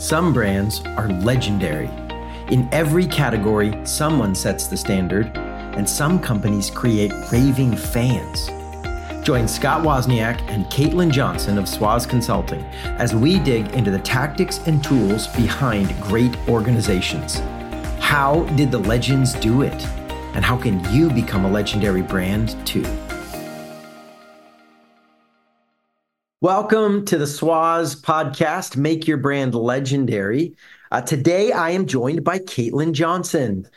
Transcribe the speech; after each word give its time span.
Some 0.00 0.32
brands 0.32 0.80
are 0.96 1.08
legendary. 1.08 1.90
In 2.50 2.66
every 2.72 3.06
category, 3.06 3.78
someone 3.84 4.34
sets 4.34 4.66
the 4.66 4.76
standard, 4.78 5.30
and 5.36 5.86
some 5.86 6.18
companies 6.18 6.70
create 6.70 7.12
raving 7.30 7.76
fans. 7.76 8.46
Join 9.22 9.46
Scott 9.46 9.84
Wozniak 9.84 10.40
and 10.48 10.64
Caitlin 10.66 11.10
Johnson 11.10 11.58
of 11.58 11.66
Swoz 11.66 12.08
Consulting 12.08 12.64
as 12.96 13.14
we 13.14 13.38
dig 13.40 13.68
into 13.74 13.90
the 13.90 13.98
tactics 13.98 14.60
and 14.66 14.82
tools 14.82 15.26
behind 15.26 15.94
great 16.00 16.34
organizations. 16.48 17.40
How 18.00 18.44
did 18.56 18.70
the 18.70 18.78
legends 18.78 19.34
do 19.34 19.60
it? 19.60 19.86
And 20.34 20.42
how 20.42 20.56
can 20.56 20.82
you 20.94 21.10
become 21.10 21.44
a 21.44 21.50
legendary 21.50 22.00
brand 22.00 22.56
too? 22.66 22.86
Welcome 26.42 27.04
to 27.04 27.18
the 27.18 27.26
Swoz 27.26 28.00
podcast, 28.00 28.74
Make 28.74 29.06
Your 29.06 29.18
Brand 29.18 29.54
Legendary. 29.54 30.54
Uh, 30.90 31.02
today, 31.02 31.52
I 31.52 31.72
am 31.72 31.84
joined 31.84 32.24
by 32.24 32.38
Caitlin 32.38 32.92
Johnson. 32.92 33.68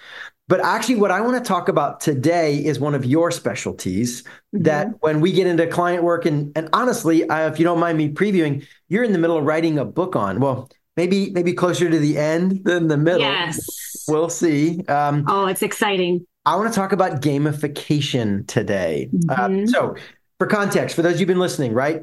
But 0.47 0.61
actually, 0.61 0.95
what 0.95 1.11
I 1.11 1.19
want 1.19 1.43
to 1.43 1.45
talk 1.45 1.67
about 1.67 1.99
today 1.99 2.63
is 2.63 2.79
one 2.79 2.95
of 2.95 3.03
your 3.03 3.31
specialties 3.31 4.23
mm-hmm. 4.23 4.63
that 4.63 4.87
when 5.01 5.19
we 5.19 5.33
get 5.33 5.45
into 5.45 5.67
client 5.67 6.05
work, 6.05 6.25
and, 6.25 6.57
and 6.57 6.69
honestly, 6.71 7.27
uh, 7.27 7.49
if 7.49 7.59
you 7.59 7.65
don't 7.65 7.81
mind 7.81 7.97
me 7.97 8.07
previewing, 8.07 8.65
you're 8.87 9.03
in 9.03 9.11
the 9.11 9.19
middle 9.19 9.37
of 9.37 9.43
writing 9.43 9.77
a 9.77 9.83
book 9.83 10.15
on. 10.15 10.39
Well, 10.39 10.69
maybe 10.95 11.31
maybe 11.31 11.51
closer 11.51 11.89
to 11.89 11.99
the 11.99 12.17
end 12.17 12.63
than 12.63 12.87
the 12.87 12.95
middle. 12.95 13.19
Yes. 13.19 14.05
We'll 14.07 14.29
see. 14.29 14.79
Um, 14.85 15.25
oh, 15.27 15.47
it's 15.47 15.63
exciting. 15.63 16.25
I 16.45 16.55
want 16.55 16.71
to 16.71 16.79
talk 16.79 16.93
about 16.93 17.21
gamification 17.21 18.47
today. 18.47 19.09
Uh, 19.27 19.49
mm-hmm. 19.49 19.63
Uh, 19.63 19.67
so, 19.67 19.95
for 20.39 20.47
context, 20.47 20.95
for 20.95 21.01
those 21.01 21.19
you've 21.19 21.27
been 21.27 21.39
listening, 21.39 21.73
right? 21.73 22.01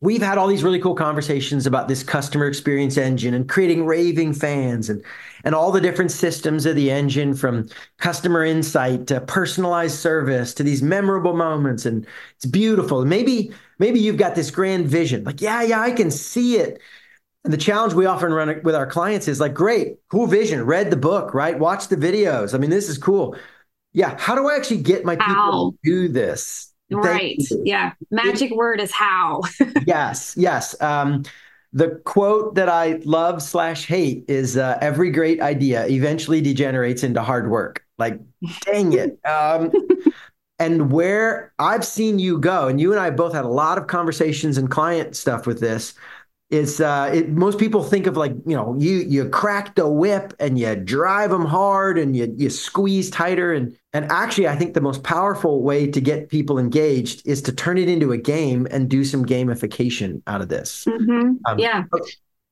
We've 0.00 0.22
had 0.22 0.36
all 0.36 0.46
these 0.46 0.62
really 0.62 0.80
cool 0.80 0.94
conversations 0.94 1.66
about 1.66 1.88
this 1.88 2.02
customer 2.02 2.46
experience 2.46 2.96
engine 2.96 3.34
and 3.34 3.48
creating 3.48 3.86
raving 3.86 4.32
fans 4.32 4.90
and 4.90 5.02
and 5.44 5.54
all 5.54 5.72
the 5.72 5.80
different 5.80 6.10
systems 6.10 6.66
of 6.66 6.76
the 6.76 6.90
engine 6.90 7.34
from 7.34 7.68
customer 7.98 8.44
insight 8.44 9.06
to 9.06 9.20
personalized 9.22 9.98
service 9.98 10.52
to 10.54 10.62
these 10.62 10.82
memorable 10.82 11.36
moments. 11.36 11.86
And 11.86 12.06
it's 12.34 12.46
beautiful. 12.46 13.04
Maybe 13.04 13.52
maybe 13.78 14.00
you've 14.00 14.16
got 14.16 14.34
this 14.34 14.50
grand 14.50 14.86
vision 14.86 15.24
like 15.24 15.40
yeah 15.40 15.62
yeah 15.62 15.80
I 15.80 15.92
can 15.92 16.10
see 16.10 16.56
it. 16.58 16.80
And 17.44 17.52
the 17.52 17.58
challenge 17.58 17.94
we 17.94 18.06
often 18.06 18.32
run 18.32 18.60
with 18.64 18.74
our 18.74 18.86
clients 18.86 19.28
is 19.28 19.40
like 19.40 19.54
great 19.54 19.96
cool 20.10 20.26
vision 20.26 20.64
read 20.66 20.90
the 20.90 20.96
book 20.96 21.32
right? 21.32 21.58
Watch 21.58 21.88
the 21.88 21.96
videos. 21.96 22.54
I 22.54 22.58
mean 22.58 22.70
this 22.70 22.88
is 22.88 22.98
cool. 22.98 23.36
Yeah 23.94 24.16
how 24.18 24.34
do 24.34 24.48
I 24.48 24.56
actually 24.56 24.82
get 24.82 25.04
my 25.06 25.16
people 25.16 25.72
to 25.72 25.78
do 25.82 26.08
this 26.08 26.72
Right. 26.90 27.42
Yeah. 27.64 27.92
Magic 28.10 28.52
it, 28.52 28.56
word 28.56 28.80
is 28.80 28.92
how. 28.92 29.42
yes. 29.86 30.34
Yes. 30.36 30.80
Um, 30.80 31.24
the 31.72 32.00
quote 32.04 32.54
that 32.54 32.68
I 32.68 33.00
love 33.04 33.42
slash 33.42 33.86
hate 33.86 34.24
is 34.28 34.56
uh, 34.56 34.78
every 34.80 35.10
great 35.10 35.40
idea 35.40 35.86
eventually 35.88 36.40
degenerates 36.40 37.02
into 37.02 37.22
hard 37.22 37.50
work. 37.50 37.84
Like, 37.98 38.20
dang 38.64 38.92
it. 38.92 39.18
Um, 39.26 39.72
and 40.58 40.90
where 40.90 41.52
I've 41.58 41.84
seen 41.84 42.18
you 42.18 42.38
go, 42.38 42.68
and 42.68 42.80
you 42.80 42.92
and 42.92 43.00
I 43.00 43.10
both 43.10 43.34
had 43.34 43.44
a 43.44 43.48
lot 43.48 43.76
of 43.76 43.88
conversations 43.88 44.56
and 44.56 44.70
client 44.70 45.14
stuff 45.14 45.46
with 45.46 45.60
this, 45.60 45.92
it's 46.48 46.80
uh 46.80 47.10
it, 47.12 47.28
most 47.30 47.58
people 47.58 47.82
think 47.82 48.06
of 48.06 48.16
like 48.16 48.32
you 48.46 48.54
know 48.54 48.76
you 48.78 48.98
you 48.98 49.28
crack 49.28 49.74
the 49.74 49.88
whip 49.88 50.32
and 50.38 50.58
you 50.58 50.76
drive 50.76 51.30
them 51.30 51.44
hard 51.44 51.98
and 51.98 52.16
you 52.16 52.32
you 52.38 52.48
squeeze 52.48 53.10
tighter 53.10 53.52
and 53.52 53.76
and 53.96 54.10
actually 54.12 54.46
i 54.46 54.54
think 54.54 54.74
the 54.74 54.80
most 54.80 55.02
powerful 55.02 55.62
way 55.62 55.86
to 55.90 56.00
get 56.00 56.28
people 56.28 56.58
engaged 56.58 57.26
is 57.26 57.40
to 57.42 57.52
turn 57.52 57.78
it 57.78 57.88
into 57.88 58.12
a 58.12 58.18
game 58.18 58.66
and 58.70 58.88
do 58.88 59.04
some 59.04 59.24
gamification 59.24 60.22
out 60.26 60.40
of 60.40 60.48
this. 60.48 60.84
Mm-hmm. 60.84 61.36
um, 61.46 61.58
yeah. 61.58 61.84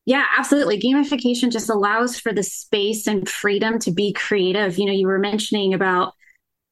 yeah 0.07 0.25
absolutely. 0.39 0.81
Gamification 0.81 1.53
just 1.53 1.69
allows 1.69 2.19
for 2.19 2.33
the 2.33 2.43
space 2.43 3.07
and 3.07 3.29
freedom 3.29 3.79
to 3.81 3.91
be 3.91 4.13
creative. 4.13 4.79
You 4.79 4.87
know 4.87 4.93
you 4.93 5.07
were 5.07 5.19
mentioning 5.19 5.75
about 5.75 6.15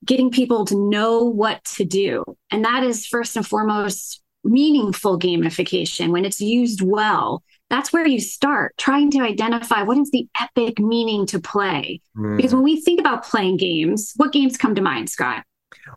getting 0.05 0.31
people 0.31 0.65
to 0.67 0.77
know 0.77 1.25
what 1.25 1.65
to 1.65 1.85
do 1.85 2.25
and 2.51 2.65
that 2.65 2.83
is 2.83 3.07
first 3.07 3.37
and 3.37 3.47
foremost 3.47 4.23
meaningful 4.45 5.19
gamification, 5.19 6.11
when 6.11 6.25
it's 6.25 6.41
used 6.41 6.83
well, 6.83 7.43
that's 7.73 7.91
where 7.91 8.07
you 8.07 8.21
start 8.21 8.77
trying 8.77 9.11
to 9.11 9.21
identify 9.21 9.83
what 9.83 9.97
is 9.97 10.11
the 10.11 10.29
epic 10.39 10.79
meaning 10.79 11.25
to 11.27 11.41
play. 11.41 12.03
Mm. 12.15 12.37
Because 12.37 12.53
when 12.53 12.63
we 12.63 12.79
think 12.83 13.01
about 13.01 13.25
playing 13.25 13.57
games, 13.57 14.13
what 14.17 14.31
games 14.31 14.59
come 14.59 14.75
to 14.75 14.83
mind, 14.83 15.09
Scott? 15.09 15.45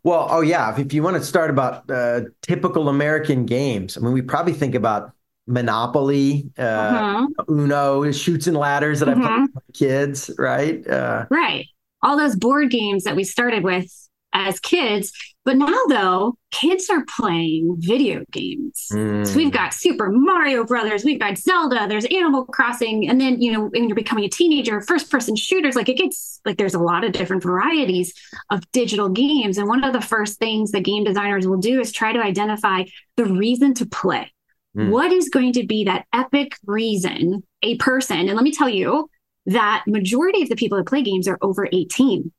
Well, 0.03 0.27
oh 0.31 0.39
yeah, 0.39 0.73
if 0.79 0.93
you 0.93 1.03
want 1.03 1.17
to 1.17 1.23
start 1.23 1.49
about 1.49 1.89
uh, 1.91 2.21
typical 2.41 2.87
American 2.87 3.45
games, 3.45 3.97
I 3.97 3.99
mean, 3.99 4.13
we 4.13 4.21
probably 4.21 4.53
think 4.53 4.73
about 4.73 5.11
Monopoly, 5.47 6.49
uh, 6.57 6.61
uh-huh. 6.61 7.27
Uno, 7.49 8.09
Chutes 8.11 8.47
and 8.47 8.55
Ladders 8.55 9.01
that 9.01 9.09
mm-hmm. 9.09 9.21
I 9.21 9.27
play 9.27 9.47
with 9.53 9.75
kids, 9.75 10.31
right? 10.37 10.87
Uh, 10.87 11.25
right. 11.29 11.65
All 12.01 12.17
those 12.17 12.37
board 12.37 12.71
games 12.71 13.03
that 13.03 13.17
we 13.17 13.25
started 13.25 13.63
with 13.63 13.91
as 14.35 14.59
kids. 14.59 15.11
But 15.45 15.57
now, 15.57 15.77
though, 15.87 16.37
kids 16.51 16.89
are 16.89 17.05
playing 17.17 17.77
video 17.79 18.23
games. 18.31 18.87
Mm. 18.91 19.25
So 19.25 19.35
we've 19.35 19.51
got 19.51 19.73
Super 19.73 20.09
Mario 20.11 20.65
Brothers, 20.65 21.05
we've 21.05 21.19
got 21.19 21.37
Zelda, 21.37 21.85
there's 21.87 22.05
Animal 22.05 22.45
Crossing, 22.45 23.07
and 23.07 23.19
then 23.21 23.41
you 23.41 23.51
know 23.51 23.67
when 23.67 23.87
you're 23.87 23.95
becoming 23.95 24.25
a 24.25 24.29
teenager, 24.29 24.81
first 24.81 25.09
person 25.09 25.35
shooters. 25.35 25.75
Like 25.75 25.89
it 25.89 25.97
gets 25.97 26.41
like 26.45 26.57
there's 26.57 26.73
a 26.73 26.79
lot 26.79 27.03
of 27.03 27.13
different 27.13 27.43
varieties 27.43 28.13
of 28.49 28.69
digital 28.71 29.09
games. 29.09 29.57
And 29.57 29.67
one 29.67 29.83
of 29.83 29.93
the 29.93 30.01
first 30.01 30.37
things 30.37 30.71
that 30.71 30.81
game 30.81 31.03
designers 31.03 31.47
will 31.47 31.57
do 31.57 31.79
is 31.79 31.91
try 31.91 32.11
to 32.11 32.19
identify 32.19 32.83
the 33.15 33.25
reason 33.25 33.73
to 33.75 33.85
play. 33.85 34.31
Mm. 34.75 34.89
What 34.89 35.11
is 35.11 35.29
going 35.29 35.53
to 35.53 35.65
be 35.65 35.85
that 35.85 36.05
epic 36.11 36.57
reason 36.65 37.43
a 37.61 37.77
person? 37.77 38.17
And 38.17 38.33
let 38.33 38.43
me 38.43 38.51
tell 38.51 38.69
you 38.69 39.09
that 39.45 39.83
majority 39.87 40.41
of 40.41 40.49
the 40.49 40.55
people 40.55 40.77
that 40.77 40.87
play 40.87 41.03
games 41.03 41.27
are 41.27 41.37
over 41.41 41.67
18 41.71 42.31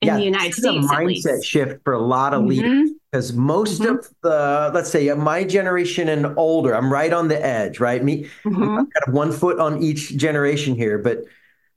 in 0.00 0.06
yeah, 0.08 0.16
the 0.16 0.24
United 0.24 0.54
States. 0.54 0.86
a 0.86 0.88
mindset 0.88 1.44
shift 1.44 1.84
for 1.84 1.92
a 1.92 2.00
lot 2.00 2.32
of 2.32 2.40
mm-hmm. 2.40 2.48
leaders 2.48 2.90
because 3.10 3.32
most 3.32 3.82
mm-hmm. 3.82 3.96
of 3.96 4.08
the, 4.22 4.70
let's 4.72 4.90
say, 4.90 5.12
my 5.14 5.44
generation 5.44 6.08
and 6.08 6.26
older, 6.38 6.74
I'm 6.74 6.92
right 6.92 7.12
on 7.12 7.28
the 7.28 7.44
edge, 7.44 7.80
right? 7.80 8.02
Me, 8.02 8.24
mm-hmm. 8.44 8.76
kind 8.76 8.88
of 9.06 9.12
one 9.12 9.32
foot 9.32 9.58
on 9.58 9.82
each 9.82 10.16
generation 10.16 10.74
here, 10.74 10.98
but 10.98 11.24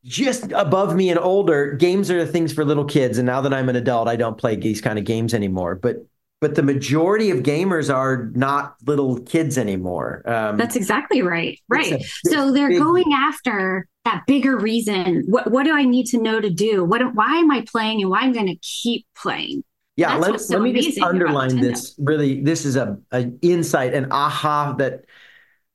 just 0.05 0.51
above 0.51 0.95
me 0.95 1.09
and 1.09 1.19
older, 1.19 1.73
games 1.73 2.11
are 2.11 2.23
the 2.23 2.31
things 2.31 2.53
for 2.53 2.65
little 2.65 2.85
kids. 2.85 3.17
And 3.17 3.25
now 3.25 3.41
that 3.41 3.53
I'm 3.53 3.69
an 3.69 3.75
adult, 3.75 4.07
I 4.07 4.15
don't 4.15 4.37
play 4.37 4.55
these 4.55 4.81
kind 4.81 4.99
of 4.99 5.05
games 5.05 5.33
anymore. 5.33 5.75
But 5.75 6.05
but 6.43 6.55
the 6.55 6.61
majority 6.61 7.31
of 7.31 7.39
gamers 7.39 7.91
are 7.91 8.29
not 8.35 8.75
little 8.85 9.21
kids 9.21 9.57
anymore. 9.57 10.21
Um, 10.25 10.57
That's 10.57 10.75
exactly 10.75 11.21
right. 11.21 11.57
Right. 11.69 12.03
So 12.25 12.51
they're 12.51 12.67
big, 12.67 12.79
going 12.79 13.13
after 13.15 13.87
that 14.03 14.23
bigger 14.27 14.57
reason. 14.57 15.23
What 15.29 15.49
what 15.51 15.63
do 15.63 15.73
I 15.73 15.85
need 15.85 16.07
to 16.07 16.21
know 16.21 16.41
to 16.41 16.49
do? 16.49 16.83
What 16.83 17.15
why 17.15 17.37
am 17.37 17.49
I 17.49 17.63
playing 17.65 18.01
and 18.01 18.09
why 18.09 18.23
I'm 18.23 18.33
going 18.33 18.47
to 18.47 18.57
keep 18.57 19.07
playing? 19.15 19.63
Yeah, 19.95 20.17
let, 20.17 20.41
so 20.41 20.57
let 20.57 20.63
me 20.63 20.73
just 20.81 21.01
underline 21.01 21.61
this. 21.61 21.95
Really, 21.97 22.41
this 22.41 22.65
is 22.65 22.75
a 22.75 22.97
an 23.13 23.39
insight, 23.41 23.93
an 23.93 24.11
aha 24.11 24.73
that 24.79 25.05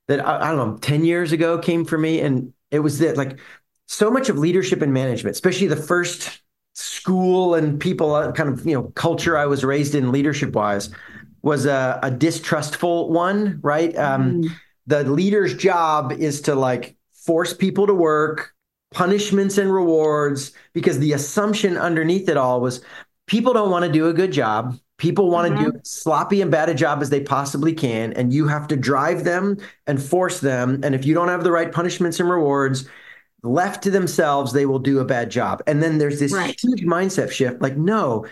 that 0.09 0.21
I, 0.21 0.51
I 0.51 0.55
don't 0.55 0.73
know, 0.73 0.77
ten 0.77 1.03
years 1.03 1.33
ago 1.33 1.59
came 1.59 1.87
for 1.87 1.97
me, 1.97 2.21
and 2.21 2.53
it 2.71 2.81
was 2.81 2.99
that 2.99 3.17
like 3.17 3.39
so 3.87 4.11
much 4.11 4.29
of 4.29 4.37
leadership 4.37 4.83
and 4.83 4.93
management, 4.93 5.35
especially 5.35 5.69
the 5.69 5.77
first 5.77 6.43
school 6.79 7.55
and 7.55 7.81
people 7.81 8.15
uh, 8.15 8.31
kind 8.33 8.49
of 8.49 8.65
you 8.65 8.75
know 8.75 8.85
culture 8.95 9.37
I 9.37 9.47
was 9.47 9.65
raised 9.65 9.95
in 9.95 10.13
leadership 10.13 10.53
wise 10.53 10.91
was 11.43 11.67
a, 11.67 11.99
a 12.03 12.11
distrustful 12.11 13.11
one, 13.11 13.59
right? 13.63 13.97
Um, 13.97 14.43
mm. 14.43 14.51
The 14.87 15.05
leader's 15.05 15.55
job 15.55 16.13
is 16.13 16.41
to 16.43 16.55
like 16.55 16.97
force 17.13 17.53
people 17.53 17.87
to 17.87 17.95
work, 17.95 18.53
punishments 18.93 19.59
and 19.59 19.73
rewards, 19.73 20.53
because 20.73 20.99
the 20.99 21.13
assumption 21.13 21.77
underneath 21.77 22.29
it 22.29 22.37
all 22.37 22.61
was 22.61 22.81
people 23.27 23.53
don't 23.53 23.71
want 23.71 23.85
to 23.85 23.93
do 23.93 24.09
a 24.09 24.13
good 24.13 24.33
job. 24.33 24.77
People 24.99 25.31
want 25.31 25.53
mm-hmm. 25.53 25.65
to 25.65 25.73
do 25.73 25.81
sloppy 25.85 26.41
and 26.41 26.51
bad 26.51 26.69
a 26.69 26.75
job 26.75 27.03
as 27.03 27.11
they 27.11 27.21
possibly 27.21 27.73
can, 27.73 28.13
and 28.15 28.33
you 28.33 28.49
have 28.49 28.67
to 28.69 28.77
drive 28.77 29.25
them 29.25 29.57
and 29.87 30.03
force 30.03 30.41
them. 30.41 30.81
And 30.83 30.95
if 30.95 31.05
you 31.05 31.15
don't 31.15 31.29
have 31.29 31.45
the 31.45 31.53
right 31.53 31.71
punishments 31.71 32.19
and 32.19 32.29
rewards, 32.29 32.89
left 33.43 33.83
to 33.85 33.91
themselves, 33.91 34.53
they 34.53 34.67
will 34.67 34.79
do 34.79 35.01
a 35.01 35.05
bad 35.05 35.31
job. 35.31 35.63
And 35.67 35.83
then 35.83 35.99
there's 35.99 36.21
this 36.21 36.33
right. 36.33 36.59
huge 36.61 36.83
mindset 36.83 37.31
shift 37.31 37.63
like, 37.63 37.77
no, 37.77 38.27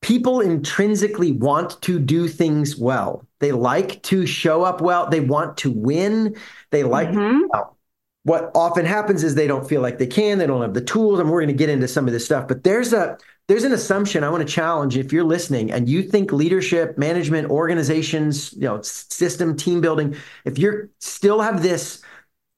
people 0.00 0.40
intrinsically 0.40 1.32
want 1.32 1.80
to 1.82 1.98
do 1.98 2.28
things 2.28 2.76
well. 2.76 3.26
They 3.38 3.52
like 3.52 4.02
to 4.04 4.26
show 4.26 4.62
up 4.62 4.80
well. 4.80 5.08
They 5.08 5.20
want 5.20 5.56
to 5.58 5.70
win. 5.70 6.36
They 6.70 6.84
like, 6.84 7.08
mm-hmm. 7.08 7.42
well, 7.48 7.76
what 8.24 8.50
often 8.54 8.84
happens 8.84 9.24
is 9.24 9.34
they 9.34 9.46
don't 9.48 9.68
feel 9.68 9.80
like 9.80 9.98
they 9.98 10.06
can. 10.06 10.38
They 10.38 10.46
don't 10.46 10.62
have 10.62 10.74
the 10.74 10.80
tools. 10.80 11.18
And 11.18 11.30
we're 11.30 11.40
going 11.40 11.48
to 11.48 11.54
get 11.54 11.70
into 11.70 11.88
some 11.88 12.06
of 12.06 12.12
this 12.12 12.24
stuff. 12.24 12.46
But 12.46 12.62
there's 12.62 12.92
a, 12.92 13.18
there's 13.48 13.64
an 13.64 13.72
assumption 13.72 14.22
I 14.22 14.30
want 14.30 14.46
to 14.46 14.52
challenge 14.52 14.96
if 14.96 15.12
you're 15.12 15.24
listening 15.24 15.72
and 15.72 15.88
you 15.88 16.02
think 16.02 16.32
leadership, 16.32 16.96
management, 16.96 17.50
organizations, 17.50 18.52
you 18.52 18.60
know, 18.60 18.80
system, 18.82 19.56
team 19.56 19.80
building, 19.80 20.14
if 20.44 20.58
you're 20.58 20.88
still 21.00 21.40
have 21.40 21.62
this 21.62 22.00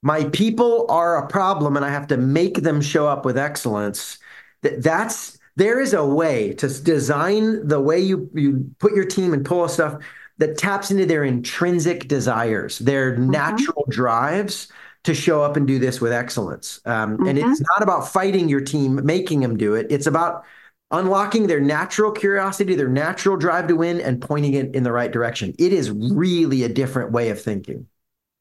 my 0.05 0.25
people 0.25 0.85
are 0.91 1.17
a 1.17 1.27
problem 1.27 1.77
and 1.77 1.85
I 1.85 1.89
have 1.89 2.07
to 2.09 2.19
make 2.19 2.59
them 2.59 2.83
show 2.83 3.09
up 3.09 3.25
with 3.25 3.39
excellence. 3.39 4.19
That's 4.61 5.39
there 5.57 5.81
is 5.81 5.95
a 5.95 6.05
way 6.05 6.53
to 6.55 6.69
design 6.69 7.67
the 7.67 7.81
way 7.81 8.01
you 8.01 8.29
you 8.35 8.71
put 8.79 8.95
your 8.95 9.07
team 9.07 9.33
and 9.33 9.47
pull 9.47 9.67
stuff 9.67 10.01
that 10.37 10.59
taps 10.59 10.91
into 10.91 11.07
their 11.07 11.25
intrinsic 11.25 12.07
desires, 12.07 12.81
their 12.81 13.15
mm-hmm. 13.15 13.31
natural 13.31 13.87
drives 13.89 14.69
to 15.05 15.15
show 15.15 15.41
up 15.43 15.57
and 15.57 15.67
do 15.67 15.79
this 15.79 16.03
with 16.03 16.13
excellence. 16.13 16.81
Um, 16.85 17.15
mm-hmm. 17.15 17.27
And 17.27 17.39
it's 17.39 17.61
not 17.61 17.83
about 17.83 18.07
fighting 18.07 18.49
your 18.49 18.61
team, 18.61 19.01
making 19.07 19.41
them 19.41 19.57
do 19.57 19.75
it. 19.75 19.87
It's 19.89 20.07
about 20.07 20.45
unlocking 20.91 21.47
their 21.47 21.61
natural 21.61 22.13
curiosity, 22.13 22.75
their 22.75 22.89
natural 22.89 23.39
drive 23.39 23.69
to 23.69 23.77
win, 23.77 24.03
and 24.03 24.21
pointing 24.21 24.53
it 24.53 24.75
in 24.75 24.83
the 24.83 24.93
right 24.93 25.11
direction. 25.11 25.55
It 25.59 25.73
is 25.73 25.91
really 25.91 26.63
a 26.63 26.69
different 26.69 27.13
way 27.13 27.31
of 27.31 27.41
thinking. 27.41 27.87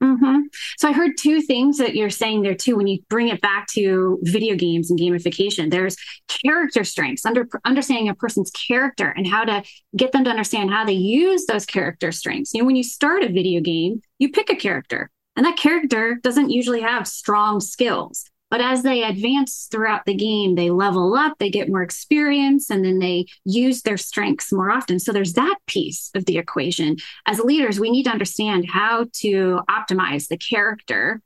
Mm-hmm. 0.03 0.41
So 0.77 0.89
I 0.89 0.91
heard 0.91 1.17
two 1.17 1.41
things 1.41 1.77
that 1.77 1.95
you're 1.95 2.09
saying 2.09 2.41
there 2.41 2.55
too. 2.55 2.75
When 2.75 2.88
you 2.88 3.00
bring 3.09 3.29
it 3.29 3.39
back 3.39 3.67
to 3.73 4.19
video 4.23 4.55
games 4.55 4.91
and 4.91 5.00
gamification, 5.00 5.71
there's 5.71 5.95
character 6.27 6.83
strengths, 6.83 7.25
under 7.25 7.47
understanding 7.63 8.09
a 8.09 8.15
person's 8.15 8.51
character 8.51 9.09
and 9.15 9.25
how 9.25 9.45
to 9.45 9.63
get 9.95 10.11
them 10.11 10.25
to 10.25 10.29
understand 10.29 10.71
how 10.71 10.83
they 10.83 10.94
use 10.94 11.45
those 11.45 11.65
character 11.65 12.11
strengths. 12.11 12.53
You 12.53 12.61
know, 12.61 12.65
when 12.65 12.75
you 12.75 12.83
start 12.83 13.23
a 13.23 13.31
video 13.31 13.61
game, 13.61 14.01
you 14.19 14.29
pick 14.29 14.50
a 14.50 14.55
character, 14.55 15.09
and 15.38 15.45
that 15.45 15.57
character 15.57 16.19
doesn't 16.21 16.50
usually 16.50 16.81
have 16.81 17.07
strong 17.07 17.61
skills. 17.61 18.29
But 18.53 18.61
as 18.61 18.83
they 18.83 19.01
advance 19.01 19.67
throughout 19.71 20.05
the 20.05 20.13
game, 20.13 20.53
they 20.53 20.69
level 20.69 21.15
up, 21.15 21.39
they 21.39 21.50
get 21.50 21.69
more 21.69 21.81
experience, 21.81 22.69
and 22.69 22.85
then 22.85 23.00
they 23.00 23.25
use 23.45 23.81
their 23.81 23.97
strengths 23.97 24.53
more 24.53 24.69
often. 24.69 25.00
So 25.00 25.11
there's 25.11 25.33
that 25.33 25.55
piece 25.65 26.11
of 26.13 26.25
the 26.25 26.38
equation. 26.38 26.97
As 27.25 27.39
leaders, 27.39 27.79
we 27.79 27.89
need 27.89 28.03
to 28.03 28.11
understand 28.11 28.69
how 28.69 29.07
to 29.21 29.59
optimize 29.67 30.27
the 30.27 30.38
character. 30.38 31.19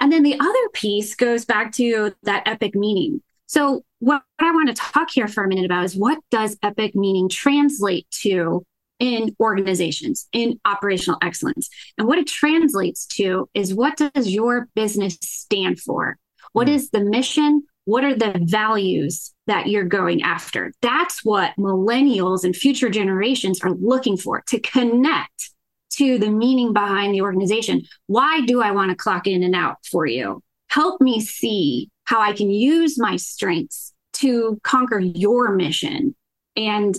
And 0.00 0.10
then 0.10 0.24
the 0.24 0.34
other 0.34 0.68
piece 0.72 1.14
goes 1.14 1.44
back 1.44 1.70
to 1.74 2.16
that 2.24 2.48
epic 2.48 2.74
meaning. 2.74 3.22
So, 3.46 3.84
what 4.00 4.24
I 4.40 4.50
want 4.50 4.68
to 4.68 4.74
talk 4.74 5.08
here 5.12 5.28
for 5.28 5.44
a 5.44 5.48
minute 5.48 5.66
about 5.66 5.84
is 5.84 5.94
what 5.94 6.18
does 6.32 6.58
epic 6.64 6.96
meaning 6.96 7.28
translate 7.28 8.08
to 8.22 8.66
in 8.98 9.36
organizations, 9.38 10.26
in 10.32 10.58
operational 10.64 11.20
excellence? 11.22 11.68
And 11.96 12.08
what 12.08 12.18
it 12.18 12.26
translates 12.26 13.06
to 13.18 13.48
is 13.54 13.72
what 13.72 13.96
does 13.98 14.28
your 14.28 14.66
business 14.74 15.16
stand 15.22 15.78
for? 15.78 16.18
What 16.52 16.68
hmm. 16.68 16.74
the 16.92 17.00
mission? 17.00 17.64
What 17.84 18.04
are 18.04 18.14
the 18.14 18.40
values 18.44 19.34
that 19.48 19.66
you're 19.66 19.84
going 19.84 20.22
after? 20.22 20.72
That's 20.82 21.24
what 21.24 21.52
millennials 21.58 22.44
and 22.44 22.54
future 22.54 22.88
generations 22.88 23.60
are 23.62 23.72
looking 23.72 24.16
for 24.16 24.42
to 24.48 24.60
connect 24.60 25.50
to 25.94 26.18
the 26.18 26.30
meaning 26.30 26.72
behind 26.72 27.12
the 27.12 27.22
organization. 27.22 27.82
Why 28.06 28.40
do 28.42 28.62
I 28.62 28.70
want 28.70 28.90
to 28.90 28.96
clock 28.96 29.26
in 29.26 29.42
and 29.42 29.54
out 29.54 29.78
for 29.90 30.06
you? 30.06 30.42
Help 30.68 31.00
me 31.00 31.20
see 31.20 31.90
how 32.04 32.20
I 32.20 32.32
can 32.32 32.50
use 32.50 32.98
my 32.98 33.16
strengths 33.16 33.92
to 34.14 34.58
conquer 34.62 34.98
your 34.98 35.52
mission 35.52 36.14
and 36.56 36.96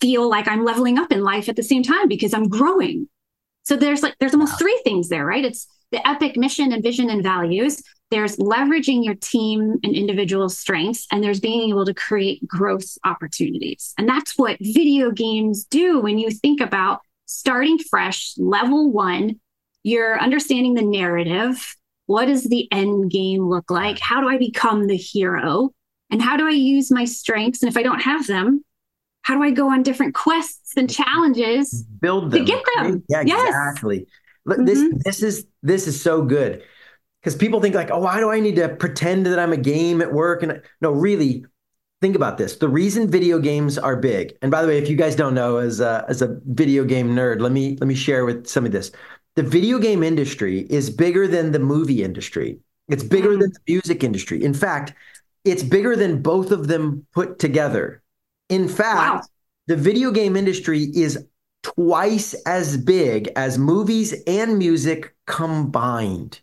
feel 0.00 0.28
like 0.28 0.48
I'm 0.48 0.64
leveling 0.64 0.98
up 0.98 1.12
in 1.12 1.22
life 1.22 1.48
at 1.48 1.56
the 1.56 1.62
same 1.62 1.82
time 1.82 2.08
because 2.08 2.34
I'm 2.34 2.48
growing. 2.48 3.08
So 3.64 3.76
there's 3.76 4.02
like 4.02 4.16
there's 4.18 4.32
almost 4.32 4.58
three 4.58 4.80
things 4.84 5.08
there, 5.08 5.24
right? 5.24 5.44
It's 5.44 5.66
the 5.92 6.06
epic 6.06 6.36
mission 6.36 6.72
and 6.72 6.82
vision 6.82 7.10
and 7.10 7.22
values. 7.22 7.82
There's 8.12 8.36
leveraging 8.36 9.06
your 9.06 9.14
team 9.14 9.78
and 9.82 9.96
individual 9.96 10.50
strengths, 10.50 11.06
and 11.10 11.24
there's 11.24 11.40
being 11.40 11.70
able 11.70 11.86
to 11.86 11.94
create 11.94 12.46
growth 12.46 12.84
opportunities. 13.06 13.94
And 13.96 14.06
that's 14.06 14.36
what 14.36 14.58
video 14.60 15.10
games 15.10 15.64
do 15.64 15.98
when 15.98 16.18
you 16.18 16.30
think 16.30 16.60
about 16.60 17.00
starting 17.24 17.78
fresh, 17.78 18.34
level 18.36 18.92
one, 18.92 19.40
you're 19.82 20.20
understanding 20.20 20.74
the 20.74 20.82
narrative. 20.82 21.74
What 22.04 22.26
does 22.26 22.44
the 22.44 22.70
end 22.70 23.10
game 23.10 23.48
look 23.48 23.70
like? 23.70 23.98
How 23.98 24.20
do 24.20 24.28
I 24.28 24.36
become 24.36 24.88
the 24.88 24.96
hero? 24.96 25.70
And 26.10 26.20
how 26.20 26.36
do 26.36 26.46
I 26.46 26.50
use 26.50 26.90
my 26.90 27.06
strengths? 27.06 27.62
And 27.62 27.70
if 27.70 27.78
I 27.78 27.82
don't 27.82 28.02
have 28.02 28.26
them, 28.26 28.62
how 29.22 29.36
do 29.36 29.42
I 29.42 29.52
go 29.52 29.70
on 29.70 29.82
different 29.82 30.14
quests 30.14 30.74
and 30.76 30.90
challenges 30.90 31.82
build 31.82 32.30
them 32.30 32.44
to 32.44 32.44
get 32.44 32.62
them? 32.76 33.02
Yeah, 33.08 33.22
yes. 33.24 33.48
exactly. 33.48 34.06
Mm-hmm. 34.46 34.64
This 34.66 34.92
this 35.02 35.22
is 35.22 35.46
this 35.62 35.86
is 35.86 35.98
so 36.02 36.20
good 36.20 36.62
because 37.22 37.36
people 37.36 37.60
think 37.60 37.74
like, 37.74 37.90
oh, 37.90 38.00
why 38.00 38.18
do 38.18 38.30
I 38.30 38.40
need 38.40 38.56
to 38.56 38.68
pretend 38.68 39.26
that 39.26 39.38
I'm 39.38 39.52
a 39.52 39.56
game 39.56 40.02
at 40.02 40.12
work? 40.12 40.42
And 40.42 40.60
no, 40.80 40.90
really, 40.90 41.44
think 42.00 42.16
about 42.16 42.36
this. 42.36 42.56
The 42.56 42.68
reason 42.68 43.10
video 43.10 43.38
games 43.38 43.78
are 43.78 43.96
big, 43.96 44.36
and 44.42 44.50
by 44.50 44.62
the 44.62 44.68
way, 44.68 44.78
if 44.78 44.88
you 44.88 44.96
guys 44.96 45.14
don't 45.14 45.34
know, 45.34 45.58
as 45.58 45.80
a, 45.80 46.04
as 46.08 46.22
a 46.22 46.38
video 46.46 46.84
game 46.84 47.10
nerd, 47.10 47.40
let 47.40 47.52
me 47.52 47.76
let 47.80 47.86
me 47.86 47.94
share 47.94 48.24
with 48.24 48.46
some 48.46 48.66
of 48.66 48.72
this. 48.72 48.90
The 49.34 49.42
video 49.42 49.78
game 49.78 50.02
industry 50.02 50.66
is 50.68 50.90
bigger 50.90 51.26
than 51.26 51.52
the 51.52 51.58
movie 51.58 52.02
industry. 52.02 52.58
It's 52.88 53.02
bigger 53.02 53.36
than 53.36 53.50
mm. 53.50 53.54
the 53.54 53.72
music 53.72 54.04
industry. 54.04 54.42
In 54.44 54.52
fact, 54.52 54.92
it's 55.44 55.62
bigger 55.62 55.96
than 55.96 56.22
both 56.22 56.50
of 56.50 56.68
them 56.68 57.06
put 57.14 57.38
together. 57.38 58.02
In 58.48 58.68
fact, 58.68 59.14
wow. 59.14 59.22
the 59.68 59.76
video 59.76 60.10
game 60.10 60.36
industry 60.36 60.90
is 60.94 61.24
twice 61.62 62.34
as 62.44 62.76
big 62.76 63.30
as 63.36 63.56
movies 63.56 64.12
and 64.26 64.58
music 64.58 65.14
combined. 65.26 66.40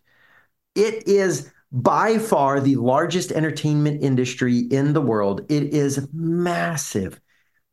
It 0.75 1.07
is 1.07 1.51
by 1.71 2.17
far 2.17 2.59
the 2.59 2.75
largest 2.75 3.31
entertainment 3.31 4.03
industry 4.03 4.59
in 4.71 4.93
the 4.93 5.01
world. 5.01 5.45
It 5.49 5.73
is 5.73 6.07
massive. 6.13 7.19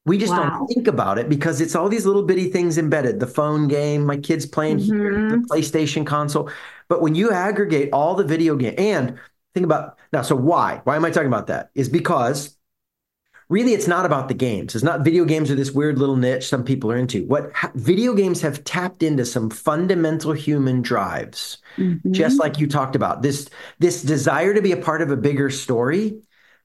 We 0.04 0.18
just 0.18 0.32
wow. 0.32 0.50
don't 0.50 0.66
think 0.68 0.86
about 0.86 1.18
it 1.18 1.28
because 1.28 1.60
it's 1.60 1.74
all 1.74 1.88
these 1.88 2.06
little 2.06 2.22
bitty 2.22 2.50
things 2.50 2.78
embedded 2.78 3.18
the 3.18 3.26
phone 3.26 3.66
game, 3.66 4.06
my 4.06 4.16
kids 4.16 4.46
playing 4.46 4.78
mm-hmm. 4.78 4.94
here, 4.94 5.30
the 5.30 5.46
PlayStation 5.50 6.06
console. 6.06 6.48
But 6.88 7.02
when 7.02 7.16
you 7.16 7.32
aggregate 7.32 7.90
all 7.92 8.14
the 8.14 8.22
video 8.22 8.54
game 8.54 8.74
and 8.78 9.18
think 9.52 9.64
about 9.64 9.98
now, 10.12 10.22
so 10.22 10.36
why? 10.36 10.80
Why 10.84 10.94
am 10.94 11.04
I 11.04 11.10
talking 11.10 11.26
about 11.26 11.48
that? 11.48 11.70
Is 11.74 11.88
because 11.88 12.56
really 13.48 13.72
it's 13.72 13.86
not 13.86 14.06
about 14.06 14.28
the 14.28 14.34
games. 14.34 14.74
It's 14.74 14.84
not 14.84 15.02
video 15.02 15.24
games 15.24 15.50
are 15.50 15.54
this 15.54 15.70
weird 15.70 15.98
little 15.98 16.16
niche 16.16 16.48
some 16.48 16.64
people 16.64 16.90
are 16.90 16.96
into. 16.96 17.24
What 17.26 17.52
ha- 17.54 17.72
video 17.74 18.14
games 18.14 18.40
have 18.40 18.64
tapped 18.64 19.02
into 19.02 19.24
some 19.24 19.50
fundamental 19.50 20.32
human 20.32 20.82
drives, 20.82 21.58
mm-hmm. 21.76 22.12
just 22.12 22.38
like 22.38 22.58
you 22.58 22.66
talked 22.66 22.96
about. 22.96 23.22
This 23.22 23.48
this 23.78 24.02
desire 24.02 24.54
to 24.54 24.62
be 24.62 24.72
a 24.72 24.76
part 24.76 25.02
of 25.02 25.10
a 25.10 25.16
bigger 25.16 25.50
story, 25.50 26.20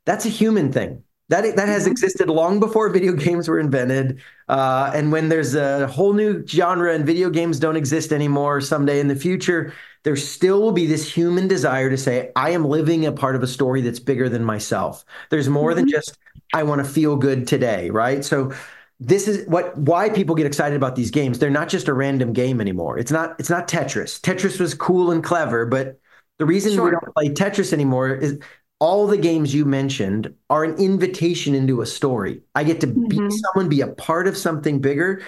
that's 0.05 0.25
a 0.25 0.29
human 0.29 0.71
thing. 0.71 1.03
That, 1.29 1.55
that 1.55 1.69
has 1.69 1.87
existed 1.87 2.27
long 2.27 2.59
before 2.59 2.89
video 2.89 3.13
games 3.13 3.47
were 3.47 3.57
invented. 3.57 4.21
Uh, 4.49 4.91
and 4.93 5.13
when 5.13 5.29
there's 5.29 5.55
a 5.55 5.87
whole 5.87 6.11
new 6.11 6.45
genre 6.45 6.93
and 6.93 7.05
video 7.05 7.29
games 7.29 7.57
don't 7.57 7.77
exist 7.77 8.11
anymore 8.11 8.59
someday 8.59 8.99
in 8.99 9.07
the 9.07 9.15
future, 9.15 9.73
there 10.03 10.15
still 10.15 10.61
will 10.61 10.71
be 10.71 10.87
this 10.87 11.11
human 11.11 11.47
desire 11.47 11.89
to 11.89 11.97
say, 11.97 12.31
I 12.35 12.51
am 12.51 12.65
living 12.65 13.05
a 13.05 13.11
part 13.11 13.35
of 13.35 13.43
a 13.43 13.47
story 13.47 13.81
that's 13.81 13.99
bigger 13.99 14.29
than 14.29 14.43
myself. 14.43 15.05
There's 15.29 15.49
more 15.49 15.71
mm-hmm. 15.71 15.81
than 15.81 15.89
just 15.89 16.17
I 16.53 16.63
want 16.63 16.83
to 16.83 16.91
feel 16.91 17.15
good 17.15 17.47
today, 17.47 17.89
right? 17.89 18.25
So 18.25 18.51
this 18.99 19.27
is 19.27 19.47
what 19.47 19.77
why 19.77 20.09
people 20.09 20.35
get 20.35 20.45
excited 20.45 20.75
about 20.75 20.95
these 20.95 21.11
games. 21.11 21.39
They're 21.39 21.49
not 21.49 21.69
just 21.69 21.87
a 21.87 21.93
random 21.93 22.33
game 22.33 22.61
anymore. 22.61 22.97
It's 22.97 23.11
not 23.11 23.39
it's 23.39 23.49
not 23.49 23.67
Tetris. 23.67 24.19
Tetris 24.19 24.59
was 24.59 24.73
cool 24.73 25.11
and 25.11 25.23
clever, 25.23 25.65
but 25.65 25.99
the 26.39 26.45
reason 26.45 26.73
sure. 26.73 26.85
we 26.85 26.91
don't 26.91 27.13
play 27.13 27.29
Tetris 27.29 27.73
anymore 27.73 28.13
is 28.13 28.39
all 28.79 29.05
the 29.05 29.17
games 29.17 29.53
you 29.53 29.63
mentioned 29.65 30.33
are 30.49 30.63
an 30.63 30.75
invitation 30.77 31.53
into 31.53 31.81
a 31.81 31.85
story. 31.85 32.41
I 32.55 32.63
get 32.63 32.81
to 32.81 32.87
mm-hmm. 32.87 33.07
be 33.07 33.29
someone, 33.29 33.69
be 33.69 33.81
a 33.81 33.87
part 33.87 34.27
of 34.27 34.35
something 34.35 34.79
bigger. 34.79 35.21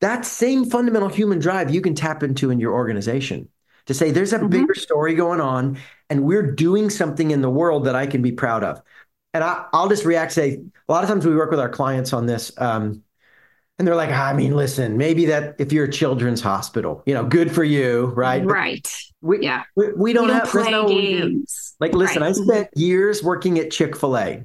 That 0.00 0.24
same 0.24 0.64
fundamental 0.64 1.08
human 1.08 1.38
drive 1.38 1.72
you 1.72 1.80
can 1.80 1.94
tap 1.94 2.22
into 2.22 2.50
in 2.50 2.60
your 2.60 2.72
organization 2.72 3.48
to 3.86 3.94
say 3.94 4.10
there's 4.10 4.32
a 4.32 4.38
mm-hmm. 4.38 4.48
bigger 4.48 4.74
story 4.74 5.14
going 5.14 5.40
on 5.40 5.78
and 6.10 6.24
we're 6.24 6.52
doing 6.52 6.90
something 6.90 7.30
in 7.30 7.40
the 7.40 7.50
world 7.50 7.84
that 7.84 7.96
I 7.96 8.06
can 8.06 8.22
be 8.22 8.32
proud 8.32 8.64
of. 8.64 8.82
And 9.34 9.42
I, 9.42 9.66
will 9.72 9.88
just 9.88 10.04
react 10.04 10.32
say 10.32 10.60
a 10.88 10.92
lot 10.92 11.04
of 11.04 11.08
times 11.08 11.26
we 11.26 11.34
work 11.34 11.50
with 11.50 11.60
our 11.60 11.70
clients 11.70 12.12
on 12.12 12.26
this 12.26 12.52
um, 12.58 13.02
and 13.78 13.88
they're 13.88 13.96
like 13.96 14.10
i 14.10 14.32
mean 14.32 14.54
listen 14.54 14.96
maybe 14.96 15.26
that 15.26 15.56
if 15.58 15.72
you're 15.72 15.86
a 15.86 15.90
children's 15.90 16.40
hospital 16.40 17.02
you 17.06 17.14
know 17.14 17.24
good 17.24 17.50
for 17.50 17.64
you 17.64 18.06
right? 18.14 18.44
Right. 18.44 18.88
we, 19.20 19.40
yeah. 19.40 19.64
we, 19.74 19.92
we 19.94 20.12
don't, 20.12 20.26
we 20.26 20.28
don't 20.28 20.38
have 20.38 20.48
play 20.48 20.70
no 20.70 20.86
games. 20.86 21.74
Like 21.80 21.92
listen 21.92 22.22
right. 22.22 22.28
i 22.28 22.32
spent 22.32 22.68
years 22.76 23.22
working 23.22 23.58
at 23.58 23.70
chick-fil-a 23.70 24.44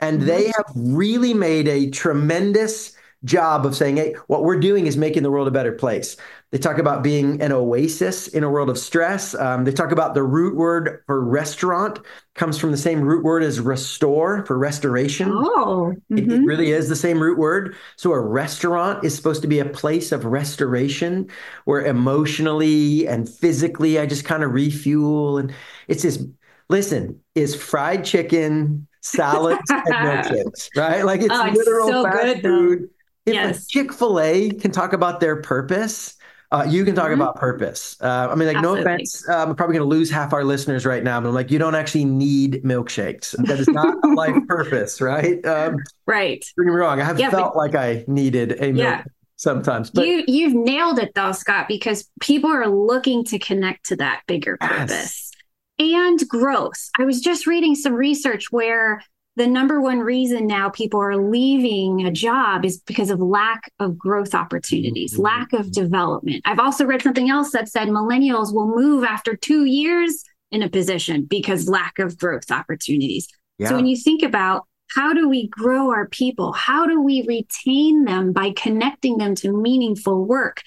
and 0.00 0.18
mm-hmm. 0.18 0.26
they 0.26 0.46
have 0.46 0.72
really 0.74 1.34
made 1.34 1.68
a 1.68 1.90
tremendous 1.90 2.92
job 3.24 3.66
of 3.66 3.74
saying, 3.74 3.96
hey, 3.96 4.14
what 4.28 4.44
we're 4.44 4.60
doing 4.60 4.86
is 4.86 4.96
making 4.96 5.22
the 5.22 5.30
world 5.30 5.48
a 5.48 5.50
better 5.50 5.72
place. 5.72 6.16
They 6.50 6.58
talk 6.58 6.78
about 6.78 7.02
being 7.02 7.42
an 7.42 7.52
oasis 7.52 8.28
in 8.28 8.42
a 8.42 8.48
world 8.48 8.70
of 8.70 8.78
stress. 8.78 9.34
Um, 9.34 9.64
they 9.64 9.72
talk 9.72 9.92
about 9.92 10.14
the 10.14 10.22
root 10.22 10.56
word 10.56 11.02
for 11.06 11.22
restaurant 11.22 11.98
comes 12.36 12.56
from 12.56 12.70
the 12.70 12.76
same 12.76 13.00
root 13.00 13.24
word 13.24 13.42
as 13.42 13.60
restore 13.60 14.46
for 14.46 14.56
restoration. 14.56 15.28
Oh, 15.30 15.92
mm-hmm. 15.94 16.16
it, 16.16 16.24
it, 16.24 16.28
mm-hmm. 16.28 16.44
really 16.44 16.70
is 16.70 16.88
the 16.88 16.96
same 16.96 17.20
root 17.20 17.38
word. 17.38 17.76
So 17.96 18.12
a 18.12 18.20
restaurant 18.20 19.04
is 19.04 19.14
supposed 19.14 19.42
to 19.42 19.48
be 19.48 19.58
a 19.58 19.66
place 19.66 20.12
of 20.12 20.24
restoration 20.24 21.28
where 21.64 21.84
emotionally 21.84 23.06
and 23.06 23.28
physically 23.28 23.98
I 23.98 24.06
just 24.06 24.24
kind 24.24 24.42
of 24.42 24.52
refuel. 24.52 25.38
And 25.38 25.52
it's 25.88 26.04
this, 26.04 26.24
listen, 26.70 27.20
is 27.34 27.54
fried 27.54 28.06
chicken, 28.06 28.86
salads, 29.02 29.68
and 29.68 29.84
milkshakes, 29.84 30.70
right? 30.76 31.04
Like 31.04 31.20
it's, 31.20 31.34
oh, 31.34 31.50
literal 31.52 31.88
so 31.88 32.04
fast 32.04 32.22
good, 32.22 32.42
food. 32.42 32.78
Though 32.82 32.88
if 33.28 33.34
yes. 33.34 33.66
Chick 33.66 33.92
fil 33.92 34.20
A 34.20 34.50
can 34.50 34.70
talk 34.70 34.92
about 34.92 35.20
their 35.20 35.40
purpose, 35.42 36.16
uh, 36.50 36.66
you 36.66 36.84
can 36.84 36.94
talk 36.94 37.10
mm-hmm. 37.10 37.20
about 37.20 37.36
purpose. 37.36 37.96
Uh, 38.00 38.28
I 38.30 38.34
mean, 38.34 38.48
like, 38.48 38.56
Absolutely. 38.56 38.84
no 38.84 38.92
offense. 38.92 39.28
Uh, 39.28 39.36
I'm 39.36 39.54
probably 39.54 39.76
going 39.76 39.88
to 39.88 39.96
lose 39.96 40.10
half 40.10 40.32
our 40.32 40.44
listeners 40.44 40.86
right 40.86 41.04
now, 41.04 41.20
but 41.20 41.28
I'm 41.28 41.34
like, 41.34 41.50
you 41.50 41.58
don't 41.58 41.74
actually 41.74 42.06
need 42.06 42.62
milkshakes. 42.64 43.32
That 43.46 43.60
is 43.60 43.68
not 43.68 43.94
a 44.02 44.08
life 44.08 44.34
purpose, 44.48 45.02
right? 45.02 45.44
Um, 45.44 45.76
right. 46.06 46.42
Don't 46.56 46.66
get 46.66 46.72
me 46.72 46.78
wrong. 46.78 47.00
I 47.00 47.04
have 47.04 47.20
yeah, 47.20 47.28
felt 47.28 47.52
but, 47.52 47.58
like 47.58 47.74
I 47.74 48.04
needed 48.06 48.52
a 48.62 48.72
milk 48.72 48.76
yeah. 48.76 49.04
sometimes. 49.36 49.90
But 49.90 50.06
you 50.06 50.24
you've 50.26 50.54
nailed 50.54 50.98
it 50.98 51.12
though, 51.14 51.32
Scott, 51.32 51.68
because 51.68 52.08
people 52.20 52.50
are 52.50 52.66
looking 52.66 53.24
to 53.26 53.38
connect 53.38 53.86
to 53.86 53.96
that 53.96 54.22
bigger 54.26 54.56
purpose. 54.56 55.30
and 55.78 56.26
growth. 56.28 56.88
I 56.98 57.04
was 57.04 57.20
just 57.20 57.46
reading 57.46 57.74
some 57.74 57.92
research 57.92 58.50
where 58.50 59.02
the 59.38 59.46
number 59.46 59.80
one 59.80 60.00
reason 60.00 60.46
now 60.46 60.68
people 60.68 61.00
are 61.00 61.16
leaving 61.16 62.04
a 62.04 62.10
job 62.10 62.64
is 62.64 62.78
because 62.80 63.08
of 63.08 63.20
lack 63.20 63.72
of 63.78 63.96
growth 63.96 64.34
opportunities, 64.34 65.14
mm-hmm. 65.14 65.22
lack 65.22 65.52
of 65.52 65.70
development. 65.70 66.42
I've 66.44 66.58
also 66.58 66.84
read 66.84 67.02
something 67.02 67.30
else 67.30 67.52
that 67.52 67.68
said 67.68 67.88
millennials 67.88 68.52
will 68.52 68.74
move 68.74 69.04
after 69.04 69.36
two 69.36 69.64
years 69.64 70.24
in 70.50 70.62
a 70.62 70.68
position 70.68 71.24
because 71.24 71.68
lack 71.68 72.00
of 72.00 72.18
growth 72.18 72.50
opportunities. 72.50 73.28
Yeah. 73.58 73.68
So 73.68 73.76
when 73.76 73.86
you 73.86 73.96
think 73.96 74.24
about 74.24 74.66
how 74.90 75.12
do 75.12 75.28
we 75.28 75.48
grow 75.48 75.90
our 75.90 76.08
people? 76.08 76.52
How 76.52 76.86
do 76.86 77.00
we 77.00 77.24
retain 77.28 78.04
them 78.04 78.32
by 78.32 78.52
connecting 78.56 79.18
them 79.18 79.36
to 79.36 79.52
meaningful 79.52 80.24
work? 80.24 80.62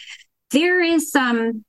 There 0.51 0.82
is 0.82 1.12
some 1.12 1.66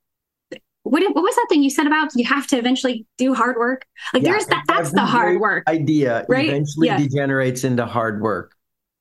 what, 0.83 1.01
what 1.15 1.23
was 1.23 1.35
that 1.35 1.47
thing 1.49 1.63
you 1.63 1.69
said 1.69 1.87
about 1.87 2.11
you 2.15 2.25
have 2.25 2.45
to 2.47 2.57
eventually 2.57 3.05
do 3.17 3.33
hard 3.33 3.55
work? 3.57 3.85
Like 4.13 4.23
yeah, 4.23 4.31
there's 4.31 4.45
that 4.47 4.65
that's 4.67 4.91
the 4.91 5.05
hard 5.05 5.39
work. 5.39 5.63
Idea 5.67 6.25
right? 6.27 6.47
eventually 6.47 6.87
yeah. 6.87 6.97
degenerates 6.97 7.63
into 7.63 7.85
hard 7.85 8.21
work. 8.21 8.55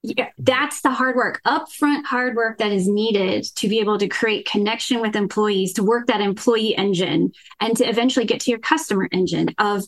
Yeah, 0.04 0.30
that's 0.38 0.82
the 0.82 0.90
hard 0.90 1.14
work, 1.14 1.40
upfront 1.46 2.04
hard 2.04 2.34
work 2.34 2.58
that 2.58 2.72
is 2.72 2.88
needed 2.88 3.44
to 3.56 3.68
be 3.68 3.78
able 3.78 3.98
to 3.98 4.08
create 4.08 4.48
connection 4.48 5.00
with 5.00 5.14
employees, 5.14 5.74
to 5.74 5.84
work 5.84 6.08
that 6.08 6.20
employee 6.20 6.74
engine, 6.76 7.30
and 7.60 7.76
to 7.76 7.84
eventually 7.84 8.26
get 8.26 8.40
to 8.40 8.50
your 8.50 8.58
customer 8.58 9.08
engine 9.12 9.50
of 9.58 9.84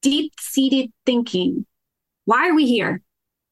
deep 0.00 0.32
seated 0.40 0.90
thinking. 1.04 1.66
Why 2.24 2.48
are 2.48 2.54
we 2.54 2.66
here? 2.66 3.02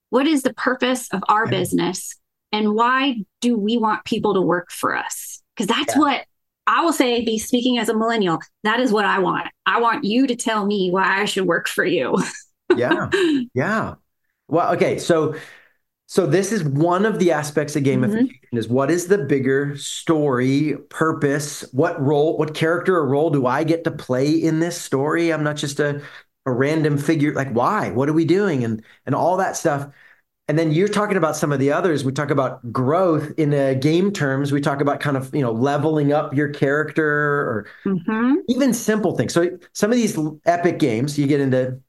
What 0.08 0.26
is 0.26 0.42
the 0.42 0.54
purpose 0.54 1.08
of 1.12 1.22
our 1.28 1.46
business? 1.46 2.16
And 2.52 2.74
why 2.74 3.16
do 3.42 3.58
we 3.58 3.76
want 3.76 4.06
people 4.06 4.32
to 4.34 4.40
work 4.40 4.70
for 4.70 4.96
us? 4.96 5.42
Because 5.54 5.66
that's 5.66 5.94
yeah. 5.94 6.00
what 6.00 6.24
I 6.68 6.84
will 6.84 6.92
say, 6.92 7.24
be 7.24 7.38
speaking 7.38 7.78
as 7.78 7.88
a 7.88 7.96
millennial, 7.96 8.40
that 8.62 8.78
is 8.78 8.92
what 8.92 9.06
I 9.06 9.18
want. 9.20 9.48
I 9.64 9.80
want 9.80 10.04
you 10.04 10.26
to 10.26 10.36
tell 10.36 10.66
me 10.66 10.90
why 10.90 11.22
I 11.22 11.24
should 11.24 11.46
work 11.46 11.66
for 11.66 11.84
you. 11.84 12.18
yeah. 12.76 13.08
Yeah. 13.54 13.94
Well, 14.48 14.74
okay. 14.74 14.98
So, 14.98 15.34
so 16.06 16.26
this 16.26 16.52
is 16.52 16.62
one 16.62 17.06
of 17.06 17.18
the 17.18 17.32
aspects 17.32 17.74
of 17.74 17.84
gamification 17.84 18.28
mm-hmm. 18.28 18.56
is 18.58 18.68
what 18.68 18.90
is 18.90 19.06
the 19.06 19.16
bigger 19.16 19.78
story, 19.78 20.76
purpose, 20.90 21.64
what 21.72 22.00
role, 22.00 22.36
what 22.36 22.54
character 22.54 22.96
or 22.96 23.08
role 23.08 23.30
do 23.30 23.46
I 23.46 23.64
get 23.64 23.84
to 23.84 23.90
play 23.90 24.30
in 24.30 24.60
this 24.60 24.78
story? 24.78 25.32
I'm 25.32 25.42
not 25.42 25.56
just 25.56 25.80
a, 25.80 26.02
a 26.44 26.52
random 26.52 26.98
figure. 26.98 27.32
Like, 27.32 27.50
why? 27.52 27.90
What 27.90 28.10
are 28.10 28.14
we 28.14 28.26
doing? 28.26 28.62
And 28.62 28.84
and 29.06 29.14
all 29.14 29.38
that 29.38 29.56
stuff. 29.56 29.88
And 30.48 30.58
then 30.58 30.72
you're 30.72 30.88
talking 30.88 31.18
about 31.18 31.36
some 31.36 31.52
of 31.52 31.58
the 31.58 31.70
others. 31.70 32.04
We 32.04 32.12
talk 32.12 32.30
about 32.30 32.72
growth 32.72 33.32
in 33.36 33.52
uh, 33.52 33.74
game 33.74 34.10
terms. 34.10 34.50
We 34.50 34.62
talk 34.62 34.80
about 34.80 34.98
kind 34.98 35.16
of 35.16 35.34
you 35.34 35.42
know 35.42 35.52
leveling 35.52 36.12
up 36.12 36.34
your 36.34 36.48
character 36.48 37.06
or 37.06 37.66
mm-hmm. 37.84 38.36
even 38.48 38.72
simple 38.72 39.14
things. 39.14 39.34
So 39.34 39.58
some 39.74 39.90
of 39.90 39.96
these 39.96 40.18
epic 40.46 40.78
games, 40.78 41.18
you 41.18 41.26
get 41.26 41.40
into 41.40 41.80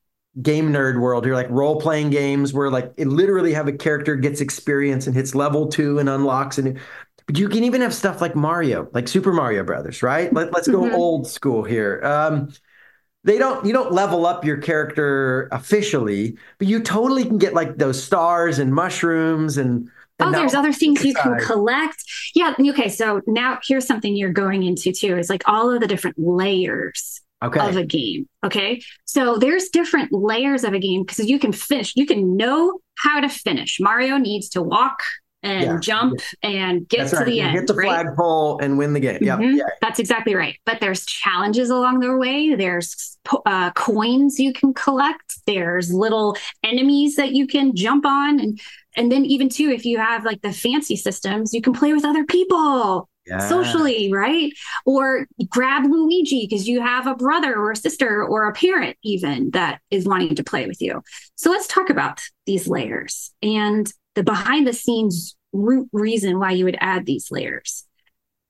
game 0.42 0.74
nerd 0.74 1.00
world 1.00 1.24
here, 1.26 1.36
like 1.36 1.50
role 1.50 1.80
playing 1.80 2.10
games 2.10 2.54
where 2.54 2.70
like 2.70 2.92
it 2.98 3.08
literally 3.08 3.54
have 3.54 3.70
a 3.70 3.74
character 3.74 4.18
gets 4.18 4.42
experience 4.42 5.08
and 5.08 5.16
hits 5.16 5.34
level 5.34 5.68
two 5.68 6.00
and 6.00 6.10
unlocks 6.10 6.58
and. 6.58 6.80
But 7.28 7.38
you 7.38 7.48
can 7.48 7.64
even 7.64 7.82
have 7.82 7.94
stuff 7.94 8.22
like 8.22 8.36
Mario, 8.36 8.90
like 8.92 9.08
Super 9.08 9.32
Mario 9.32 9.64
Brothers, 9.64 10.02
right? 10.02 10.34
Let, 10.34 10.52
us 10.56 10.68
go 10.68 10.82
mm-hmm. 10.82 10.96
old 10.96 11.28
school 11.28 11.64
here. 11.64 12.02
Um, 12.04 12.52
they 13.24 13.38
don't 13.38 13.66
you 13.66 13.74
don't 13.74 13.92
level 13.92 14.26
up 14.26 14.46
your 14.46 14.58
character 14.58 15.48
officially 15.52 16.38
but 16.58 16.68
you 16.68 16.82
totally 16.82 17.26
can 17.26 17.38
get 17.38 17.54
like 17.54 17.78
those 17.78 18.02
stars 18.02 18.60
and 18.60 18.74
mushrooms 18.74 19.58
and, 19.58 19.90
oh 20.20 20.32
there's 20.32 20.54
other 20.54 20.74
things 20.74 21.04
you 21.04 21.14
can 21.14 21.40
collect. 21.40 22.04
Yeah 22.36 22.54
okay 22.60 22.90
so 22.90 23.22
now 23.28 23.60
here's 23.66 23.86
something 23.86 24.16
you're 24.16 24.34
going 24.34 24.64
into 24.64 24.92
too 24.92 25.18
is 25.18 25.30
like 25.30 25.44
all 25.48 25.72
of 25.72 25.82
the 25.82 25.88
different 25.88 26.18
layers 26.20 27.22
okay. 27.44 27.68
of 27.68 27.78
a 27.78 27.86
game 27.86 28.28
okay? 28.44 28.82
So 29.06 29.38
there's 29.38 29.70
different 29.70 30.12
layers 30.12 30.64
of 30.64 30.74
a 30.74 30.80
game 30.80 31.04
because 31.04 31.26
you 31.26 31.40
can 31.40 31.52
finish 31.52 31.94
you 31.96 32.06
can 32.06 32.38
know 32.38 32.80
how 32.96 33.22
to 33.22 33.30
finish. 33.30 33.80
Mario 33.80 34.18
needs 34.18 34.50
to 34.50 34.62
walk 34.62 35.00
and 35.42 35.64
yeah. 35.64 35.80
jump 35.80 36.20
yeah. 36.44 36.50
and 36.50 36.88
get 36.90 37.00
That's 37.00 37.12
to 37.12 37.18
right. 37.18 37.26
the 37.26 37.40
end. 37.40 37.58
Get 37.58 37.68
the 37.68 37.74
right? 37.74 37.88
flagpole 37.88 38.60
and 38.60 38.78
win 38.78 38.94
the 38.94 39.00
game. 39.00 39.20
Mm-hmm. 39.20 39.58
Yeah. 39.58 39.64
That's 39.82 40.00
exactly 40.00 40.36
right. 40.36 40.58
But 40.66 40.80
there's 40.82 41.06
challenges 41.06 41.70
along 41.70 42.00
the 42.00 42.18
way. 42.18 42.56
There's 42.56 43.18
uh, 43.46 43.72
coins 43.72 44.40
you 44.40 44.54
can 44.54 44.74
collect. 44.74 45.40
There's 45.46 45.94
little 45.94 46.36
enemies 46.64 47.16
that 47.16 47.32
you 47.32 47.48
can 47.48 47.76
jump 47.76 48.06
on. 48.06 48.40
And, 48.40 48.60
and 48.98 49.12
then 49.12 49.26
even 49.26 49.50
too, 49.50 49.70
if 49.70 49.86
you 49.86 49.98
have 49.98 50.26
like 50.26 50.42
the 50.42 50.52
fancy 50.52 50.96
systems, 50.96 51.54
you 51.54 51.62
can 51.62 51.74
play 51.74 51.94
with 51.94 52.06
other 52.06 52.26
people. 52.26 53.10
Yeah. 53.28 53.48
socially, 53.48 54.12
right? 54.12 54.52
Or 54.88 55.28
grab 55.50 55.86
Luigi 55.86 56.48
because 56.50 56.68
you 56.68 56.82
have 56.82 57.06
a 57.06 57.14
brother 57.14 57.54
or 57.54 57.70
a 57.70 57.76
sister 57.76 58.24
or 58.24 58.48
a 58.48 58.54
parent, 58.54 58.98
even 59.04 59.52
that 59.52 59.82
is 59.92 60.08
wanting 60.08 60.34
to 60.34 60.44
play 60.44 60.66
with 60.66 60.82
you. 60.82 61.04
So 61.36 61.52
let's 61.52 61.68
talk 61.68 61.92
about 61.92 62.22
these 62.48 62.68
layers. 62.68 63.32
And 63.44 63.94
the 64.16 64.24
behind 64.24 64.68
the 64.68 64.74
scenes 64.74 65.36
root 65.54 65.90
reason 65.92 66.40
why 66.40 66.52
you 66.52 66.66
would 66.66 66.78
add 66.80 67.06
these 67.06 67.32
layers. 67.32 67.86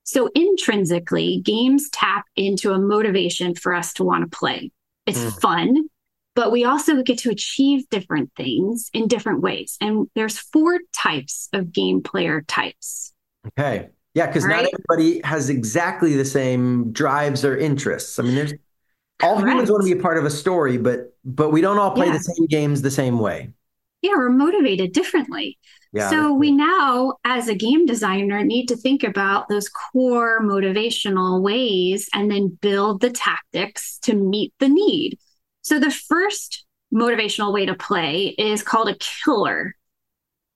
So 0.03 0.29
intrinsically, 0.33 1.41
games 1.43 1.89
tap 1.91 2.25
into 2.35 2.71
a 2.71 2.79
motivation 2.79 3.53
for 3.55 3.73
us 3.73 3.93
to 3.93 4.03
want 4.03 4.29
to 4.29 4.37
play. 4.37 4.71
It's 5.05 5.19
mm. 5.19 5.41
fun, 5.41 5.89
but 6.35 6.51
we 6.51 6.65
also 6.65 7.03
get 7.03 7.19
to 7.19 7.29
achieve 7.29 7.87
different 7.89 8.31
things 8.35 8.89
in 8.93 9.07
different 9.07 9.41
ways. 9.41 9.77
And 9.81 10.07
there's 10.15 10.39
four 10.39 10.79
types 10.93 11.49
of 11.53 11.71
game 11.71 12.01
player 12.01 12.41
types. 12.47 13.13
Okay. 13.47 13.89
Yeah, 14.15 14.25
because 14.25 14.45
right? 14.45 14.63
not 14.63 14.71
everybody 14.73 15.21
has 15.23 15.49
exactly 15.49 16.15
the 16.15 16.25
same 16.25 16.91
drives 16.91 17.45
or 17.45 17.55
interests. 17.55 18.17
I 18.17 18.23
mean, 18.23 18.35
there's 18.35 18.53
all 19.21 19.35
Correct. 19.35 19.51
humans 19.51 19.69
want 19.69 19.83
to 19.83 19.93
be 19.93 19.99
a 19.99 20.01
part 20.01 20.17
of 20.17 20.25
a 20.25 20.31
story, 20.31 20.77
but 20.77 21.15
but 21.23 21.51
we 21.51 21.61
don't 21.61 21.77
all 21.77 21.91
play 21.91 22.07
yeah. 22.07 22.13
the 22.13 22.19
same 22.19 22.47
games 22.47 22.81
the 22.81 22.89
same 22.89 23.19
way 23.19 23.49
yeah, 24.01 24.13
we're 24.15 24.29
motivated 24.29 24.93
differently. 24.93 25.57
Yeah, 25.91 26.09
so 26.09 26.33
we 26.33 26.51
now, 26.51 27.15
as 27.25 27.47
a 27.47 27.55
game 27.55 27.85
designer, 27.85 28.43
need 28.43 28.67
to 28.67 28.75
think 28.75 29.03
about 29.03 29.49
those 29.49 29.69
core 29.69 30.39
motivational 30.41 31.41
ways 31.41 32.07
and 32.13 32.29
then 32.29 32.57
build 32.61 33.01
the 33.01 33.09
tactics 33.09 33.97
to 34.03 34.13
meet 34.13 34.53
the 34.59 34.69
need. 34.69 35.17
So 35.61 35.79
the 35.79 35.91
first 35.91 36.65
motivational 36.93 37.53
way 37.53 37.65
to 37.65 37.73
play 37.73 38.35
is 38.37 38.61
called 38.61 38.89
a 38.89 38.97
killer. 38.99 39.75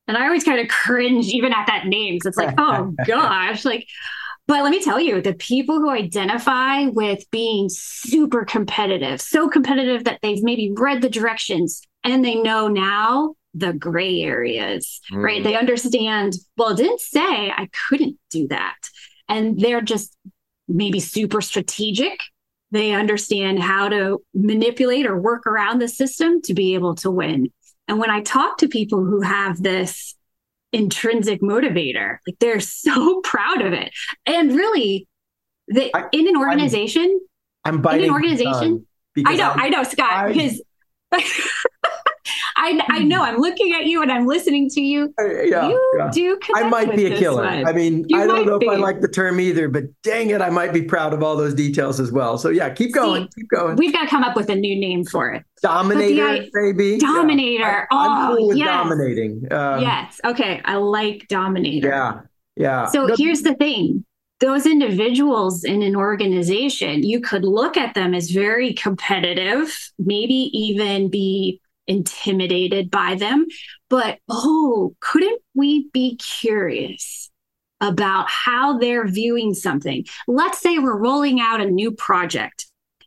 And 0.08 0.18
I 0.18 0.26
always 0.26 0.44
kind 0.44 0.60
of 0.60 0.68
cringe 0.68 1.28
even 1.28 1.54
at 1.54 1.68
that 1.68 1.88
name. 1.88 2.20
So 2.22 2.30
it's 2.30 2.38
like, 2.38 2.56
oh 2.58 2.94
gosh, 3.08 3.66
like, 3.66 3.88
but 4.48 4.62
let 4.62 4.72
me 4.72 4.84
tell 4.84 5.00
you, 5.00 5.22
the 5.22 5.34
people 5.34 5.76
who 5.80 5.90
identify 5.90 6.88
with 6.88 7.24
being 7.32 7.70
super 7.70 8.44
competitive, 8.44 9.22
so 9.22 9.48
competitive 9.48 10.04
that 10.04 10.20
they've 10.22 10.44
maybe 10.44 10.74
read 10.76 11.02
the 11.02 11.10
directions, 11.10 11.82
and 12.04 12.24
they 12.24 12.36
know 12.36 12.68
now 12.68 13.36
the 13.54 13.74
gray 13.74 14.22
areas, 14.22 15.00
mm. 15.12 15.24
right? 15.24 15.44
They 15.44 15.56
understand, 15.56 16.34
well, 16.58 16.70
it 16.70 16.78
didn't 16.78 17.02
say 17.02 17.22
I 17.22 17.70
couldn't 17.88 18.18
do 18.30 18.48
that. 18.50 18.76
And 19.30 19.60
they're 19.60 19.82
just 19.82 20.16
maybe 20.68 21.00
super 21.00 21.42
strategic. 21.42 22.20
They 22.72 22.94
understand 22.94 23.62
how 23.62 23.90
to 23.90 24.22
manipulate 24.34 25.06
or 25.06 25.20
work 25.20 25.46
around 25.46 25.80
the 25.80 25.88
system 25.88 26.42
to 26.44 26.54
be 26.54 26.74
able 26.74 26.96
to 26.96 27.12
win. 27.12 27.52
And 27.88 28.00
when 28.00 28.10
I 28.10 28.22
talk 28.22 28.58
to 28.58 28.68
people 28.68 29.06
who 29.06 29.22
have 29.22 29.62
this 29.62 30.16
intrinsic 30.72 31.42
motivator, 31.42 32.18
like 32.26 32.40
they're 32.40 32.60
so 32.60 33.22
proud 33.22 33.62
of 33.62 33.74
it. 33.74 33.92
And 34.26 34.56
really, 34.56 35.08
they, 35.72 35.92
I, 35.94 36.06
in 36.12 36.28
an 36.28 36.36
organization, 36.36 37.20
I'm, 37.64 37.86
I'm 37.86 38.00
in 38.00 38.06
an 38.06 38.12
organization. 38.12 38.86
I 39.26 39.36
know, 39.36 39.52
I'm, 39.52 39.60
I 39.60 39.70
know, 39.70 39.84
Scott, 39.84 40.12
I, 40.12 40.34
because 40.34 40.62
I, 42.56 42.80
I 42.90 43.04
know 43.04 43.22
I'm 43.22 43.38
looking 43.38 43.74
at 43.74 43.86
you 43.86 44.02
and 44.02 44.12
I'm 44.12 44.26
listening 44.26 44.70
to 44.70 44.82
you. 44.82 45.14
Uh, 45.20 45.44
yeah, 45.44 45.68
you 45.68 45.92
yeah. 45.98 46.10
do. 46.12 46.40
I 46.56 46.68
might 46.70 46.96
be 46.96 47.08
a 47.08 47.18
killer. 47.18 47.44
One. 47.44 47.68
I 47.68 47.74
mean, 47.74 48.06
you 48.08 48.22
I 48.22 48.26
don't 48.26 48.46
know 48.46 48.60
be. 48.60 48.68
if 48.68 48.72
I 48.72 48.76
like 48.76 49.02
the 49.02 49.08
term 49.08 49.40
either, 49.40 49.68
but 49.68 49.84
dang 50.04 50.30
it, 50.30 50.42
I 50.42 50.50
might 50.50 50.72
be 50.72 50.82
proud 50.82 51.14
of 51.14 51.24
all 51.24 51.36
those 51.36 51.54
details 51.54 52.00
as 52.00 52.12
well. 52.12 52.38
So 52.38 52.50
yeah, 52.50 52.70
keep 52.70 52.94
going, 52.94 53.24
See, 53.24 53.42
keep 53.42 53.50
going. 53.50 53.76
We've 53.76 53.92
got 53.92 54.04
to 54.04 54.10
come 54.10 54.24
up 54.24 54.36
with 54.36 54.50
a 54.50 54.56
new 54.56 54.80
name 54.80 55.04
for 55.04 55.32
it. 55.32 55.44
Dominator, 55.62 56.46
baby. 56.54 56.98
Dominator. 57.00 57.64
Yeah. 57.64 57.86
I, 57.92 58.30
oh, 58.32 58.36
cool 58.38 58.56
yes. 58.56 58.68
dominating. 58.68 59.52
Um, 59.52 59.82
yes. 59.82 60.22
Okay. 60.24 60.62
I 60.64 60.76
like 60.76 61.28
dominator. 61.28 61.90
Yeah. 61.90 62.22
Yeah. 62.56 62.86
So 62.88 63.08
no, 63.08 63.16
here's 63.18 63.42
the 63.42 63.56
thing 63.56 64.06
those 64.44 64.66
individuals 64.66 65.64
in 65.64 65.82
an 65.82 65.96
organization, 65.96 67.02
you 67.02 67.22
could 67.22 67.46
look 67.46 67.78
at 67.78 67.94
them 67.94 68.14
as 68.14 68.30
very 68.30 68.74
competitive, 68.74 69.74
maybe 69.98 70.34
even 70.54 71.10
be 71.10 71.62
intimidated 71.88 72.92
by 72.92 73.16
them. 73.16 73.46
But 73.90 74.20
oh, 74.28 74.96
couldn't 75.00 75.42
we 75.56 75.88
be 75.94 76.18
curious 76.18 77.32
about 77.80 78.30
how 78.30 78.78
they're 78.80 79.08
viewing 79.08 79.54
something? 79.54 80.04
Let's 80.28 80.60
say 80.60 80.78
we're 80.78 81.00
rolling 81.00 81.40
out 81.40 81.62
a 81.62 81.72
new 81.72 81.94
project 81.94 82.66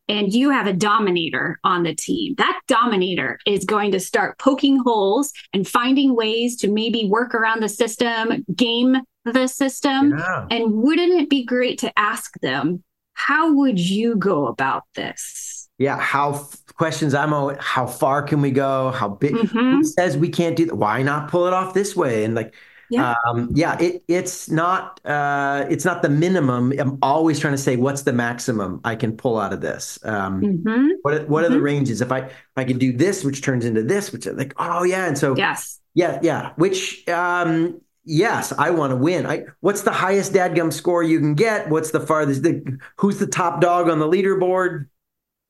and 0.09 0.33
you 0.33 0.51
have 0.51 0.67
a 0.67 0.73
dominator 0.73 1.59
on 1.65 1.83
the 1.83 1.95
team. 1.95 2.35
That 2.39 2.61
dominator 2.69 3.39
is 3.47 3.65
going 3.65 3.93
to 3.93 4.01
start 4.01 4.39
poking 4.39 4.79
holes 4.79 5.33
and 5.53 5.67
finding 5.67 6.15
ways 6.15 6.57
to 6.59 6.71
maybe 6.71 7.09
work 7.09 7.35
around 7.35 7.63
the 7.63 7.69
system, 7.69 8.45
game 8.55 8.97
the 9.25 9.47
system. 9.49 10.17
Yeah. 10.17 10.47
And 10.51 10.73
wouldn't 10.73 11.21
it 11.21 11.29
be 11.29 11.45
great 11.45 11.79
to 11.81 11.99
ask 11.99 12.39
them, 12.41 12.83
how 13.15 13.53
would 13.55 13.81
you 13.81 14.17
go 14.17 14.47
about 14.47 14.85
this? 14.95 15.69
Yeah, 15.79 15.99
how 15.99 16.49
questions 16.77 17.13
I'm 17.13 17.35
always, 17.35 17.59
how 17.61 17.87
far 17.87 18.23
can 18.23 18.41
we 18.41 18.51
go? 18.51 18.93
How 18.93 19.09
big? 19.09 19.35
Mm-hmm. 19.35 19.83
Says 19.83 20.17
we 20.17 20.29
can't 20.29 20.57
do 20.57 20.67
that? 20.67 20.77
Why 20.77 21.03
not 21.03 21.29
pull 21.31 21.47
it 21.47 21.53
off 21.53 21.75
this 21.75 21.97
way? 21.97 22.25
And 22.25 22.35
like, 22.35 22.55
yeah, 22.91 23.15
um, 23.27 23.51
yeah, 23.53 23.77
it 23.81 24.05
it's 24.09 24.51
not 24.51 25.01
uh, 25.05 25.67
it's 25.69 25.85
not 25.85 26.03
the 26.03 26.09
minimum. 26.09 26.73
I'm 26.79 26.99
always 27.03 27.39
trying 27.39 27.55
to 27.55 27.59
say 27.59 27.77
what's 27.77 28.03
the 28.03 28.13
maximum 28.13 28.81
I 28.85 28.97
can 28.97 29.17
pull 29.17 29.39
out 29.39 29.53
of 29.53 29.61
this. 29.61 29.99
Um, 30.05 30.41
mm-hmm. 30.41 30.89
What 31.03 31.29
what 31.29 31.45
are 31.45 31.49
the 31.49 31.57
mm-hmm. 31.57 31.65
ranges? 31.65 32.01
If 32.01 32.13
I 32.13 32.21
if 32.21 32.35
I 32.57 32.65
can 32.65 32.79
do 32.79 32.93
this, 32.93 33.25
which 33.25 33.43
turns 33.43 33.65
into 33.65 33.83
this, 33.83 34.13
which 34.13 34.27
is 34.27 34.37
like 34.37 34.55
oh 34.59 34.85
yeah, 34.85 35.07
and 35.07 35.19
so 35.19 35.37
yes, 35.37 35.81
yeah, 35.95 36.19
yeah, 36.23 36.53
which 36.57 37.07
um, 37.09 37.81
yes, 38.05 38.53
I 38.53 38.71
want 38.71 38.93
to 38.93 38.97
win. 38.97 39.27
I 39.27 39.45
what's 39.61 39.83
the 39.83 39.93
highest 39.93 40.33
dadgum 40.33 40.73
score 40.73 41.03
you 41.03 41.19
can 41.19 41.35
get? 41.35 41.69
What's 41.69 41.91
the 41.91 42.01
farthest? 42.01 42.43
The, 42.43 42.79
who's 42.99 43.19
the 43.19 43.27
top 43.27 43.61
dog 43.61 43.89
on 43.89 43.99
the 43.99 44.09
leaderboard? 44.09 44.87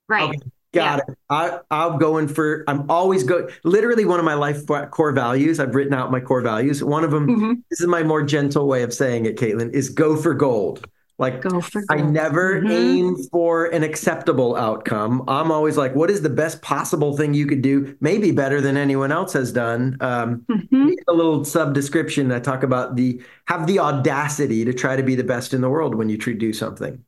Right. 0.09 0.31
Okay, 0.31 0.38
got 0.73 0.99
yeah. 0.99 1.13
it. 1.13 1.19
I, 1.31 1.59
I'm 1.71 1.99
going 1.99 2.29
for. 2.29 2.65
I'm 2.69 2.91
always 2.91 3.25
go. 3.25 3.49
Literally, 3.65 4.05
one 4.05 4.19
of 4.19 4.25
my 4.25 4.35
life 4.35 4.67
core 4.91 5.13
values. 5.13 5.61
I've 5.61 5.75
written 5.75 5.95
out 5.95 6.11
my 6.11 6.21
core 6.21 6.43
values. 6.43 6.83
One 6.83 7.05
of 7.05 7.11
them. 7.11 7.27
Mm-hmm. 7.27 7.53
This 7.71 7.81
is 7.81 7.87
my 7.87 8.03
more 8.03 8.23
gentle 8.23 8.67
way 8.67 8.83
of 8.83 8.93
saying 8.93 9.27
it, 9.27 9.37
Caitlin. 9.37 9.73
Is 9.73 9.89
go 9.89 10.17
for 10.17 10.35
gold. 10.35 10.87
Like 11.19 11.41
go 11.41 11.63
for 11.63 11.83
gold. 11.87 12.01
I 12.01 12.05
never 12.05 12.61
mm-hmm. 12.61 12.71
aim 12.71 13.17
for 13.33 13.67
an 13.67 13.83
acceptable 13.83 14.55
outcome. 14.55 15.25
I'm 15.29 15.51
always 15.51 15.79
like, 15.79 15.95
what 15.95 16.11
is 16.11 16.21
the 16.21 16.29
best 16.29 16.61
possible 16.61 17.17
thing 17.17 17.33
you 17.33 17.47
could 17.47 17.63
do? 17.63 17.97
Maybe 18.01 18.33
better 18.33 18.61
than 18.61 18.77
anyone 18.77 19.11
else 19.11 19.33
has 19.33 19.51
done. 19.51 19.97
Um, 20.01 20.45
mm-hmm. 20.51 20.91
A 21.09 21.13
little 21.13 21.43
sub 21.45 21.73
description. 21.73 22.31
I 22.33 22.41
talk 22.41 22.63
about 22.63 22.97
the 22.97 23.23
have 23.47 23.67
the 23.67 23.79
audacity 23.79 24.65
to 24.67 24.75
try 24.75 24.97
to 24.97 25.03
be 25.03 25.15
the 25.15 25.25
best 25.25 25.55
in 25.55 25.63
the 25.63 25.71
world 25.71 25.95
when 25.95 26.11
you 26.11 26.19
do 26.19 26.53
something. 26.53 27.03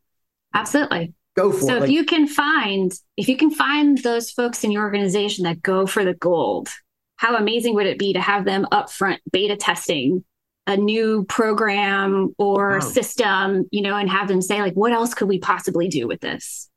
Absolutely. 0.54 1.12
Go 1.38 1.52
for 1.52 1.60
so 1.60 1.76
it. 1.76 1.78
So 1.78 1.84
if 1.84 1.90
you 1.90 2.04
can 2.04 2.26
find 2.26 2.92
if 3.16 3.28
you 3.28 3.36
can 3.36 3.50
find 3.50 3.98
those 3.98 4.30
folks 4.30 4.64
in 4.64 4.72
your 4.72 4.82
organization 4.82 5.44
that 5.44 5.62
go 5.62 5.86
for 5.86 6.04
the 6.04 6.14
gold, 6.14 6.68
how 7.16 7.36
amazing 7.36 7.74
would 7.74 7.86
it 7.86 7.98
be 7.98 8.12
to 8.12 8.20
have 8.20 8.44
them 8.44 8.66
up 8.72 8.90
front 8.90 9.20
beta 9.30 9.56
testing 9.56 10.24
a 10.66 10.76
new 10.76 11.24
program 11.24 12.34
or 12.36 12.72
wow. 12.72 12.80
system, 12.80 13.66
you 13.70 13.80
know, 13.80 13.96
and 13.96 14.10
have 14.10 14.28
them 14.28 14.42
say, 14.42 14.60
like, 14.60 14.74
what 14.74 14.92
else 14.92 15.14
could 15.14 15.26
we 15.26 15.38
possibly 15.38 15.88
do 15.88 16.06
with 16.06 16.20
this? 16.20 16.68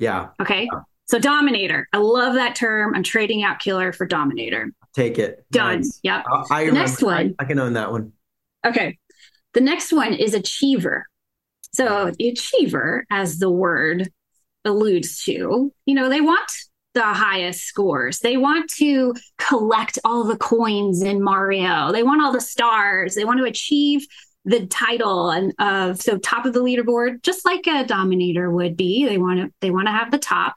Yeah. 0.00 0.30
Okay. 0.40 0.64
Yeah. 0.64 0.80
So 1.06 1.18
dominator. 1.18 1.86
I 1.92 1.98
love 1.98 2.34
that 2.34 2.56
term. 2.56 2.94
I'm 2.94 3.04
trading 3.04 3.44
out 3.44 3.60
killer 3.60 3.92
for 3.92 4.04
dominator. 4.06 4.72
Take 4.94 5.18
it. 5.18 5.44
Done. 5.52 5.78
Nice. 5.78 6.00
Yep. 6.02 6.24
I, 6.28 6.44
I 6.50 6.66
the 6.66 6.72
next 6.72 7.02
one. 7.02 7.34
I, 7.38 7.44
I, 7.44 7.46
can 7.46 7.58
own 7.60 7.74
that 7.74 7.92
one. 7.92 8.12
Okay. 8.66 8.98
The 9.54 9.60
next 9.60 9.92
one 9.92 10.12
is 10.12 10.34
achiever. 10.34 11.06
So 11.72 12.12
the 12.18 12.28
achiever, 12.28 13.06
as 13.10 13.38
the 13.38 13.50
word 13.50 14.10
alludes 14.64 15.22
to, 15.24 15.72
you 15.86 15.94
know, 15.94 16.08
they 16.08 16.20
want 16.20 16.50
the 16.94 17.02
highest 17.02 17.64
scores. 17.64 18.18
They 18.18 18.36
want 18.36 18.68
to 18.78 19.14
collect 19.38 19.98
all 20.04 20.24
the 20.24 20.36
coins 20.36 21.02
in 21.02 21.22
Mario. 21.22 21.92
They 21.92 22.02
want 22.02 22.22
all 22.22 22.32
the 22.32 22.40
stars. 22.40 23.14
They 23.14 23.24
want 23.24 23.38
to 23.38 23.44
achieve 23.44 24.06
the 24.44 24.66
title 24.66 25.30
and 25.30 25.52
of 25.58 26.00
so 26.00 26.18
top 26.18 26.46
of 26.46 26.52
the 26.52 26.62
leaderboard, 26.62 27.22
just 27.22 27.44
like 27.44 27.66
a 27.66 27.84
dominator 27.84 28.50
would 28.50 28.76
be. 28.76 29.06
They 29.06 29.18
want 29.18 29.40
to 29.40 29.52
they 29.60 29.70
want 29.70 29.86
to 29.86 29.92
have 29.92 30.10
the 30.10 30.18
top, 30.18 30.54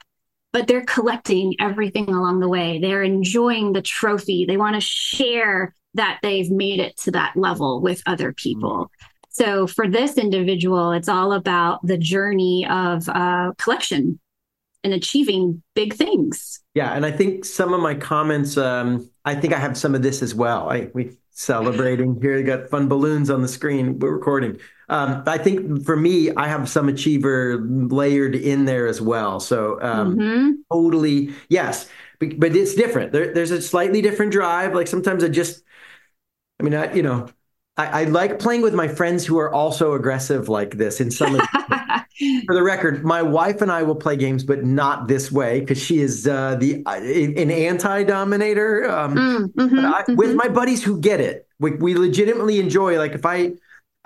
but 0.52 0.66
they're 0.66 0.84
collecting 0.84 1.54
everything 1.60 2.08
along 2.08 2.40
the 2.40 2.48
way. 2.48 2.80
They're 2.80 3.02
enjoying 3.02 3.72
the 3.72 3.82
trophy. 3.82 4.46
They 4.46 4.56
want 4.56 4.74
to 4.74 4.80
share 4.80 5.74
that 5.94 6.18
they've 6.22 6.50
made 6.50 6.80
it 6.80 6.96
to 6.98 7.12
that 7.12 7.36
level 7.36 7.80
with 7.80 8.02
other 8.06 8.30
mm-hmm. 8.30 8.50
people. 8.50 8.90
So 9.34 9.66
for 9.66 9.88
this 9.88 10.16
individual, 10.16 10.92
it's 10.92 11.08
all 11.08 11.32
about 11.32 11.84
the 11.84 11.98
journey 11.98 12.66
of 12.68 13.08
uh, 13.08 13.52
collection 13.58 14.20
and 14.84 14.92
achieving 14.92 15.60
big 15.74 15.94
things. 15.94 16.60
Yeah, 16.74 16.92
and 16.92 17.04
I 17.04 17.10
think 17.10 17.44
some 17.44 17.72
of 17.72 17.80
my 17.80 17.94
comments, 17.94 18.56
um, 18.56 19.10
I 19.24 19.34
think 19.34 19.52
I 19.52 19.58
have 19.58 19.76
some 19.76 19.94
of 19.94 20.02
this 20.02 20.22
as 20.22 20.34
well. 20.34 20.70
I 20.70 20.90
we 20.94 21.16
celebrating 21.30 22.16
here. 22.22 22.38
You 22.38 22.44
got 22.44 22.68
fun 22.70 22.88
balloons 22.88 23.28
on 23.28 23.42
the 23.42 23.48
screen. 23.48 23.98
We're 23.98 24.12
recording. 24.12 24.60
Um, 24.88 25.24
I 25.26 25.38
think 25.38 25.84
for 25.84 25.96
me, 25.96 26.30
I 26.36 26.46
have 26.46 26.68
some 26.68 26.88
achiever 26.88 27.58
layered 27.66 28.36
in 28.36 28.66
there 28.66 28.86
as 28.86 29.00
well. 29.00 29.40
So 29.40 29.80
um, 29.82 30.16
mm-hmm. 30.16 30.50
totally 30.70 31.34
yes, 31.48 31.88
but, 32.20 32.38
but 32.38 32.54
it's 32.54 32.74
different. 32.74 33.10
There, 33.10 33.32
there's 33.32 33.50
a 33.50 33.60
slightly 33.62 34.00
different 34.00 34.30
drive. 34.30 34.74
Like 34.74 34.86
sometimes 34.86 35.24
I 35.24 35.28
just, 35.28 35.64
I 36.60 36.62
mean, 36.62 36.74
I, 36.74 36.92
you 36.94 37.02
know, 37.02 37.28
I, 37.76 38.02
I, 38.02 38.04
like 38.04 38.38
playing 38.38 38.62
with 38.62 38.74
my 38.74 38.86
friends 38.86 39.26
who 39.26 39.38
are 39.38 39.52
also 39.52 39.94
aggressive 39.94 40.48
like 40.48 40.76
this 40.76 41.00
in 41.00 41.10
some. 41.10 41.40
for 42.46 42.54
the 42.54 42.62
record, 42.62 43.04
my 43.04 43.20
wife 43.22 43.60
and 43.60 43.70
I 43.72 43.82
will 43.82 43.96
play 43.96 44.16
games, 44.16 44.44
but 44.44 44.64
not 44.64 45.08
this 45.08 45.32
way 45.32 45.60
because 45.60 45.82
she 45.82 46.00
is 46.00 46.26
uh, 46.26 46.54
the 46.54 46.82
uh, 46.86 46.94
an 46.94 47.50
anti-dominator. 47.50 48.88
Um, 48.88 49.14
mm, 49.14 49.52
mm-hmm, 49.54 49.78
I, 49.78 50.02
mm-hmm. 50.02 50.14
With 50.14 50.34
my 50.36 50.48
buddies 50.48 50.84
who 50.84 51.00
get 51.00 51.20
it, 51.20 51.48
we, 51.58 51.72
we 51.72 51.96
legitimately 51.96 52.60
enjoy. 52.60 52.98
Like 52.98 53.12
if 53.12 53.26
I 53.26 53.54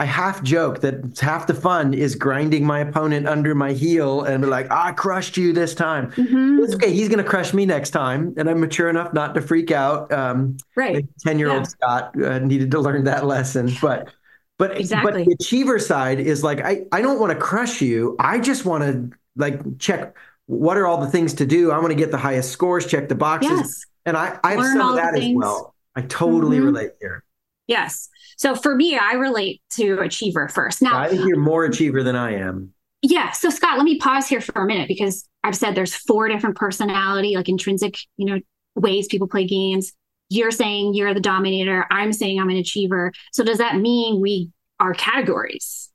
I 0.00 0.04
half 0.04 0.44
joke 0.44 0.80
that 0.82 1.18
half 1.18 1.48
the 1.48 1.54
fun 1.54 1.92
is 1.92 2.14
grinding 2.14 2.64
my 2.64 2.80
opponent 2.80 3.26
under 3.26 3.52
my 3.52 3.72
heel 3.72 4.22
and 4.22 4.42
be 4.42 4.48
like, 4.48 4.70
I 4.70 4.92
crushed 4.92 5.36
you 5.36 5.52
this 5.52 5.74
time. 5.74 6.12
Mm-hmm. 6.12 6.60
It's 6.62 6.74
okay. 6.76 6.92
He's 6.92 7.08
going 7.08 7.22
to 7.22 7.28
crush 7.28 7.52
me 7.52 7.66
next 7.66 7.90
time. 7.90 8.32
And 8.36 8.48
I'm 8.48 8.60
mature 8.60 8.88
enough 8.88 9.12
not 9.12 9.34
to 9.34 9.42
freak 9.42 9.72
out. 9.72 10.12
Um, 10.12 10.56
right. 10.76 11.04
10 11.24 11.40
year 11.40 11.50
old. 11.50 11.68
Scott 11.68 12.14
uh, 12.22 12.38
needed 12.38 12.70
to 12.70 12.80
learn 12.80 13.04
that 13.04 13.26
lesson. 13.26 13.72
But, 13.82 14.12
but, 14.56 14.78
exactly. 14.78 15.12
but 15.12 15.24
the 15.24 15.32
achiever 15.32 15.80
side 15.80 16.20
is 16.20 16.44
like, 16.44 16.60
I, 16.60 16.84
I 16.92 17.02
don't 17.02 17.18
want 17.18 17.32
to 17.32 17.38
crush 17.38 17.80
you. 17.80 18.14
I 18.20 18.38
just 18.38 18.64
want 18.64 18.84
to 18.84 19.18
like 19.34 19.78
check 19.80 20.16
what 20.46 20.76
are 20.76 20.86
all 20.86 21.00
the 21.00 21.10
things 21.10 21.34
to 21.34 21.46
do. 21.46 21.72
I 21.72 21.78
want 21.78 21.90
to 21.90 21.96
get 21.96 22.12
the 22.12 22.18
highest 22.18 22.52
scores, 22.52 22.86
check 22.86 23.08
the 23.08 23.16
boxes. 23.16 23.50
Yes. 23.50 23.84
And 24.06 24.16
I, 24.16 24.38
I 24.44 24.52
have 24.54 24.64
some 24.64 24.90
of 24.90 24.96
that 24.96 25.18
as 25.18 25.28
well. 25.34 25.74
I 25.96 26.02
totally 26.02 26.58
mm-hmm. 26.58 26.66
relate 26.66 26.90
here. 27.00 27.24
Yes. 27.68 28.08
So 28.38 28.54
for 28.54 28.74
me, 28.74 28.96
I 28.96 29.12
relate 29.12 29.62
to 29.74 30.00
achiever 30.00 30.48
first. 30.48 30.82
Now, 30.82 30.98
I 30.98 31.08
think 31.08 31.26
you're 31.26 31.38
more 31.38 31.64
achiever 31.64 32.02
than 32.02 32.16
I 32.16 32.34
am. 32.34 32.72
Yeah. 33.02 33.30
So 33.30 33.50
Scott, 33.50 33.76
let 33.76 33.84
me 33.84 33.98
pause 33.98 34.26
here 34.26 34.40
for 34.40 34.62
a 34.62 34.66
minute 34.66 34.88
because 34.88 35.28
I've 35.44 35.56
said 35.56 35.74
there's 35.74 35.94
four 35.94 36.28
different 36.28 36.56
personality, 36.56 37.36
like 37.36 37.48
intrinsic, 37.48 37.96
you 38.16 38.26
know, 38.26 38.40
ways 38.74 39.06
people 39.06 39.28
play 39.28 39.46
games. 39.46 39.92
You're 40.30 40.50
saying 40.50 40.94
you're 40.94 41.14
the 41.14 41.20
dominator. 41.20 41.86
I'm 41.90 42.12
saying 42.12 42.40
I'm 42.40 42.50
an 42.50 42.56
achiever. 42.56 43.12
So 43.32 43.44
does 43.44 43.58
that 43.58 43.76
mean 43.76 44.20
we 44.20 44.50
are 44.80 44.94
categories? 44.94 45.87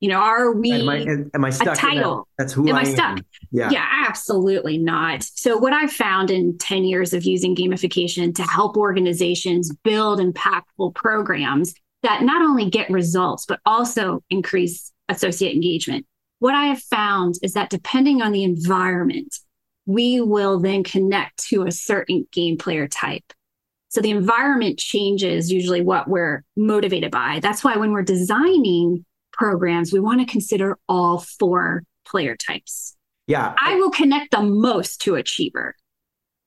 You 0.00 0.10
know, 0.10 0.20
are 0.20 0.52
we 0.52 0.72
am 0.72 0.88
I, 0.88 1.06
am 1.34 1.44
I 1.44 1.50
stuck 1.50 1.76
a 1.76 1.80
title? 1.80 2.28
That? 2.36 2.44
That's 2.44 2.52
who 2.52 2.68
am 2.68 2.76
I, 2.76 2.80
I 2.80 2.84
stuck? 2.84 3.18
Am. 3.18 3.24
Yeah. 3.50 3.70
Yeah, 3.70 3.86
absolutely 4.06 4.78
not. 4.78 5.24
So 5.24 5.56
what 5.56 5.72
I've 5.72 5.92
found 5.92 6.30
in 6.30 6.56
10 6.58 6.84
years 6.84 7.12
of 7.12 7.24
using 7.24 7.56
gamification 7.56 8.34
to 8.36 8.42
help 8.42 8.76
organizations 8.76 9.74
build 9.82 10.20
impactful 10.20 10.94
programs 10.94 11.74
that 12.02 12.22
not 12.22 12.42
only 12.42 12.70
get 12.70 12.90
results, 12.90 13.44
but 13.44 13.60
also 13.66 14.22
increase 14.30 14.92
associate 15.08 15.54
engagement. 15.54 16.06
What 16.38 16.54
I 16.54 16.66
have 16.66 16.80
found 16.82 17.34
is 17.42 17.54
that 17.54 17.70
depending 17.70 18.22
on 18.22 18.30
the 18.30 18.44
environment, 18.44 19.36
we 19.86 20.20
will 20.20 20.60
then 20.60 20.84
connect 20.84 21.38
to 21.48 21.66
a 21.66 21.72
certain 21.72 22.26
game 22.30 22.56
player 22.56 22.86
type. 22.86 23.24
So 23.88 24.00
the 24.00 24.10
environment 24.10 24.78
changes 24.78 25.50
usually 25.50 25.80
what 25.80 26.08
we're 26.08 26.44
motivated 26.56 27.10
by. 27.10 27.40
That's 27.40 27.64
why 27.64 27.76
when 27.76 27.92
we're 27.92 28.02
designing 28.02 29.04
programs, 29.38 29.92
we 29.92 30.00
want 30.00 30.20
to 30.20 30.26
consider 30.26 30.76
all 30.88 31.18
four 31.18 31.84
player 32.04 32.36
types. 32.36 32.96
Yeah. 33.26 33.54
I 33.58 33.76
will 33.76 33.90
connect 33.90 34.32
the 34.32 34.42
most 34.42 35.00
to 35.02 35.14
Achiever. 35.14 35.74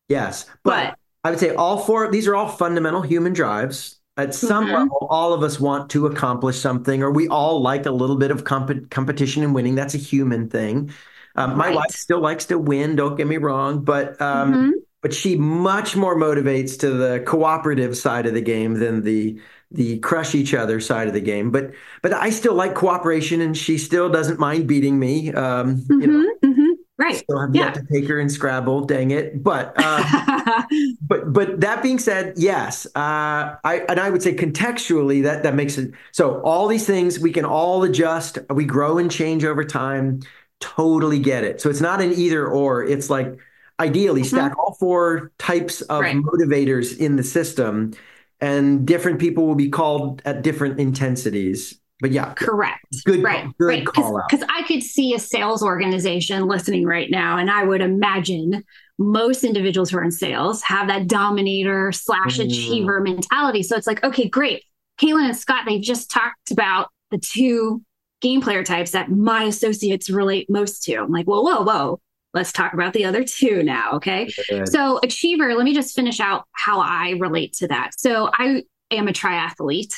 Yes. 0.10 0.46
But, 0.64 0.90
but 0.92 1.00
I 1.24 1.30
would 1.30 1.40
say 1.40 1.56
all 1.56 1.80
four, 1.80 2.12
these 2.12 2.28
are 2.28 2.36
all 2.36 2.48
fundamental 2.48 3.02
human 3.02 3.34
drives. 3.34 3.98
At 4.18 4.36
some 4.36 4.66
mm-hmm. 4.66 4.74
level, 4.74 5.08
all 5.10 5.34
of 5.34 5.42
us 5.42 5.58
want 5.58 5.90
to 5.92 6.06
accomplish 6.06 6.60
something, 6.60 7.02
or 7.02 7.12
we 7.12 7.30
all 7.30 7.62
like 7.62 7.86
a 7.86 7.92
little 7.92 8.18
bit 8.18 8.30
of 8.30 8.44
comp- 8.44 8.90
competition 8.92 9.42
and 9.42 9.56
winning. 9.56 9.76
That's 9.76 9.96
a 9.96 9.98
human 9.98 10.50
thing. 10.50 10.92
Um, 11.36 11.58
my 11.58 11.68
right. 11.68 11.76
wife 11.76 11.92
still 11.92 12.20
likes 12.20 12.46
to 12.48 12.60
win. 12.60 12.98
Don't 12.98 13.16
get 13.16 13.26
me 13.26 13.38
wrong, 13.38 13.86
but 13.86 14.22
um, 14.22 14.54
mm-hmm. 14.54 14.70
but 15.02 15.14
she 15.14 15.38
much 15.38 15.96
more 15.96 16.18
motivates 16.18 16.78
to 16.82 16.90
the 16.90 17.24
cooperative 17.26 17.96
side 17.96 18.26
of 18.26 18.34
the 18.34 18.42
game 18.42 18.74
than 18.74 19.02
the 19.02 19.40
the 19.72 20.00
crush 20.00 20.36
each 20.36 20.54
other 20.54 20.80
side 20.80 21.08
of 21.08 21.14
the 21.14 21.22
game. 21.22 21.52
But 21.52 21.72
but 22.02 22.14
I 22.14 22.30
still 22.30 22.54
like 22.54 22.76
cooperation, 22.76 23.42
and 23.42 23.58
she 23.58 23.78
still 23.78 24.10
doesn't 24.10 24.40
mind 24.40 24.68
beating 24.68 25.00
me. 25.00 25.32
Um, 25.34 25.78
mm-hmm, 25.78 26.02
you 26.02 26.08
know, 26.08 26.34
mm-hmm. 26.44 26.72
Right. 27.02 27.16
Still 27.16 27.40
have 27.40 27.56
yeah. 27.56 27.66
yet 27.66 27.74
to 27.74 27.86
take 27.92 28.08
her 28.10 28.20
in 28.20 28.30
Scrabble. 28.30 28.82
Dang 28.86 29.10
it! 29.10 29.44
But 29.44 29.74
uh, 29.76 30.64
but 31.02 31.34
but 31.34 31.60
that 31.62 31.82
being 31.82 31.98
said, 31.98 32.34
yes, 32.38 32.86
uh, 32.96 33.58
I 33.64 33.84
and 33.90 34.00
I 34.00 34.12
would 34.12 34.22
say 34.22 34.36
contextually 34.36 35.24
that 35.24 35.42
that 35.42 35.56
makes 35.56 35.80
it 35.80 35.94
so. 36.12 36.42
All 36.42 36.68
these 36.68 36.86
things 36.86 37.18
we 37.18 37.32
can 37.32 37.44
all 37.44 37.84
adjust. 37.84 38.38
We 38.52 38.66
grow 38.66 39.00
and 39.00 39.10
change 39.10 39.44
over 39.44 39.64
time. 39.64 40.22
Totally 40.60 41.18
get 41.18 41.44
it. 41.44 41.60
So 41.60 41.72
it's 41.72 41.82
not 41.82 42.02
an 42.02 42.14
either 42.14 42.46
or. 42.46 42.84
It's 42.84 43.10
like 43.10 43.40
ideally 43.80 44.22
mm-hmm. 44.22 44.36
stack 44.36 44.60
all 44.60 44.76
four 44.80 45.32
types 45.40 45.82
of 45.82 46.02
right. 46.02 46.16
motivators 46.16 46.96
in 47.00 47.16
the 47.16 47.24
system 47.24 47.94
and 48.42 48.86
different 48.86 49.20
people 49.20 49.48
will 49.48 49.56
be 49.56 49.70
called 49.70 50.22
at 50.26 50.42
different 50.42 50.80
intensities. 50.80 51.80
But 52.02 52.12
yeah, 52.12 52.34
correct. 52.34 52.84
Good, 53.06 53.22
right, 53.24 53.46
good 53.60 53.66
right. 53.66 53.86
call 53.86 54.18
out. 54.18 54.24
Because 54.30 54.46
I 54.50 54.64
could 54.64 54.82
see 54.82 55.14
a 55.14 55.20
sales 55.20 55.62
organization 55.62 56.48
listening 56.48 56.86
right 56.86 57.12
now, 57.12 57.38
and 57.38 57.52
I 57.52 57.64
would 57.64 57.82
imagine 57.82 58.64
most 58.98 59.44
individuals 59.44 59.92
who 59.92 59.98
are 59.98 60.04
in 60.04 60.12
sales 60.12 60.64
have 60.64 60.88
that 60.88 61.08
dominator 61.08 61.92
slash 61.92 62.40
Mm. 62.40 62.46
achiever 62.46 63.02
mentality. 63.02 63.62
So 63.62 63.76
it's 63.78 63.86
like, 63.88 64.04
okay, 64.04 64.28
great. 64.28 64.64
Caitlin 65.00 65.26
and 65.26 65.38
Scott, 65.38 65.66
they 65.68 65.80
just 65.80 66.10
talked 66.10 66.52
about 66.52 66.90
the 67.12 67.20
two 67.20 67.84
game 68.22 68.42
player 68.42 68.64
types 68.64 68.92
that 68.92 69.10
my 69.12 69.44
associates 69.44 70.10
relate 70.10 70.50
most 70.50 70.84
to. 70.84 70.96
I'm 70.96 71.12
like, 71.12 71.26
whoa, 71.26 71.42
whoa, 71.42 71.64
whoa. 71.64 72.00
Let's 72.34 72.52
talk 72.52 72.74
about 72.74 72.94
the 72.94 73.06
other 73.06 73.24
two 73.24 73.62
now. 73.64 73.94
Okay. 73.94 74.32
Good. 74.50 74.70
So, 74.70 75.00
achiever, 75.04 75.54
let 75.54 75.66
me 75.66 75.74
just 75.74 75.96
finish 75.96 76.20
out 76.20 76.46
how 76.54 76.80
I 76.80 77.16
relate 77.20 77.54
to 77.54 77.68
that. 77.68 77.92
So, 77.98 78.30
I 78.34 78.64
am 78.90 79.08
a 79.08 79.12
triathlete 79.14 79.94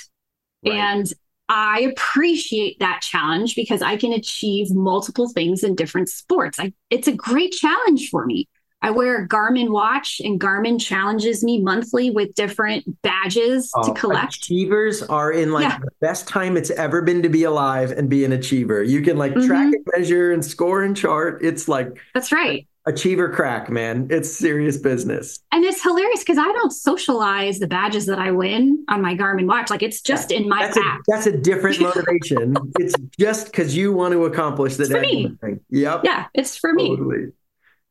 Right. 0.65 0.76
and 0.76 1.13
I 1.50 1.82
appreciate 1.82 2.80
that 2.80 3.02
challenge 3.02 3.56
because 3.56 3.82
I 3.82 3.98
can 3.98 4.13
achieve 4.13 4.72
multiple 4.72 5.30
things 5.30 5.63
in 5.63 5.76
different 5.76 6.10
sports. 6.10 6.60
I, 6.60 6.74
it's 6.89 7.08
a 7.08 7.12
great 7.12 7.52
challenge 7.52 8.10
for 8.10 8.26
me. 8.26 8.48
I 8.84 8.91
wear 8.91 9.24
a 9.24 9.28
Garmin 9.28 9.69
watch, 9.72 10.22
and 10.24 10.39
Garmin 10.39 10.80
challenges 10.80 11.43
me 11.43 11.62
monthly 11.62 12.12
with 12.12 12.36
different 12.36 13.02
badges 13.02 13.72
to 13.72 13.91
Oh, 13.91 13.93
collect. 13.93 14.36
Achievers 14.36 15.02
are 15.04 15.32
in 15.32 15.52
like 15.54 15.63
Yeah. 15.63 15.80
the 15.80 15.89
best 16.02 16.28
time 16.28 16.58
it's 16.58 16.69
ever 16.72 17.02
been 17.02 17.24
to 17.24 17.30
be 17.30 17.43
alive 17.46 17.91
and 17.91 18.10
be 18.10 18.26
an 18.26 18.34
achiever. 18.34 18.84
You 18.84 19.02
can 19.02 19.17
like 19.17 19.34
track 19.36 19.67
Mhm. 19.69 19.74
and 19.76 19.86
measure 19.98 20.32
and 20.34 20.43
score 20.43 20.84
and 20.84 20.96
chart. 20.98 21.39
It's 21.41 21.69
like 21.69 21.98
That's 22.13 22.34
right. 22.34 22.67
achiever 22.86 23.30
crack, 23.30 23.69
man. 23.69 24.08
It's 24.10 24.30
serious 24.30 24.78
business. 24.78 25.39
And 25.54 25.63
it's 25.63 25.82
hilarious 25.82 26.19
because 26.19 26.38
I 26.38 26.52
don't 26.52 26.72
socialize 26.74 27.60
the 27.60 27.67
badges 27.67 28.06
that 28.08 28.19
I 28.19 28.32
win 28.32 28.84
on 28.89 29.02
my 29.02 29.15
Garmin 29.15 29.48
watch. 29.48 29.69
Like 29.69 29.82
it's 29.82 30.02
just 30.02 30.30
in 30.32 30.50
my 30.50 30.62
That's 30.65 30.76
a, 30.76 30.82
app. 30.86 31.00
that's 31.08 31.26
a 31.26 31.38
different 31.38 31.80
motivation. 31.82 32.58
it's 32.80 32.96
just 33.17 33.46
because 33.46 33.78
you 33.78 33.93
want 33.93 34.12
to 34.12 34.26
accomplish 34.26 34.76
the 34.76 34.84
It's 34.84 34.91
for 34.91 35.00
me. 35.00 35.28
daggone 35.28 35.39
thing. 35.39 35.60
Yep. 35.69 36.02
Yeah, 36.04 36.26
it's 36.34 36.58
for 36.58 36.74
me. 36.74 36.89
Totally. 36.98 37.28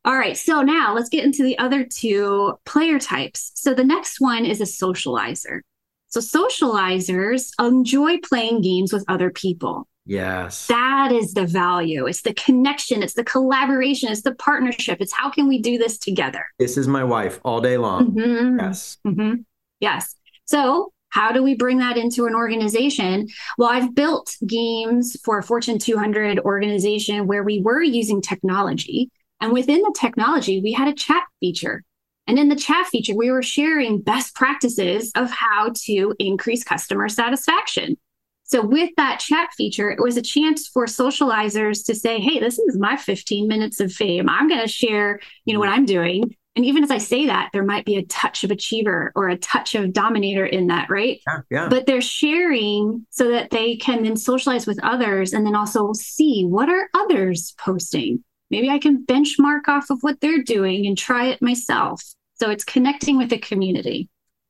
All 0.05 0.17
right, 0.17 0.35
so 0.37 0.61
now 0.61 0.93
let's 0.93 1.09
get 1.09 1.23
into 1.23 1.43
the 1.43 1.57
other 1.59 1.85
two 1.85 2.53
player 2.65 2.99
types. 2.99 3.51
So 3.55 3.73
the 3.73 3.85
next 3.85 4.19
one 4.19 4.45
is 4.45 4.59
a 4.59 4.65
socializer. 4.65 5.61
So 6.07 6.19
socializers 6.19 7.51
enjoy 7.59 8.17
playing 8.19 8.61
games 8.61 8.91
with 8.91 9.05
other 9.07 9.29
people. 9.31 9.87
Yes. 10.05 10.67
That 10.67 11.13
is 11.13 11.33
the 11.33 11.45
value. 11.45 12.05
It's 12.07 12.23
the 12.23 12.33
connection, 12.33 13.01
it's 13.01 13.13
the 13.13 13.23
collaboration, 13.23 14.11
it's 14.11 14.21
the 14.23 14.35
partnership. 14.35 14.97
It's 14.99 15.13
how 15.13 15.29
can 15.31 15.47
we 15.47 15.61
do 15.61 15.77
this 15.77 15.97
together? 15.97 16.45
this 16.59 16.77
is 16.77 16.87
my 16.87 17.03
wife 17.05 17.39
all 17.45 17.61
day 17.61 17.77
long. 17.77 18.11
Mhm. 18.11 18.59
Yes. 18.59 18.97
hmm 19.05 19.33
Yes. 19.79 20.15
So, 20.45 20.91
how 21.09 21.31
do 21.31 21.41
we 21.41 21.55
bring 21.55 21.77
that 21.77 21.95
into 21.95 22.25
an 22.25 22.35
organization? 22.35 23.27
Well, 23.57 23.69
I've 23.69 23.95
built 23.95 24.35
games 24.45 25.15
for 25.23 25.37
a 25.37 25.43
Fortune 25.43 25.79
200 25.79 26.39
organization 26.39 27.27
where 27.27 27.43
we 27.43 27.61
were 27.61 27.81
using 27.81 28.21
technology. 28.21 29.09
And 29.43 29.51
within 29.51 29.81
the 29.81 29.93
technology, 29.99 30.61
we 30.61 30.71
had 30.71 30.87
a 30.87 30.93
chat 30.93 31.23
feature. 31.41 31.83
And 32.27 32.39
in 32.39 32.47
the 32.47 32.55
chat 32.55 32.87
feature, 32.87 33.13
we 33.13 33.29
were 33.29 33.43
sharing 33.43 33.99
best 33.99 34.35
practices 34.35 35.11
of 35.15 35.29
how 35.29 35.73
to 35.83 36.15
increase 36.17 36.63
customer 36.63 37.09
satisfaction. 37.09 37.97
So, 38.45 38.65
with 38.65 38.91
that 38.95 39.19
chat 39.19 39.49
feature, 39.57 39.91
it 39.91 39.99
was 40.01 40.15
a 40.15 40.21
chance 40.21 40.69
for 40.69 40.85
socializers 40.85 41.85
to 41.87 41.93
say, 41.93 42.21
Hey, 42.21 42.39
this 42.39 42.57
is 42.57 42.77
my 42.77 42.95
15 42.95 43.49
minutes 43.49 43.81
of 43.81 43.91
fame. 43.91 44.29
I'm 44.29 44.47
going 44.47 44.61
to 44.61 44.67
share, 44.67 45.19
you 45.43 45.53
know, 45.53 45.59
what 45.59 45.67
I'm 45.67 45.85
doing. 45.85 46.33
And 46.55 46.63
even 46.63 46.81
as 46.81 46.91
I 46.91 46.99
say 46.99 47.25
that, 47.25 47.49
there 47.51 47.65
might 47.65 47.83
be 47.83 47.97
a 47.97 48.05
touch 48.05 48.45
of 48.45 48.51
achiever 48.51 49.11
or 49.13 49.27
a 49.27 49.37
touch 49.37 49.75
of 49.75 49.91
dominator 49.91 50.45
in 50.45 50.67
that, 50.67 50.89
right? 50.89 51.19
Yeah. 51.27 51.39
Yeah. 51.49 51.67
But 51.67 51.85
they're 51.85 51.99
sharing 51.99 53.05
so 53.09 53.29
that 53.31 53.49
they 53.49 53.75
can 53.75 54.03
then 54.03 54.15
socialize 54.15 54.65
with 54.65 54.81
others 54.83 55.33
and 55.33 55.45
then 55.45 55.55
also 55.55 55.91
see 55.91 56.45
what 56.45 56.69
are 56.69 56.89
others 56.93 57.53
posting. 57.57 58.23
Maybe 58.49 58.69
I 58.69 58.79
can 58.79 59.05
benchmark 59.05 59.67
off 59.67 59.89
of 59.89 59.99
what 60.01 60.19
they're 60.21 60.43
doing 60.43 60.85
and 60.85 60.97
try 60.97 61.25
it 61.27 61.41
myself. 61.41 62.03
So 62.35 62.49
it's 62.49 62.63
connecting 62.63 63.17
with 63.17 63.29
the 63.29 63.37
community. 63.37 64.09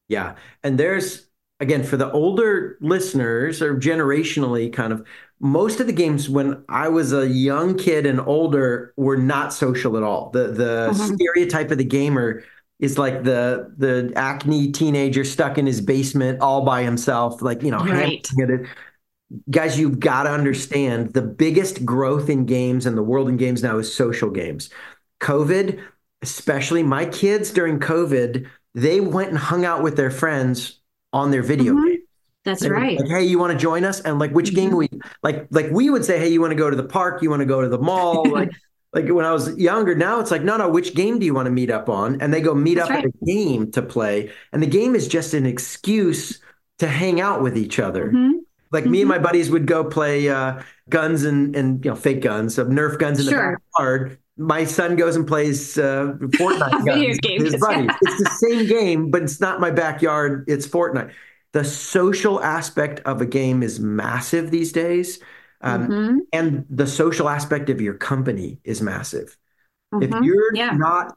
Yeah. 0.10 0.36
And 0.64 0.78
there's, 0.78 1.28
again, 1.60 1.84
for 1.84 1.98
the 1.98 2.12
older 2.12 2.78
listeners 2.82 3.62
or 3.62 3.76
generationally 3.76 4.72
kind 4.72 4.92
of, 4.94 5.06
most 5.40 5.80
of 5.80 5.88
the 5.88 5.94
games 5.94 6.30
when 6.30 6.64
I 6.70 6.88
was 6.88 7.12
a 7.14 7.28
young 7.28 7.78
kid 7.78 8.06
and 8.06 8.20
older 8.22 8.94
were 8.98 9.18
not 9.18 9.54
social 9.54 9.98
at 9.98 10.04
all. 10.04 10.30
The 10.32 10.48
the 10.50 10.90
Mhm. 10.94 11.16
stereotype 11.16 11.70
of 11.72 11.78
the 11.78 11.84
gamer 11.84 12.44
is 12.80 12.98
like 12.98 13.24
the 13.24 13.74
the 13.78 14.12
acne 14.16 14.72
teenager 14.72 15.24
stuck 15.26 15.58
in 15.58 15.66
his 15.66 15.82
basement 15.82 16.40
all 16.42 16.64
by 16.64 16.84
himself, 16.84 17.42
like, 17.42 17.62
you 17.62 17.72
know, 17.72 17.80
Right. 17.80 18.26
it. 18.38 18.68
Guys, 19.50 19.80
you've 19.80 20.00
got 20.00 20.24
to 20.24 20.30
understand 20.30 21.14
the 21.14 21.22
biggest 21.22 21.84
growth 21.86 22.30
in 22.30 22.46
games 22.46 22.86
and 22.86 22.98
the 22.98 23.04
world 23.04 23.30
in 23.30 23.38
games 23.38 23.64
now 23.64 23.78
is 23.78 23.94
social 23.94 24.30
games. 24.30 24.70
COVID, 25.22 25.80
especially 26.22 26.84
my 26.84 27.06
kids 27.06 27.52
during 27.52 27.80
COVID, 27.80 28.48
they 28.76 29.00
went 29.02 29.30
and 29.30 29.38
hung 29.38 29.66
out 29.66 29.82
with 29.84 29.96
their 29.96 30.12
friends 30.12 30.80
on 31.12 31.32
their 31.32 31.44
video 31.44 31.74
Mhm. 31.74 31.86
game. 31.88 31.98
That's 32.46 32.62
They 32.62 32.70
right. 32.70 33.00
Like, 33.00 33.10
hey, 33.10 33.24
you 33.24 33.40
want 33.40 33.54
to 33.54 33.58
join 33.58 33.86
us? 33.86 34.02
And 34.02 34.20
like, 34.20 34.32
which 34.32 34.54
game 34.54 34.72
Mhm. 34.72 34.78
we 34.78 34.90
like? 35.24 35.48
Like 35.52 35.70
we 35.72 35.90
would 35.90 36.04
say, 36.04 36.20
hey, 36.20 36.28
you 36.30 36.42
want 36.42 36.52
to 36.52 36.56
go 36.58 36.70
to 36.70 36.76
the 36.76 36.84
park? 36.84 37.22
You 37.22 37.30
want 37.30 37.40
to 37.40 37.46
go 37.46 37.62
to 37.62 37.70
the 37.70 37.78
mall? 37.80 38.24
like, 38.30 38.52
like 38.94 39.08
when 39.10 39.26
I 39.26 39.32
was 39.32 39.56
younger. 39.58 39.96
Now 39.96 40.20
it's 40.20 40.30
like, 40.32 40.44
no, 40.44 40.58
no. 40.58 40.70
Which 40.70 40.94
game 40.94 41.20
do 41.20 41.26
you 41.26 41.34
want 41.34 41.46
to 41.46 41.52
meet 41.52 41.72
up 41.72 41.88
on? 41.90 42.20
And 42.22 42.34
they 42.34 42.42
go 42.42 42.54
meet 42.54 42.76
That's 42.76 42.90
up 42.90 42.96
right. 42.96 43.06
at 43.06 43.12
a 43.22 43.26
game 43.26 43.72
to 43.72 43.82
play. 43.82 44.30
And 44.52 44.62
the 44.62 44.68
game 44.68 44.94
is 44.96 45.08
just 45.08 45.34
an 45.34 45.46
excuse 45.46 46.40
to 46.80 46.88
hang 46.88 47.22
out 47.22 47.42
with 47.42 47.58
each 47.58 47.80
other. 47.80 48.12
Mhm. 48.14 48.32
Like 48.74 48.86
me 48.88 49.02
and 49.02 49.08
my 49.10 49.20
buddies 49.20 49.52
would 49.52 49.68
go 49.68 49.84
play 49.84 50.28
uh, 50.30 50.62
guns 50.90 51.24
and 51.24 51.56
and 51.56 51.86
you 51.86 51.92
know 51.92 51.96
fake 51.96 52.22
guns, 52.22 52.56
so 52.56 52.66
Nerf 52.66 52.98
guns 52.98 53.20
in 53.20 53.28
the 53.28 53.32
backyard. 53.32 54.18
My 54.36 54.66
son 54.66 54.96
goes 54.96 55.16
and 55.16 55.28
plays 55.28 55.78
uh, 55.78 56.14
Fortnite 56.20 56.86
guns 56.86 57.20
games, 57.20 57.44
his 57.52 57.62
buddies. 57.62 57.92
It's 58.02 58.18
the 58.24 58.30
same 58.50 58.68
game, 58.68 59.12
but 59.12 59.22
it's 59.22 59.40
not 59.40 59.62
my 59.62 59.70
backyard. 59.70 60.46
It's 60.48 60.68
Fortnite. 60.68 61.14
The 61.52 61.64
social 61.64 62.42
aspect 62.42 63.00
of 63.02 63.22
a 63.22 63.28
game 63.28 63.62
is 63.62 63.80
massive 63.80 64.50
these 64.50 64.72
days, 64.72 65.20
um, 65.62 65.88
Mhm. 65.88 66.18
and 66.34 66.66
the 66.68 66.88
social 66.88 67.30
aspect 67.30 67.70
of 67.70 67.80
your 67.80 67.94
company 67.94 68.60
is 68.64 68.82
massive. 68.82 69.38
If 70.02 70.10
Mhm. 70.10 70.26
you're 70.26 70.56
Yeah. 70.56 70.72
not 70.72 71.16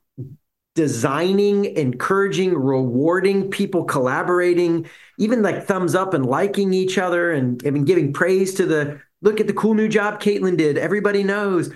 designing, 0.77 1.65
encouraging, 1.65 2.55
rewarding 2.55 3.51
people 3.51 3.83
collaborating, 3.85 4.87
even 5.19 5.43
like 5.43 5.65
thumbs 5.65 5.95
up 5.95 6.15
and 6.15 6.25
liking 6.25 6.73
each 6.75 6.99
other 6.99 7.33
and 7.33 7.61
mean 7.65 7.85
giving 7.85 8.13
praise 8.13 8.55
to 8.55 8.67
the 8.67 9.01
look 9.23 9.41
at 9.41 9.47
the 9.47 9.55
cool 9.55 9.75
new 9.75 9.89
job 9.89 10.21
Caitlin 10.21 10.57
did. 10.57 10.79
Everybody 10.79 11.25
knows. 11.25 11.71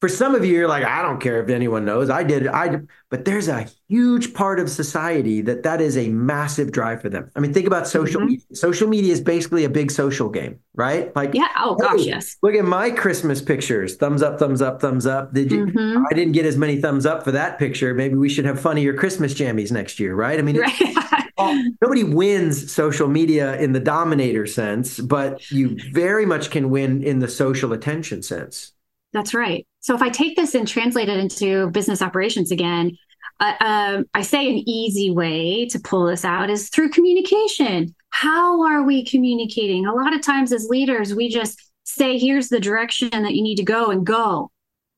For 0.00 0.08
some 0.08 0.34
of 0.34 0.44
you, 0.44 0.52
you're 0.52 0.68
like, 0.68 0.84
I 0.84 1.00
don't 1.00 1.18
care 1.18 1.42
if 1.42 1.48
anyone 1.48 1.86
knows. 1.86 2.10
I 2.10 2.24
did. 2.24 2.46
I 2.46 2.68
did. 2.68 2.88
But 3.10 3.24
there's 3.24 3.48
a 3.48 3.66
huge 3.88 4.34
part 4.34 4.60
of 4.60 4.68
society 4.68 5.40
that 5.42 5.62
that 5.62 5.80
is 5.80 5.96
a 5.96 6.08
massive 6.10 6.72
drive 6.72 7.00
for 7.00 7.08
them. 7.08 7.30
I 7.34 7.40
mean, 7.40 7.54
think 7.54 7.66
about 7.66 7.88
social 7.88 8.20
Mhm. 8.20 8.26
media. 8.26 8.44
Social 8.52 8.86
media 8.86 9.12
is 9.12 9.22
basically 9.22 9.64
a 9.64 9.70
big 9.70 9.90
social 9.90 10.28
game, 10.28 10.58
right? 10.74 11.14
Like, 11.16 11.32
Yeah. 11.32 11.48
Oh, 11.58 11.76
gosh, 11.76 12.00
yes. 12.04 12.36
Look 12.42 12.54
at 12.54 12.66
my 12.66 12.90
Christmas 12.90 13.40
pictures. 13.40 13.96
Thumbs 13.96 14.20
up, 14.20 14.38
thumbs 14.38 14.60
up, 14.60 14.78
thumbs 14.80 15.06
up. 15.06 15.32
Did 15.32 15.50
you? 15.50 15.66
Mhm. 15.66 16.02
I 16.10 16.14
didn't 16.14 16.32
get 16.32 16.44
as 16.44 16.58
many 16.58 16.80
thumbs 16.82 17.06
up 17.06 17.24
for 17.24 17.32
that 17.32 17.58
picture. 17.58 17.94
Maybe 17.94 18.16
we 18.16 18.28
should 18.28 18.44
have 18.44 18.60
funnier 18.60 18.92
Christmas 18.92 19.32
jammies 19.32 19.72
next 19.72 19.98
year, 19.98 20.14
right? 20.14 20.38
I 20.38 20.42
mean, 20.42 20.58
Right. 20.58 20.72
nobody 21.80 22.04
wins 22.04 22.70
social 22.70 23.08
media 23.08 23.56
in 23.58 23.72
the 23.72 23.80
dominator 23.80 24.46
sense, 24.46 24.98
but 25.00 25.50
you 25.50 25.78
very 25.92 26.26
much 26.26 26.50
can 26.50 26.68
win 26.68 27.02
in 27.02 27.20
the 27.20 27.28
social 27.28 27.72
attention 27.72 28.22
sense. 28.22 28.72
That's 29.14 29.32
right. 29.32 29.64
So 29.84 29.94
if 29.94 30.00
I 30.00 30.08
take 30.08 30.34
this 30.34 30.54
and 30.54 30.66
translate 30.66 31.10
it 31.10 31.18
into 31.18 31.68
business 31.68 32.00
operations 32.00 32.50
again, 32.50 32.96
uh, 33.38 33.52
um, 33.60 34.06
I 34.14 34.22
say 34.22 34.48
an 34.48 34.66
easy 34.66 35.10
way 35.10 35.66
to 35.66 35.78
pull 35.78 36.06
this 36.06 36.24
out 36.24 36.48
is 36.48 36.70
through 36.70 36.88
communication. 36.88 37.94
How 38.08 38.62
are 38.62 38.82
we 38.82 39.04
communicating? 39.04 39.84
A 39.84 39.92
lot 39.92 40.14
of 40.14 40.22
times 40.22 40.54
as 40.54 40.70
leaders, 40.70 41.14
we 41.14 41.28
just 41.28 41.60
say, 41.82 42.16
here's 42.16 42.48
the 42.48 42.60
direction 42.60 43.10
that 43.10 43.34
you 43.34 43.42
need 43.42 43.56
to 43.56 43.62
go 43.62 43.90
and 43.90 44.06
go. 44.06 44.50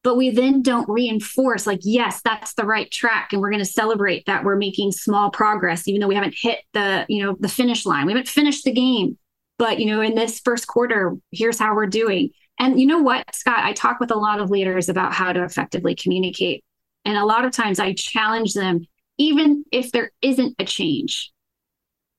But 0.05 0.17
we 0.17 0.31
then 0.31 0.63
don't 0.63 0.89
reinforce, 0.89 1.67
like, 1.67 1.81
yes, 1.83 2.21
that's 2.25 2.55
the 2.55 2.65
right 2.65 2.89
track. 2.89 3.33
And 3.33 3.43
we're 3.43 3.51
going 3.51 3.59
to 3.59 3.65
celebrate 3.65 4.25
that 4.27 4.45
we're 4.45 4.55
making 4.55 4.93
small 4.93 5.31
progress, 5.31 5.89
even 5.89 6.01
though 6.01 6.07
we 6.07 6.15
haven't 6.15 6.37
hit 6.41 6.61
the, 6.75 7.07
you 7.09 7.25
know, 7.25 7.37
the 7.41 7.49
finish 7.49 7.87
line. 7.87 8.07
We 8.07 8.13
haven't 8.13 8.29
finished 8.29 8.63
the 8.63 8.73
game. 8.73 9.19
But, 9.59 9.81
you 9.81 9.87
know, 9.87 10.01
in 10.01 10.15
this 10.15 10.39
first 10.39 10.69
quarter, 10.69 11.17
here's 11.33 11.59
how 11.59 11.75
we're 11.75 11.87
doing. 11.87 12.31
And 12.59 12.81
you 12.81 12.87
know 12.87 12.99
what, 12.99 13.25
Scott, 13.35 13.61
I 13.63 13.73
talk 13.73 14.01
with 14.01 14.11
a 14.11 14.17
lot 14.17 14.41
of 14.41 14.51
leaders 14.51 14.89
about 14.89 15.13
how 15.13 15.33
to 15.33 15.45
effectively 15.45 15.95
communicate. 15.95 16.65
And 17.05 17.17
a 17.17 17.25
lot 17.25 17.45
of 17.45 17.53
times 17.53 17.79
I 17.79 17.93
challenge 17.93 18.55
them, 18.55 18.87
even 19.19 19.65
if 19.73 19.93
there 19.93 20.11
isn't 20.23 20.55
a 20.59 20.65
change, 20.65 21.31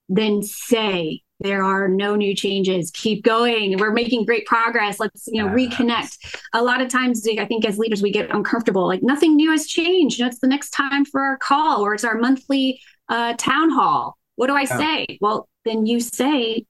then 0.10 0.41
say 0.43 1.21
there 1.39 1.63
are 1.63 1.88
no 1.88 2.15
new 2.15 2.36
changes. 2.36 2.89
Keep 2.91 3.23
going. 3.23 3.78
We're 3.78 3.91
making 3.91 4.26
great 4.26 4.45
progress. 4.45 5.00
Let's, 5.00 5.28
you 5.28 5.43
know, 5.43 5.56
Yes. 5.56 5.69
reconnect. 5.78 6.39
A 6.54 6.63
lot 6.63 6.82
of 6.82 6.88
times 6.88 7.28
I 7.28 7.45
think 7.45 7.65
as 7.65 7.78
leaders 7.78 8.02
we 8.02 8.12
get 8.12 8.32
uncomfortable. 8.34 8.88
Like 8.88 9.04
nothing 9.04 9.36
new 9.36 9.52
has 9.52 9.67
changed. 9.67 10.17
You 10.17 10.26
know, 10.26 10.30
it's 10.30 10.39
the 10.39 10.47
next 10.47 10.71
time 10.71 11.06
for 11.06 11.21
our 11.21 11.38
call 11.38 11.82
or 11.82 11.93
it's 11.93 12.04
our 12.04 12.17
monthly 12.17 12.80
uh, 13.10 13.34
town 13.38 13.69
hall. 13.69 14.17
What 14.36 14.47
do 14.47 14.54
I 14.54 14.62
Yeah. 14.62 14.78
say? 14.78 15.17
Well, 15.21 15.47
then 15.65 15.86
you 15.86 16.00
say 16.00 16.65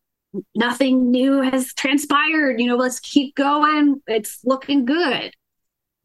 nothing 0.56 1.12
new 1.12 1.42
has 1.42 1.74
transpired. 1.74 2.60
You 2.60 2.68
know, 2.68 2.76
let's 2.76 3.00
keep 3.00 3.36
going. 3.36 4.02
It's 4.08 4.40
looking 4.44 4.86
good. 4.86 5.34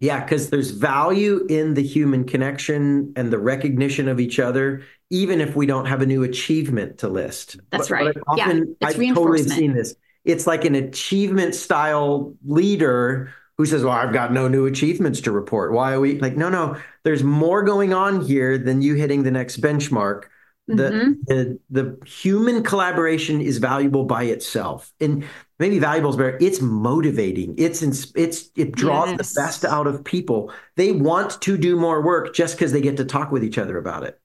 Yeah, 0.00 0.22
because 0.22 0.50
there's 0.50 0.70
value 0.70 1.46
in 1.48 1.74
the 1.74 1.82
human 1.82 2.24
connection 2.24 3.12
and 3.14 3.32
the 3.32 3.38
recognition 3.38 4.08
of 4.08 4.18
each 4.18 4.40
other, 4.40 4.82
even 5.10 5.40
if 5.40 5.54
we 5.54 5.64
don't 5.64 5.86
have 5.86 6.02
a 6.02 6.06
new 6.06 6.24
achievement 6.24 6.98
to 6.98 7.08
list. 7.08 7.58
That's 7.70 7.88
but, 7.88 7.94
right. 7.94 8.14
But 8.14 8.22
often, 8.26 8.76
yeah, 8.80 8.88
I've 8.88 8.96
totally 8.96 9.44
seen 9.44 9.74
this. 9.74 9.94
It's 10.24 10.46
like 10.46 10.64
an 10.64 10.74
achievement 10.74 11.54
style 11.54 12.34
leader 12.44 13.32
who 13.58 13.66
says, 13.66 13.84
Well, 13.84 13.92
I've 13.92 14.12
got 14.12 14.32
no 14.32 14.48
new 14.48 14.66
achievements 14.66 15.20
to 15.20 15.30
report. 15.30 15.72
Why 15.72 15.92
are 15.92 16.00
we 16.00 16.18
like, 16.18 16.36
no, 16.36 16.48
no, 16.48 16.76
there's 17.04 17.22
more 17.22 17.62
going 17.62 17.94
on 17.94 18.22
here 18.22 18.58
than 18.58 18.82
you 18.82 18.94
hitting 18.94 19.22
the 19.22 19.30
next 19.30 19.60
benchmark. 19.60 20.24
The, 20.68 20.74
mm-hmm. 20.90 21.12
the 21.26 21.58
the 21.70 21.98
human 22.06 22.62
collaboration 22.62 23.40
is 23.40 23.58
valuable 23.58 24.04
by 24.04 24.24
itself, 24.24 24.92
and 25.00 25.24
maybe 25.58 25.80
valuable 25.80 26.10
is 26.10 26.16
better. 26.16 26.38
It's 26.40 26.60
motivating. 26.60 27.56
It's 27.58 27.82
it's 27.82 28.50
it 28.56 28.70
draws 28.72 29.10
yes. 29.10 29.18
the 29.18 29.40
best 29.40 29.64
out 29.64 29.88
of 29.88 30.04
people. 30.04 30.52
They 30.76 30.92
want 30.92 31.40
to 31.42 31.58
do 31.58 31.74
more 31.74 32.00
work 32.00 32.32
just 32.32 32.56
because 32.56 32.70
they 32.70 32.80
get 32.80 32.96
to 32.98 33.04
talk 33.04 33.32
with 33.32 33.42
each 33.42 33.58
other 33.58 33.76
about 33.76 34.04
it, 34.04 34.20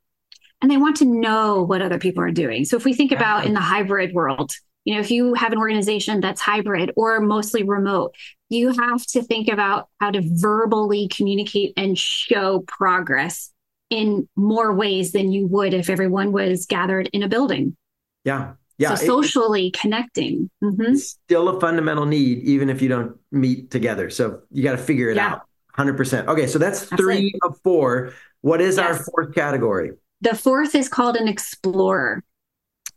and 0.61 0.69
they 0.69 0.77
want 0.77 0.97
to 0.97 1.05
know 1.05 1.63
what 1.63 1.81
other 1.81 1.97
people 1.97 2.23
are 2.23 2.31
doing. 2.31 2.65
So 2.65 2.77
if 2.77 2.85
we 2.85 2.93
think 2.93 3.11
about 3.11 3.45
in 3.47 3.55
the 3.55 3.59
hybrid 3.59 4.13
world, 4.13 4.51
you 4.85 4.93
know, 4.93 4.99
if 4.99 5.09
you 5.09 5.33
have 5.33 5.51
an 5.51 5.57
organization 5.57 6.21
that's 6.21 6.39
hybrid 6.39 6.91
or 6.95 7.19
mostly 7.19 7.63
remote, 7.63 8.15
you 8.49 8.71
have 8.73 9.05
to 9.07 9.23
think 9.23 9.49
about 9.49 9.89
how 9.99 10.11
to 10.11 10.21
verbally 10.23 11.09
communicate 11.09 11.73
and 11.77 11.97
show 11.97 12.63
progress 12.67 13.51
in 13.89 14.27
more 14.35 14.73
ways 14.73 15.11
than 15.11 15.31
you 15.31 15.47
would 15.47 15.73
if 15.73 15.89
everyone 15.89 16.31
was 16.31 16.65
gathered 16.65 17.09
in 17.13 17.23
a 17.23 17.27
building. 17.27 17.75
Yeah. 18.23 18.53
Yeah. 18.77 18.95
So 18.95 19.05
socially 19.05 19.67
it, 19.67 19.79
connecting. 19.79 20.49
Mm-hmm. 20.63 20.95
Still 20.95 21.49
a 21.49 21.59
fundamental 21.59 22.05
need, 22.05 22.39
even 22.39 22.69
if 22.69 22.81
you 22.81 22.89
don't 22.89 23.17
meet 23.31 23.71
together. 23.71 24.09
So 24.09 24.41
you 24.51 24.63
got 24.63 24.73
to 24.73 24.77
figure 24.77 25.09
it 25.09 25.15
yeah. 25.15 25.33
out 25.33 25.41
100%. 25.77 26.27
Okay. 26.27 26.47
So 26.47 26.59
that's, 26.59 26.83
three 26.83 27.33
of 27.43 27.57
four. 27.63 28.13
What 28.41 28.61
is 28.61 28.77
yes. 28.77 28.85
our 28.85 29.03
fourth 29.03 29.33
category? 29.33 29.91
The 30.21 30.35
fourth 30.35 30.75
is 30.75 30.89
called 30.89 31.15
an 31.15 31.27
explorer. 31.27 32.23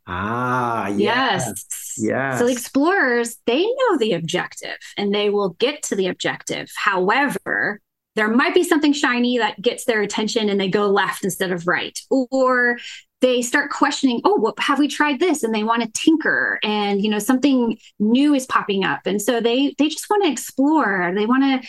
Ah, 0.06 0.88
yes. 0.88 1.44
yes. 1.46 1.94
Yes. 1.98 2.38
So 2.38 2.46
explorers, 2.46 3.36
they 3.46 3.62
know 3.62 3.98
the 3.98 4.14
objective 4.14 4.76
and 4.96 5.14
they 5.14 5.30
will 5.30 5.50
get 5.50 5.82
to 5.84 5.96
the 5.96 6.08
objective. 6.08 6.70
However, 6.74 7.80
there 8.16 8.28
might 8.28 8.54
be 8.54 8.64
something 8.64 8.92
shiny 8.92 9.38
that 9.38 9.60
gets 9.62 9.84
their 9.84 10.02
attention 10.02 10.48
and 10.48 10.60
they 10.60 10.68
go 10.68 10.88
left 10.88 11.24
instead 11.24 11.52
of 11.52 11.66
right. 11.66 11.98
Or 12.10 12.78
they 13.20 13.42
start 13.42 13.70
questioning, 13.70 14.20
oh, 14.24 14.34
what 14.34 14.58
have 14.58 14.78
we 14.78 14.88
tried 14.88 15.20
this? 15.20 15.42
And 15.42 15.54
they 15.54 15.62
want 15.62 15.82
to 15.82 15.90
tinker 15.92 16.58
and 16.62 17.02
you 17.02 17.10
know, 17.10 17.18
something 17.18 17.78
new 17.98 18.34
is 18.34 18.46
popping 18.46 18.84
up. 18.84 19.00
And 19.06 19.20
so 19.20 19.40
they 19.40 19.74
they 19.78 19.88
just 19.88 20.08
want 20.10 20.24
to 20.24 20.30
explore. 20.30 21.12
They 21.14 21.26
want 21.26 21.62
to 21.62 21.68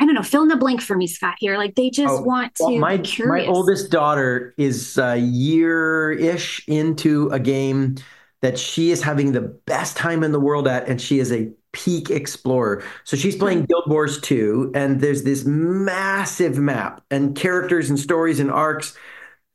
I 0.00 0.06
don't 0.06 0.14
know, 0.14 0.22
fill 0.22 0.42
in 0.42 0.48
the 0.48 0.56
blank 0.56 0.80
for 0.80 0.96
me, 0.96 1.08
Scott. 1.08 1.34
Here, 1.38 1.58
like 1.58 1.74
they 1.74 1.90
just 1.90 2.20
oh, 2.20 2.22
want 2.22 2.54
to. 2.56 2.64
Well, 2.64 2.78
my 2.78 3.02
my 3.24 3.46
oldest 3.46 3.90
daughter 3.90 4.54
is 4.56 4.96
a 4.96 5.16
year 5.16 6.12
ish 6.12 6.66
into 6.68 7.28
a 7.30 7.40
game 7.40 7.96
that 8.40 8.56
she 8.58 8.92
is 8.92 9.02
having 9.02 9.32
the 9.32 9.40
best 9.40 9.96
time 9.96 10.22
in 10.22 10.30
the 10.30 10.38
world 10.38 10.68
at, 10.68 10.88
and 10.88 11.00
she 11.00 11.18
is 11.18 11.32
a 11.32 11.50
peak 11.72 12.10
explorer. 12.10 12.82
So 13.04 13.16
she's 13.16 13.36
playing 13.36 13.66
Guild 13.66 13.84
Wars 13.86 14.20
2, 14.20 14.72
and 14.74 15.00
there's 15.00 15.22
this 15.22 15.44
massive 15.44 16.58
map 16.58 17.02
and 17.10 17.36
characters 17.36 17.90
and 17.90 17.98
stories 17.98 18.40
and 18.40 18.50
arcs. 18.50 18.96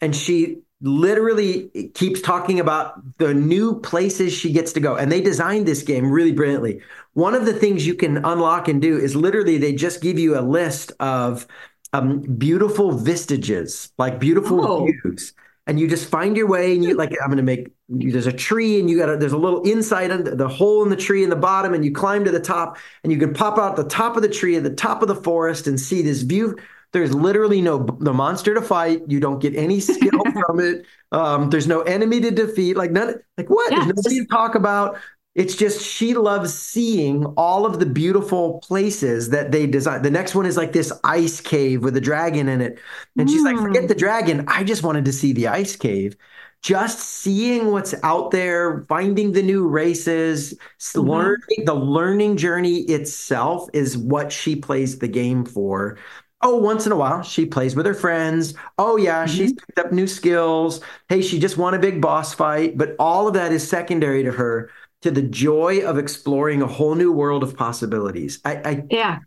And 0.01 0.15
she 0.15 0.59
literally 0.81 1.69
keeps 1.93 2.21
talking 2.21 2.59
about 2.59 3.17
the 3.17 3.33
new 3.33 3.79
places 3.79 4.33
she 4.33 4.51
gets 4.51 4.73
to 4.73 4.79
go. 4.79 4.95
And 4.95 5.11
they 5.11 5.21
designed 5.21 5.65
this 5.65 5.81
game 5.81 6.11
really 6.11 6.33
brilliantly. 6.33 6.81
One 7.13 7.35
of 7.35 7.45
the 7.45 7.53
things 7.53 7.87
you 7.87 7.95
can 7.95 8.17
unlock 8.17 8.67
and 8.67 8.81
do 8.81 8.97
is 8.97 9.15
literally 9.15 9.57
they 9.57 9.73
just 9.73 10.01
give 10.01 10.19
you 10.19 10.37
a 10.37 10.41
list 10.41 10.91
of 10.99 11.47
um, 11.93 12.21
beautiful 12.21 12.91
vistages, 12.91 13.91
like 13.97 14.19
beautiful 14.19 14.65
oh. 14.65 14.85
views 14.85 15.33
and 15.65 15.79
you 15.79 15.87
just 15.87 16.09
find 16.09 16.35
your 16.35 16.47
way 16.47 16.73
and 16.73 16.83
you 16.83 16.93
like 16.95 17.11
i'm 17.21 17.27
going 17.27 17.37
to 17.37 17.43
make 17.43 17.73
there's 17.89 18.27
a 18.27 18.33
tree 18.33 18.79
and 18.79 18.89
you 18.89 18.97
got 18.97 19.19
there's 19.19 19.33
a 19.33 19.37
little 19.37 19.61
inside 19.63 20.11
under 20.11 20.35
the 20.35 20.47
hole 20.47 20.83
in 20.83 20.89
the 20.89 20.95
tree 20.95 21.23
in 21.23 21.29
the 21.29 21.35
bottom 21.35 21.73
and 21.73 21.85
you 21.85 21.91
climb 21.91 22.23
to 22.23 22.31
the 22.31 22.39
top 22.39 22.77
and 23.03 23.11
you 23.11 23.19
can 23.19 23.33
pop 23.33 23.57
out 23.57 23.75
the 23.75 23.83
top 23.83 24.15
of 24.15 24.21
the 24.21 24.29
tree 24.29 24.55
at 24.55 24.63
the 24.63 24.73
top 24.73 25.01
of 25.01 25.07
the 25.07 25.15
forest 25.15 25.67
and 25.67 25.79
see 25.79 26.01
this 26.01 26.21
view. 26.21 26.57
There's 26.91 27.13
literally 27.13 27.61
no 27.61 27.83
the 27.99 28.13
monster 28.13 28.53
to 28.53 28.61
fight. 28.61 29.01
You 29.07 29.19
don't 29.19 29.39
get 29.39 29.55
any 29.55 29.79
skill 29.79 30.23
from 30.47 30.59
it. 30.59 30.85
Um, 31.11 31.49
there's 31.49 31.67
no 31.67 31.81
enemy 31.81 32.21
to 32.21 32.31
defeat. 32.31 32.77
Like 32.77 32.91
none 32.91 33.15
like 33.37 33.49
what? 33.49 33.71
Yeah, 33.71 33.79
there's 33.79 33.95
nobody 33.95 34.17
just, 34.17 34.29
to 34.29 34.35
talk 34.35 34.55
about 34.55 34.97
it's 35.35 35.55
just 35.55 35.83
she 35.83 36.13
loves 36.13 36.53
seeing 36.53 37.25
all 37.37 37.65
of 37.65 37.79
the 37.79 37.87
beautiful 37.87 38.59
places 38.59 39.29
that 39.29 39.51
they 39.51 39.65
design. 39.65 40.03
The 40.03 40.11
next 40.11 40.35
one 40.35 40.45
is 40.45 40.57
like 40.57 40.73
this 40.73 40.93
ice 41.03 41.41
cave 41.41 41.83
with 41.83 41.97
a 41.97 42.01
dragon 42.01 42.47
in 42.47 42.61
it. 42.61 42.77
And 43.17 43.27
she's 43.29 43.41
like, 43.41 43.57
forget 43.57 43.87
the 43.87 43.95
hmm. 43.95 43.99
dragon. 43.99 44.45
I 44.47 44.63
just 44.63 44.83
wanted 44.83 45.05
to 45.05 45.13
see 45.13 45.33
the 45.33 45.47
ice 45.47 45.75
cave. 45.75 46.15
Just 46.61 46.99
seeing 46.99 47.71
what's 47.71 47.93
out 48.03 48.31
there, 48.31 48.85
finding 48.87 49.33
the 49.33 49.43
new 49.43 49.67
races, 49.67 50.53
mm-hmm. 50.79 51.09
learning 51.09 51.65
the 51.65 51.73
learning 51.73 52.37
journey 52.37 52.81
itself 52.83 53.67
is 53.73 53.97
what 53.97 54.31
she 54.31 54.55
plays 54.55 54.99
the 54.99 55.09
game 55.09 55.45
for. 55.45 55.97
Oh, 56.41 56.57
once 56.57 56.85
in 56.85 56.91
a 56.91 56.95
while, 56.95 57.21
she 57.21 57.45
plays 57.45 57.75
with 57.75 57.85
her 57.85 57.93
friends. 57.93 58.53
Oh, 58.77 58.97
yeah, 58.97 59.25
mm-hmm. 59.25 59.35
she's 59.35 59.53
picked 59.53 59.79
up 59.79 59.91
new 59.91 60.07
skills. 60.07 60.79
Hey, 61.09 61.21
she 61.21 61.39
just 61.39 61.57
won 61.57 61.73
a 61.73 61.79
big 61.79 62.01
boss 62.01 62.33
fight. 62.33 62.77
But 62.77 62.95
all 62.99 63.27
of 63.27 63.33
that 63.33 63.51
is 63.51 63.67
secondary 63.67 64.23
to 64.23 64.31
her 64.31 64.69
to 65.03 65.11
the 65.11 65.21
joy 65.21 65.81
of 65.81 65.97
exploring 65.97 66.61
a 66.61 66.67
whole 66.67 66.95
new 66.95 67.11
world 67.11 67.43
of 67.43 67.55
possibilities. 67.55 68.39
I, 68.45 68.55
I 68.55 68.83
yeah. 68.89 69.19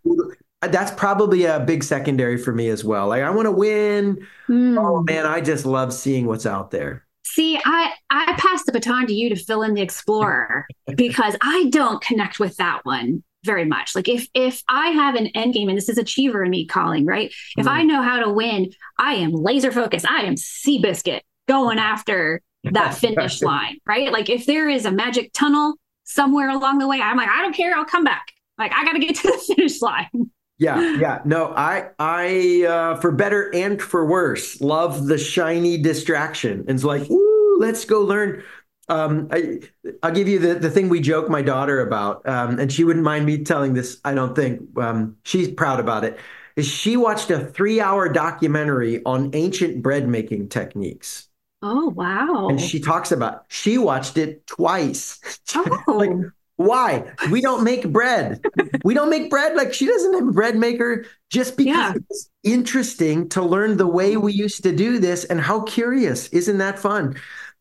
That's 0.63 0.91
probably 0.93 1.45
a 1.45 1.61
big 1.61 1.85
secondary 1.85 2.39
for 2.39 2.53
me 2.53 2.69
as 2.69 2.83
well. 2.83 3.09
Like 3.09 3.23
I 3.23 3.31
want 3.31 3.47
to 3.47 3.53
win. 3.53 4.27
Mm. 4.49 4.79
Oh 4.79 5.03
man, 5.03 5.27
I 5.27 5.41
just 5.41 5.67
love 5.67 5.93
seeing 5.93 6.27
what's 6.27 6.47
out 6.47 6.71
there. 6.71 7.07
See, 7.25 7.61
I 7.65 7.93
I 8.11 8.35
pass 8.39 8.65
the 8.65 8.73
baton 8.73 9.07
to 9.07 9.13
you 9.13 9.29
to 9.29 9.37
fill 9.37 9.63
in 9.63 9.75
the 9.75 9.83
explorer 9.83 10.67
because 10.97 11.37
I 11.43 11.69
don't 11.71 12.03
connect 12.03 12.41
with 12.41 12.57
that 12.57 12.81
one 12.85 13.23
very 13.45 13.67
much. 13.67 13.95
Like 13.95 14.09
if 14.09 14.29
if 14.33 14.63
I 14.69 14.89
have 14.89 15.15
an 15.15 15.27
end 15.29 15.53
game 15.53 15.69
and 15.69 15.77
this 15.77 15.91
is 15.91 15.99
achiever 15.99 16.43
in 16.43 16.51
me 16.51 16.67
calling, 16.67 17.05
right? 17.05 17.33
If 17.59 17.67
mm. 17.67 17.71
I 17.71 17.83
know 17.83 18.01
how 18.01 18.21
to 18.21 18.33
win, 18.33 18.73
I 18.99 19.15
am 19.15 19.33
laser 19.33 19.71
focused. 19.71 20.09
I 20.09 20.23
am 20.23 20.37
Seabiscuit 20.37 21.21
going 21.47 21.79
after 21.79 22.41
that 22.73 22.95
finish 22.99 23.43
line, 23.43 23.79
right? 23.87 24.13
Like 24.13 24.29
if 24.29 24.47
there 24.47 24.69
is 24.69 24.85
a 24.85 24.93
magic 24.93 25.33
tunnel 25.33 25.75
somewhere 26.05 26.49
along 26.49 26.79
the 26.79 26.87
way, 26.89 27.01
I'm 27.01 27.17
like, 27.17 27.29
I 27.29 27.43
don't 27.43 27.55
care, 27.55 27.75
I'll 27.77 27.85
come 27.85 28.05
back. 28.05 28.27
Like 28.59 28.73
I 28.73 28.85
got 28.85 28.93
to 28.93 28.99
get 28.99 29.17
to 29.17 29.23
the 29.49 29.55
finish 29.55 29.81
line. 29.83 30.31
Yeah, 30.59 30.97
yeah. 30.97 31.21
No, 31.27 31.53
I 31.55 31.91
I 31.99 32.65
uh 32.67 32.97
for 32.97 33.13
better 33.13 33.55
and 33.55 33.81
for 33.81 34.07
worse, 34.07 34.61
love 34.61 35.07
the 35.07 35.19
shiny 35.19 35.77
distraction. 35.77 36.61
And 36.61 36.71
it's 36.71 36.85
like, 36.85 37.11
ooh, 37.11 37.59
let's 37.59 37.85
go 37.85 38.01
learn. 38.01 38.43
Um, 38.89 39.29
I, 39.33 39.61
I'll 40.03 40.13
give 40.13 40.29
you 40.29 40.39
the, 40.39 40.55
the 40.55 40.71
thing 40.71 40.89
we 40.89 41.01
joke 41.01 41.29
my 41.29 41.43
daughter 41.43 41.81
about, 41.81 42.27
um, 42.29 42.61
and 42.61 42.73
she 42.73 42.85
wouldn't 42.85 43.05
mind 43.05 43.27
me 43.27 43.43
telling 43.43 43.75
this, 43.75 44.01
I 44.05 44.15
don't 44.15 44.37
think. 44.37 44.79
Um, 44.79 45.17
she's 45.25 45.49
proud 45.49 45.81
about 45.81 46.05
it. 46.05 46.19
Is 46.55 46.67
she 46.67 46.97
watched 46.97 47.31
a 47.31 47.41
three 47.47 47.81
hour 47.81 48.09
documentary 48.09 49.03
on 49.05 49.31
ancient 49.35 49.83
bread 49.83 50.09
making 50.09 50.49
techniques. 50.49 51.29
Oh, 51.69 51.89
wow. 51.89 52.49
And 52.49 52.61
she 52.61 52.79
talks 52.79 53.11
about 53.11 53.45
she 53.49 53.77
watched 53.77 54.17
it 54.17 54.47
twice. 54.47 55.21
Oh. 55.57 55.83
like, 55.89 56.11
why? 56.57 57.13
We 57.31 57.41
don't 57.41 57.65
make 57.65 57.91
bread. 57.91 58.45
we 58.85 58.95
don't 58.95 59.11
make 59.11 59.31
bread. 59.31 59.57
Like 59.57 59.73
she 59.73 59.87
doesn't 59.87 60.13
have 60.15 60.29
a 60.29 60.33
bread 60.33 60.57
maker 60.57 61.07
just 61.31 61.57
because 61.57 61.75
yeah. 61.75 61.93
it's 62.11 62.31
interesting 62.45 63.29
to 63.31 63.43
learn 63.43 63.79
the 63.79 63.87
way 63.87 64.17
we 64.17 64.33
used 64.33 64.63
to 64.65 64.75
do 64.75 64.99
this 64.99 65.25
and 65.25 65.41
how 65.41 65.63
curious. 65.63 66.29
Isn't 66.29 66.59
that 66.59 66.79
fun? 66.79 67.17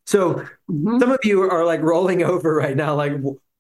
So 0.05 0.35
mm-hmm. 0.69 0.99
some 0.99 1.11
of 1.11 1.19
you 1.23 1.43
are 1.43 1.65
like 1.65 1.81
rolling 1.81 2.21
over 2.31 2.53
right 2.55 2.75
now, 2.75 2.95
like, 2.95 3.13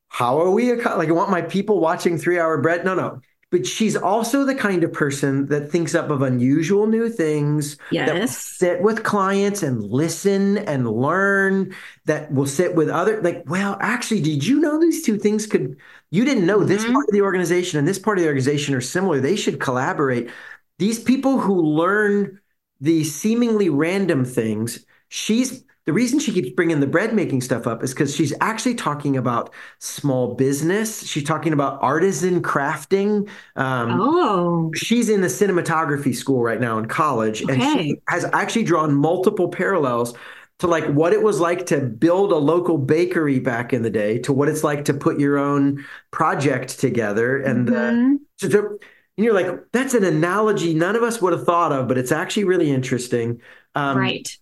how 0.09 0.39
are 0.41 0.51
we? 0.51 0.73
Like, 0.73 1.09
I 1.09 1.11
want 1.11 1.31
my 1.31 1.41
people 1.41 1.79
watching 1.79 2.17
three 2.17 2.39
hour 2.39 2.61
bread. 2.61 2.85
No, 2.85 2.93
no 2.93 3.21
but 3.55 3.65
she's 3.65 3.95
also 3.95 4.43
the 4.43 4.53
kind 4.53 4.83
of 4.83 4.91
person 4.91 5.45
that 5.45 5.71
thinks 5.71 5.95
up 5.95 6.09
of 6.09 6.21
unusual 6.21 6.87
new 6.87 7.09
things 7.09 7.77
yes. 7.89 8.09
that 8.09 8.19
will 8.19 8.27
sit 8.27 8.81
with 8.81 9.03
clients 9.05 9.63
and 9.63 9.81
listen 9.81 10.57
and 10.57 10.91
learn 10.91 11.73
that 12.03 12.29
will 12.33 12.47
sit 12.47 12.75
with 12.75 12.89
other 12.89 13.21
like 13.21 13.43
well 13.47 13.77
actually 13.79 14.19
did 14.19 14.45
you 14.45 14.59
know 14.59 14.77
these 14.77 15.03
two 15.03 15.17
things 15.17 15.47
could 15.47 15.77
you 16.11 16.25
didn't 16.25 16.45
know 16.45 16.65
this 16.65 16.83
mm-hmm. 16.83 16.91
part 16.91 17.07
of 17.07 17.13
the 17.13 17.21
organization 17.21 17.79
and 17.79 17.87
this 17.87 17.97
part 17.97 18.17
of 18.17 18.23
the 18.23 18.27
organization 18.27 18.75
are 18.75 18.81
similar 18.81 19.21
they 19.21 19.37
should 19.37 19.57
collaborate 19.57 20.29
these 20.77 21.01
people 21.01 21.39
who 21.39 21.61
learn 21.61 22.37
the 22.81 23.05
seemingly 23.05 23.69
random 23.69 24.25
things 24.25 24.85
she's 25.07 25.63
the 25.85 25.93
reason 25.93 26.17
she 26.19 26.31
keeps 26.31 26.49
bringing 26.49 26.79
the 26.79 26.87
bread 26.87 27.13
making 27.13 27.41
stuff 27.41 27.67
up 27.67 27.83
is 27.83 27.93
because 27.93 28.15
she's 28.15 28.33
actually 28.41 28.73
talking 28.73 29.17
about 29.17 29.53
small 29.77 30.33
business. 30.33 31.05
She's 31.05 31.23
talking 31.23 31.53
about 31.53 31.81
artisan 31.81 32.41
crafting. 32.41 33.29
Um, 33.55 34.01
oh. 34.01 34.71
She's 34.75 35.09
in 35.09 35.21
the 35.21 35.27
cinematography 35.27 36.15
school 36.15 36.41
right 36.41 36.59
now 36.59 36.79
in 36.79 36.87
college, 36.87 37.43
okay. 37.43 37.53
and 37.53 37.61
she 37.61 38.01
has 38.07 38.25
actually 38.33 38.63
drawn 38.63 38.95
multiple 38.95 39.47
parallels 39.47 40.15
to 40.59 40.67
like 40.67 40.85
what 40.85 41.13
it 41.13 41.21
was 41.21 41.39
like 41.39 41.67
to 41.67 41.81
build 41.81 42.31
a 42.31 42.37
local 42.37 42.77
bakery 42.77 43.39
back 43.39 43.73
in 43.73 43.83
the 43.83 43.89
day 43.89 44.17
to 44.19 44.33
what 44.33 44.49
it's 44.49 44.63
like 44.63 44.85
to 44.85 44.93
put 44.93 45.19
your 45.19 45.37
own 45.37 45.85
project 46.11 46.79
together 46.79 47.37
and 47.41 47.69
uh, 47.69 47.73
mm-hmm. 47.73 48.15
uh, 48.43 48.49
to, 48.49 48.79
and 49.17 49.25
you're 49.25 49.33
like 49.33 49.47
that's 49.73 49.93
an 49.93 50.05
analogy 50.05 50.73
none 50.73 50.95
of 50.95 51.03
us 51.03 51.21
would 51.21 51.33
have 51.33 51.45
thought 51.45 51.73
of 51.73 51.89
but 51.89 51.97
it's 51.97 52.11
actually 52.11 52.45
really 52.45 52.71
interesting 52.71 53.41
um, 53.75 53.97
right 53.97 54.37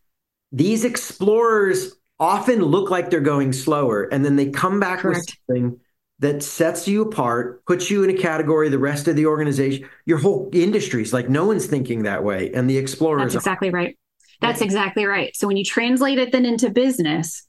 these 0.53 0.85
explorers 0.85 1.93
often 2.19 2.61
look 2.61 2.89
like 2.89 3.09
they're 3.09 3.19
going 3.19 3.51
slower 3.51 4.03
and 4.03 4.23
then 4.23 4.37
they 4.37 4.49
come 4.49 4.79
back 4.79 4.99
Correct. 4.99 5.19
with 5.19 5.35
something 5.47 5.79
that 6.19 6.41
sets 6.41 6.87
you 6.87 7.01
apart 7.01 7.65
puts 7.65 7.91
you 7.91 8.03
in 8.03 8.09
a 8.09 8.13
category 8.13 8.69
the 8.69 8.79
rest 8.79 9.09
of 9.09 9.15
the 9.17 9.25
organization 9.25 9.89
your 10.05 10.19
whole 10.19 10.49
industry's 10.53 11.11
like 11.11 11.27
no 11.27 11.45
one's 11.45 11.65
thinking 11.65 12.03
that 12.03 12.23
way 12.23 12.51
and 12.53 12.69
the 12.69 12.77
explorers 12.77 13.33
that's 13.33 13.35
exactly 13.35 13.69
are. 13.69 13.71
right 13.71 13.97
that's 14.43 14.61
exactly 14.61 15.05
right. 15.05 15.35
So 15.35 15.47
when 15.47 15.57
you 15.57 15.63
translate 15.63 16.19
it 16.19 16.31
then 16.31 16.45
into 16.45 16.69
business, 16.69 17.47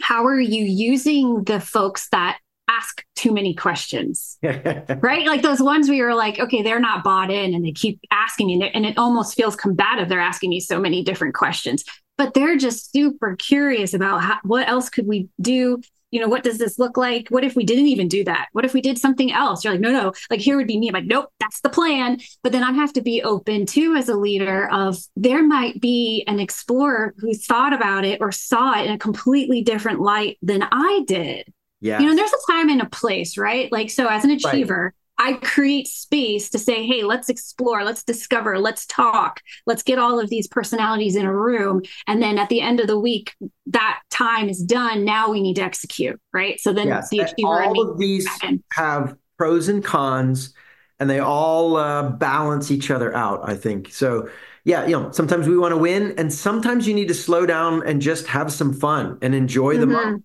how 0.00 0.24
are 0.26 0.40
you 0.40 0.64
using 0.64 1.44
the 1.44 1.60
folks 1.60 2.08
that 2.10 2.38
ask 2.68 3.04
too 3.16 3.32
many 3.32 3.54
questions? 3.54 4.38
right? 4.42 5.26
Like 5.26 5.42
those 5.42 5.60
ones 5.60 5.88
where 5.88 5.96
you're 5.96 6.14
like, 6.14 6.38
okay, 6.38 6.62
they're 6.62 6.80
not 6.80 7.04
bought 7.04 7.30
in 7.30 7.52
and 7.54 7.64
they 7.64 7.72
keep 7.72 8.00
asking 8.10 8.46
me 8.46 8.70
and 8.72 8.86
it 8.86 8.96
almost 8.96 9.34
feels 9.34 9.56
combative. 9.56 10.08
They're 10.08 10.20
asking 10.20 10.50
me 10.50 10.60
so 10.60 10.80
many 10.80 11.02
different 11.02 11.34
questions, 11.34 11.84
but 12.20 12.34
they're 12.34 12.58
just 12.58 12.92
super 12.92 13.34
curious 13.34 13.94
about 13.94 14.20
how, 14.20 14.36
what 14.42 14.68
else 14.68 14.90
could 14.90 15.06
we 15.06 15.30
do 15.40 15.80
you 16.10 16.20
know, 16.20 16.26
what 16.26 16.42
does 16.42 16.58
this 16.58 16.76
look 16.76 16.96
like? 16.96 17.28
What 17.28 17.44
if 17.44 17.54
we 17.54 17.62
didn't 17.62 17.86
even 17.86 18.08
do 18.08 18.24
that? 18.24 18.48
What 18.50 18.64
if 18.64 18.74
we 18.74 18.80
did 18.80 18.98
something 18.98 19.30
else? 19.30 19.62
You're 19.62 19.74
like, 19.74 19.80
no, 19.80 19.92
no, 19.92 20.12
like 20.28 20.40
here 20.40 20.56
would 20.56 20.66
be 20.66 20.76
me. 20.76 20.88
I'm 20.88 20.94
like, 20.94 21.04
nope, 21.04 21.28
that's 21.38 21.60
the 21.60 21.68
plan. 21.68 22.18
But 22.42 22.50
then 22.50 22.64
I 22.64 22.72
have 22.72 22.92
to 22.94 23.00
be 23.00 23.22
open 23.22 23.64
too 23.64 23.94
as 23.94 24.08
a 24.08 24.16
leader 24.16 24.68
of 24.72 24.98
there 25.14 25.46
might 25.46 25.80
be 25.80 26.24
an 26.26 26.40
explorer 26.40 27.14
who 27.18 27.32
thought 27.32 27.72
about 27.72 28.04
it 28.04 28.20
or 28.20 28.32
saw 28.32 28.76
it 28.76 28.86
in 28.86 28.92
a 28.92 28.98
completely 28.98 29.62
different 29.62 30.00
light 30.00 30.36
than 30.42 30.64
I 30.72 31.04
did. 31.06 31.46
Yeah. 31.80 32.00
You 32.00 32.08
know, 32.08 32.16
there's 32.16 32.32
a 32.32 32.52
time 32.52 32.70
and 32.70 32.82
a 32.82 32.90
place, 32.90 33.38
right? 33.38 33.70
Like, 33.70 33.88
so 33.88 34.08
as 34.08 34.24
an 34.24 34.32
achiever. 34.32 34.92
I 35.22 35.34
create 35.34 35.86
space 35.86 36.48
to 36.48 36.58
say, 36.58 36.86
hey, 36.86 37.04
let's 37.04 37.28
explore, 37.28 37.84
let's 37.84 38.02
discover, 38.02 38.58
let's 38.58 38.86
talk, 38.86 39.42
let's 39.66 39.82
get 39.82 39.98
all 39.98 40.18
of 40.18 40.30
these 40.30 40.48
personalities 40.48 41.14
in 41.14 41.26
a 41.26 41.32
room. 41.32 41.82
And 42.06 42.22
then 42.22 42.38
at 42.38 42.48
the 42.48 42.62
end 42.62 42.80
of 42.80 42.86
the 42.86 42.98
week, 42.98 43.34
that 43.66 44.00
time 44.10 44.48
is 44.48 44.62
done. 44.62 45.04
Now 45.04 45.30
we 45.30 45.42
need 45.42 45.56
to 45.56 45.62
execute, 45.62 46.18
right? 46.32 46.58
So 46.58 46.72
then 46.72 46.88
yes. 46.88 47.10
the 47.10 47.18
achiever 47.18 47.62
all 47.62 47.90
of 47.90 47.98
these 47.98 48.26
have 48.72 49.14
pros 49.36 49.68
and 49.68 49.84
cons, 49.84 50.54
and 50.98 51.10
they 51.10 51.18
all 51.18 51.76
uh, 51.76 52.08
balance 52.08 52.70
each 52.70 52.90
other 52.90 53.14
out, 53.14 53.46
I 53.46 53.56
think. 53.56 53.92
So 53.92 54.30
yeah, 54.64 54.86
you 54.86 54.98
know, 54.98 55.10
sometimes 55.10 55.46
we 55.46 55.58
want 55.58 55.72
to 55.72 55.78
win, 55.78 56.14
and 56.16 56.32
sometimes 56.32 56.88
you 56.88 56.94
need 56.94 57.08
to 57.08 57.14
slow 57.14 57.44
down 57.44 57.86
and 57.86 58.00
just 58.00 58.26
have 58.26 58.50
some 58.50 58.72
fun 58.72 59.18
and 59.20 59.34
enjoy 59.34 59.74
mm-hmm. 59.74 59.80
the 59.80 59.86
moment. 59.86 60.24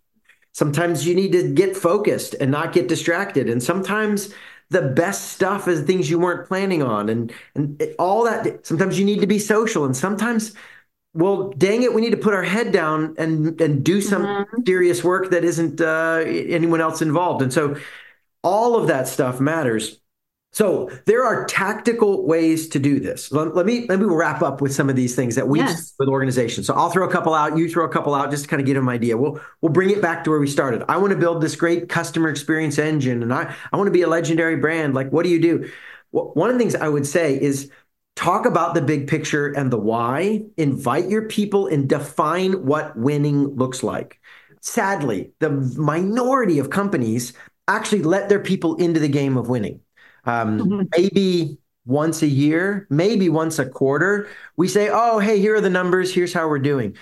Sometimes 0.54 1.06
you 1.06 1.16
need 1.16 1.34
to 1.34 1.52
get 1.52 1.76
focused 1.76 2.34
and 2.40 2.50
not 2.50 2.72
get 2.72 2.88
distracted. 2.88 3.50
And 3.50 3.62
sometimes 3.62 4.34
the 4.70 4.82
best 4.82 5.30
stuff 5.32 5.68
is 5.68 5.82
things 5.82 6.10
you 6.10 6.20
weren't 6.20 6.48
planning 6.48 6.82
on 6.82 7.10
and 7.10 7.34
and 7.54 7.82
it, 7.82 7.96
all 8.00 8.24
that 8.24 8.66
sometimes 8.66 8.98
you 9.00 9.06
need 9.06 9.22
to 9.22 9.28
be 9.28 9.40
social 9.40 9.86
and 9.86 9.96
sometimes 9.96 10.54
well 11.14 11.50
dang 11.58 11.84
it 11.84 11.94
we 11.94 12.02
need 12.02 12.12
to 12.12 12.18
put 12.18 12.34
our 12.34 12.44
head 12.44 12.72
down 12.72 13.14
and 13.18 13.60
and 13.62 13.84
do 13.84 14.02
some 14.02 14.24
mm-hmm. 14.24 14.62
serious 14.66 15.04
work 15.04 15.30
that 15.30 15.44
isn't 15.44 15.82
uh, 15.82 16.24
anyone 16.26 16.82
else 16.82 17.02
involved 17.02 17.42
and 17.42 17.54
so 17.54 17.76
all 18.44 18.76
of 18.76 18.88
that 18.88 19.08
stuff 19.08 19.40
matters 19.40 20.00
so 20.56 20.90
there 21.04 21.26
are 21.26 21.44
tactical 21.48 22.26
ways 22.26 22.70
to 22.70 22.80
do 22.80 22.98
this. 22.98 23.30
Let, 23.30 23.54
let, 23.56 23.66
me 23.66 23.86
let 23.90 24.00
me 24.00 24.06
wrap 24.06 24.42
up 24.42 24.62
with 24.62 24.74
some 24.74 24.90
of 24.90 24.96
these 24.96 25.14
things 25.14 25.36
that 25.36 25.50
we 25.50 25.60
yes. 25.60 25.94
with 26.00 26.08
organizations. 26.08 26.66
So 26.66 26.74
I'll 26.74 26.90
throw 26.90 27.06
a 27.06 27.12
couple 27.12 27.34
out, 27.34 27.58
you 27.58 27.70
throw 27.70 27.84
a 27.84 27.90
couple 27.90 28.16
out, 28.16 28.32
just 28.32 28.44
to 28.44 28.50
kind 28.50 28.62
of 28.62 28.66
get 28.66 28.78
an 28.78 28.88
idea. 28.88 29.18
We'll 29.18 29.42
we'll 29.60 29.74
bring 29.74 29.90
it 29.90 30.02
back 30.02 30.24
to 30.24 30.30
where 30.30 30.40
we 30.40 30.48
started. 30.48 30.86
I 30.88 30.96
want 30.96 31.12
to 31.12 31.20
build 31.20 31.42
this 31.42 31.58
great 31.58 31.90
customer 31.90 32.30
experience 32.30 32.80
engine, 32.80 33.22
and 33.22 33.34
I 33.34 33.54
I 33.74 33.76
want 33.76 33.88
to 33.88 33.92
be 33.92 34.04
a 34.04 34.08
legendary 34.08 34.56
brand. 34.56 34.94
Like, 34.94 35.10
what 35.10 35.24
do 35.24 35.30
you 35.30 35.42
do? 35.42 35.70
Well, 36.14 36.32
one 36.36 36.50
of 36.50 36.56
the 36.56 36.60
things 36.60 36.74
I 36.74 36.88
would 36.88 37.06
say 37.06 37.38
is 37.38 37.70
talk 38.16 38.46
about 38.46 38.76
the 38.76 38.82
big 38.82 39.10
picture 39.10 39.52
and 39.52 39.70
the 39.70 39.78
why. 39.78 40.44
Invite 40.56 41.10
your 41.10 41.28
people 41.28 41.68
and 41.68 41.90
define 41.90 42.66
what 42.66 42.98
winning 42.98 43.58
looks 43.58 43.84
like. 43.84 44.22
Sadly, 44.62 45.34
the 45.40 45.50
minority 45.50 46.60
of 46.60 46.70
companies 46.70 47.34
actually 47.68 48.04
let 48.04 48.30
their 48.30 48.40
people 48.40 48.78
into 48.78 49.02
the 49.02 49.10
game 49.10 49.36
of 49.36 49.50
winning 49.50 49.82
um, 50.26 50.60
mm-hmm. 50.60 50.82
maybe 50.98 51.58
once 51.86 52.22
a 52.22 52.28
year, 52.28 52.88
maybe 52.90 53.30
once 53.30 53.60
a 53.60 53.66
quarter, 53.66 54.28
we 54.58 54.68
say, 54.68 54.90
oh, 54.92 55.20
hey, 55.20 55.40
here 55.40 55.56
are 55.56 55.62
the 55.62 55.70
numbers. 55.70 56.14
Here's 56.14 56.34
how 56.34 56.48
we're 56.48 56.60
doing. 56.60 56.98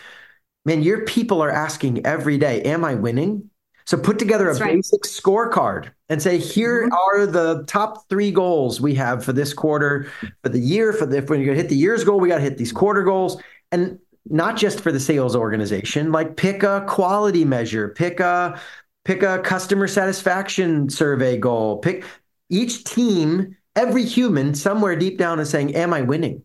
Man, 0.65 0.83
your 0.83 1.05
people 1.05 1.41
are 1.41 1.51
asking 1.51 2.05
every 2.05 2.37
day, 2.37 2.61
am 2.61 2.83
I 2.85 2.95
winning? 2.95 3.49
So 3.85 3.97
put 3.97 4.17
together 4.17 4.45
That's 4.45 4.59
a 4.59 4.63
right. 4.63 4.75
basic 4.75 5.03
scorecard 5.03 5.91
and 6.07 6.21
say, 6.21 6.37
here 6.37 6.85
mm-hmm. 6.85 6.93
are 6.93 7.25
the 7.25 7.63
top 7.67 8.07
three 8.09 8.31
goals 8.31 8.79
we 8.79 8.95
have 8.95 9.25
for 9.25 9.33
this 9.33 9.53
quarter, 9.53 10.09
for 10.41 10.49
the 10.49 10.59
year, 10.59 10.93
for 10.93 11.05
the, 11.05 11.17
if 11.17 11.29
we're 11.29 11.37
going 11.37 11.47
to 11.47 11.55
hit 11.55 11.69
the 11.69 11.75
year's 11.75 12.03
goal, 12.03 12.19
we 12.19 12.29
got 12.29 12.37
to 12.37 12.43
hit 12.43 12.57
these 12.57 12.71
quarter 12.71 13.03
goals. 13.03 13.41
And 13.71 13.99
not 14.25 14.55
just 14.55 14.79
for 14.79 14.91
the 14.91 14.99
sales 14.99 15.35
organization, 15.35 16.11
like 16.11 16.37
pick 16.37 16.63
a 16.63 16.85
quality 16.87 17.43
measure, 17.43 17.89
pick 17.89 18.19
a 18.19 18.59
pick 19.03 19.21
a 19.21 19.39
customer 19.39 19.87
satisfaction 19.87 20.89
survey 20.89 21.37
goal, 21.37 21.79
pick 21.79 22.05
each 22.53 22.83
team, 22.83 23.57
every 23.75 24.05
human 24.05 24.53
somewhere 24.55 24.95
deep 24.95 25.17
down 25.17 25.39
is 25.39 25.49
saying, 25.49 25.75
Am 25.75 25.93
I 25.93 26.01
winning? 26.01 26.43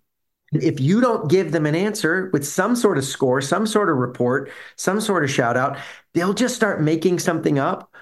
If 0.52 0.80
you 0.80 1.00
don't 1.02 1.30
give 1.30 1.52
them 1.52 1.66
an 1.66 1.74
answer 1.74 2.30
with 2.32 2.46
some 2.46 2.74
sort 2.74 2.96
of 2.96 3.04
score, 3.04 3.42
some 3.42 3.66
sort 3.66 3.90
of 3.90 3.96
report, 3.98 4.50
some 4.76 5.00
sort 5.00 5.22
of 5.22 5.30
shout 5.30 5.58
out, 5.58 5.76
they'll 6.14 6.32
just 6.32 6.56
start 6.56 6.80
making 6.80 7.18
something 7.18 7.58
up 7.58 7.92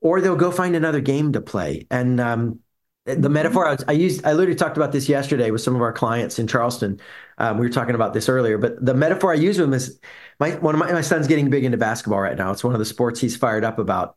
or 0.00 0.20
they'll 0.20 0.34
go 0.34 0.50
find 0.50 0.74
another 0.74 1.00
game 1.00 1.32
to 1.32 1.40
play. 1.40 1.86
And 1.92 2.20
um, 2.20 2.58
the 3.04 3.28
metaphor 3.28 3.68
I, 3.68 3.70
was, 3.72 3.84
I, 3.86 3.92
used, 3.92 4.26
I 4.26 4.32
literally 4.32 4.56
talked 4.56 4.76
about 4.76 4.90
this 4.90 5.08
yesterday 5.08 5.52
with 5.52 5.60
some 5.60 5.76
of 5.76 5.80
our 5.80 5.92
clients 5.92 6.40
in 6.40 6.48
Charleston. 6.48 7.00
Um, 7.38 7.58
we 7.58 7.66
were 7.66 7.72
talking 7.72 7.94
about 7.94 8.14
this 8.14 8.28
earlier, 8.28 8.58
but 8.58 8.84
the 8.84 8.94
metaphor 8.94 9.30
I 9.32 9.36
use 9.36 9.58
with 9.58 9.66
them 9.68 9.74
is 9.74 10.00
my, 10.40 10.56
one 10.56 10.74
of 10.74 10.80
my, 10.80 10.90
my 10.90 11.00
son's 11.02 11.28
getting 11.28 11.50
big 11.50 11.64
into 11.64 11.78
basketball 11.78 12.20
right 12.20 12.36
now. 12.36 12.50
It's 12.50 12.64
one 12.64 12.74
of 12.74 12.80
the 12.80 12.84
sports 12.84 13.20
he's 13.20 13.36
fired 13.36 13.62
up 13.62 13.78
about. 13.78 14.16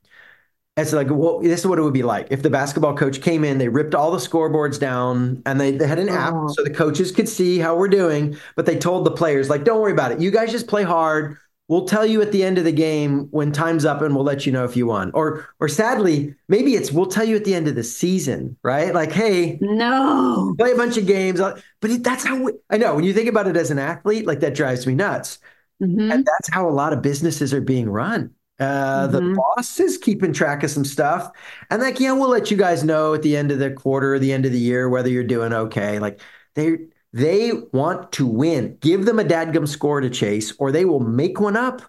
It's 0.78 0.92
like, 0.92 1.08
well, 1.10 1.40
this 1.40 1.62
is 1.62 1.68
what 1.68 1.80
it 1.80 1.84
would 1.84 1.94
be 1.94 2.04
like 2.04 2.28
if 2.32 2.42
the 2.42 2.50
basketball 2.50 2.98
coach 2.98 3.22
came 3.22 3.46
in, 3.46 3.60
they 3.60 3.70
ripped 3.70 3.96
all 3.96 4.12
the 4.12 4.18
scoreboards 4.18 4.78
down 4.78 5.42
and 5.46 5.60
they, 5.60 5.72
they 5.72 5.88
had 5.88 6.00
an 6.00 6.10
app 6.10 6.34
oh. 6.36 6.48
so 6.50 6.64
the 6.64 6.70
coaches 6.70 7.14
could 7.14 7.30
see 7.30 7.60
how 7.60 7.78
we're 7.78 7.88
doing. 7.88 8.38
But 8.58 8.66
they 8.66 8.78
told 8.78 9.06
the 9.06 9.12
players, 9.12 9.50
like, 9.50 9.64
don't 9.64 9.80
worry 9.80 9.94
about 9.94 10.12
it. 10.12 10.20
You 10.20 10.32
guys 10.32 10.52
just 10.52 10.68
play 10.68 10.84
hard. 10.84 11.38
We'll 11.70 11.88
tell 11.88 12.06
you 12.06 12.22
at 12.22 12.34
the 12.34 12.44
end 12.44 12.58
of 12.58 12.66
the 12.66 12.74
game 12.74 13.28
when 13.32 13.54
time's 13.54 13.86
up 13.86 14.02
and 14.02 14.14
we'll 14.14 14.26
let 14.26 14.46
you 14.46 14.52
know 14.52 14.66
if 14.66 14.76
you 14.76 14.86
won. 14.86 15.12
Or 15.14 15.48
or 15.60 15.68
sadly, 15.68 16.36
maybe 16.48 16.76
it's 16.76 16.92
we'll 16.92 17.08
tell 17.08 17.26
you 17.26 17.38
at 17.38 17.46
the 17.46 17.56
end 17.56 17.68
of 17.68 17.74
the 17.74 17.84
season, 17.84 18.56
right? 18.62 18.94
Like, 18.94 19.12
hey, 19.12 19.58
no. 19.62 20.54
Play 20.60 20.74
a 20.74 20.76
bunch 20.76 20.98
of 20.98 21.08
games. 21.08 21.40
But 21.40 21.64
that's 22.04 22.24
how 22.26 22.44
we, 22.44 22.52
I 22.70 22.78
know 22.78 22.94
when 22.96 23.04
you 23.04 23.14
think 23.14 23.30
about 23.30 23.48
it 23.48 23.58
as 23.58 23.72
an 23.72 23.80
athlete, 23.80 24.28
like 24.28 24.42
that 24.42 24.54
drives 24.54 24.86
me 24.86 24.94
nuts. 24.94 25.40
Mm-hmm. 25.82 26.12
And 26.12 26.26
that's 26.26 26.50
how 26.52 26.70
a 26.70 26.72
lot 26.72 26.94
of 26.94 27.02
businesses 27.02 27.54
are 27.54 27.62
being 27.62 27.90
run. 27.90 28.32
Uh, 28.60 29.08
mm-hmm. 29.08 29.12
The 29.12 29.36
boss 29.36 29.80
is 29.80 29.98
keeping 29.98 30.32
track 30.32 30.64
of 30.64 30.72
some 30.72 30.86
stuff, 30.86 31.30
and 31.70 31.82
like, 31.82 32.00
yeah, 32.00 32.14
we'll 32.14 32.30
let 32.30 32.50
you 32.50 32.58
guys 32.58 32.84
know 32.84 33.14
at 33.14 33.22
the 33.22 33.36
end 33.36 33.52
of 33.52 33.60
the 33.60 33.72
quarter, 33.72 34.14
or 34.14 34.20
the 34.20 34.32
end 34.32 34.46
of 34.46 34.52
the 34.52 34.60
year, 34.60 34.88
whether 34.88 35.10
you're 35.10 35.24
doing 35.24 35.52
okay. 35.52 36.00
Like 36.00 36.22
they 36.56 36.78
they 37.12 37.52
want 37.74 38.12
to 38.14 38.26
win. 38.26 38.78
Give 38.80 39.06
them 39.06 39.20
a 39.20 39.24
dadgum 39.24 39.68
score 39.68 40.02
to 40.02 40.10
chase, 40.10 40.54
or 40.58 40.72
they 40.72 40.86
will 40.86 41.02
make 41.02 41.40
one 41.40 41.58
up, 41.58 41.82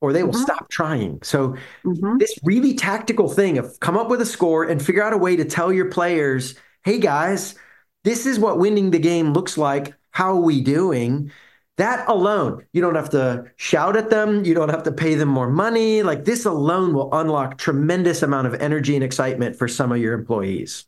or 0.00 0.12
they 0.12 0.22
will 0.22 0.32
mm-hmm. 0.32 0.42
stop 0.42 0.68
trying. 0.68 1.20
So 1.22 1.56
mm-hmm. 1.84 2.18
this 2.18 2.38
really 2.42 2.74
tactical 2.74 3.28
thing 3.28 3.58
of 3.58 3.78
come 3.80 3.96
up 3.96 4.08
with 4.08 4.20
a 4.20 4.26
score 4.26 4.64
and 4.64 4.84
figure 4.84 5.02
out 5.02 5.12
a 5.12 5.18
way 5.18 5.36
to 5.36 5.44
tell 5.44 5.72
your 5.72 5.90
players, 5.90 6.54
hey 6.84 6.98
guys, 6.98 7.54
this 8.04 8.26
is 8.26 8.38
what 8.38 8.58
winning 8.58 8.90
the 8.90 8.98
game 8.98 9.32
looks 9.32 9.58
like. 9.58 9.94
How 10.10 10.32
are 10.32 10.40
we 10.40 10.60
doing? 10.60 11.30
That 11.80 12.06
alone, 12.10 12.66
you 12.74 12.82
don't 12.82 12.94
have 12.94 13.08
to 13.10 13.46
shout 13.56 13.96
at 13.96 14.10
them. 14.10 14.44
You 14.44 14.52
don't 14.52 14.68
have 14.68 14.82
to 14.82 14.92
pay 14.92 15.14
them 15.14 15.30
more 15.30 15.48
money. 15.48 16.02
Like 16.02 16.26
this 16.26 16.44
alone 16.44 16.92
will 16.92 17.08
unlock 17.14 17.56
tremendous 17.56 18.22
amount 18.22 18.48
of 18.48 18.54
energy 18.60 18.94
and 18.96 19.02
excitement 19.02 19.56
for 19.56 19.66
some 19.66 19.90
of 19.90 19.96
your 19.96 20.12
employees. 20.12 20.84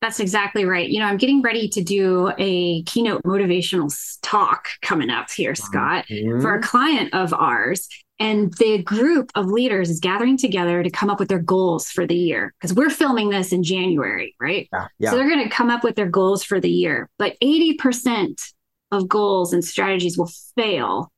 That's 0.00 0.20
exactly 0.20 0.64
right. 0.64 0.88
You 0.88 1.00
know, 1.00 1.04
I'm 1.04 1.18
getting 1.18 1.42
ready 1.42 1.68
to 1.68 1.84
do 1.84 2.32
a 2.38 2.82
keynote 2.84 3.22
motivational 3.24 3.94
talk 4.22 4.68
coming 4.80 5.10
up 5.10 5.30
here, 5.30 5.54
Scott, 5.54 6.06
mm-hmm. 6.08 6.40
for 6.40 6.54
a 6.54 6.62
client 6.62 7.12
of 7.12 7.34
ours. 7.34 7.86
And 8.18 8.54
the 8.54 8.82
group 8.82 9.32
of 9.34 9.48
leaders 9.48 9.90
is 9.90 10.00
gathering 10.00 10.38
together 10.38 10.82
to 10.82 10.88
come 10.88 11.10
up 11.10 11.20
with 11.20 11.28
their 11.28 11.40
goals 11.40 11.90
for 11.90 12.06
the 12.06 12.16
year 12.16 12.54
because 12.58 12.74
we're 12.74 12.88
filming 12.88 13.28
this 13.28 13.52
in 13.52 13.62
January, 13.62 14.34
right? 14.40 14.66
Yeah, 14.72 14.86
yeah. 14.98 15.10
So 15.10 15.16
they're 15.16 15.28
going 15.28 15.44
to 15.44 15.54
come 15.54 15.68
up 15.68 15.84
with 15.84 15.94
their 15.94 16.08
goals 16.08 16.42
for 16.42 16.58
the 16.58 16.70
year. 16.70 17.10
But 17.18 17.36
80% 17.42 18.52
of 18.92 19.08
goals 19.08 19.52
and 19.52 19.64
strategies 19.64 20.16
will 20.16 20.30
fail 20.54 21.10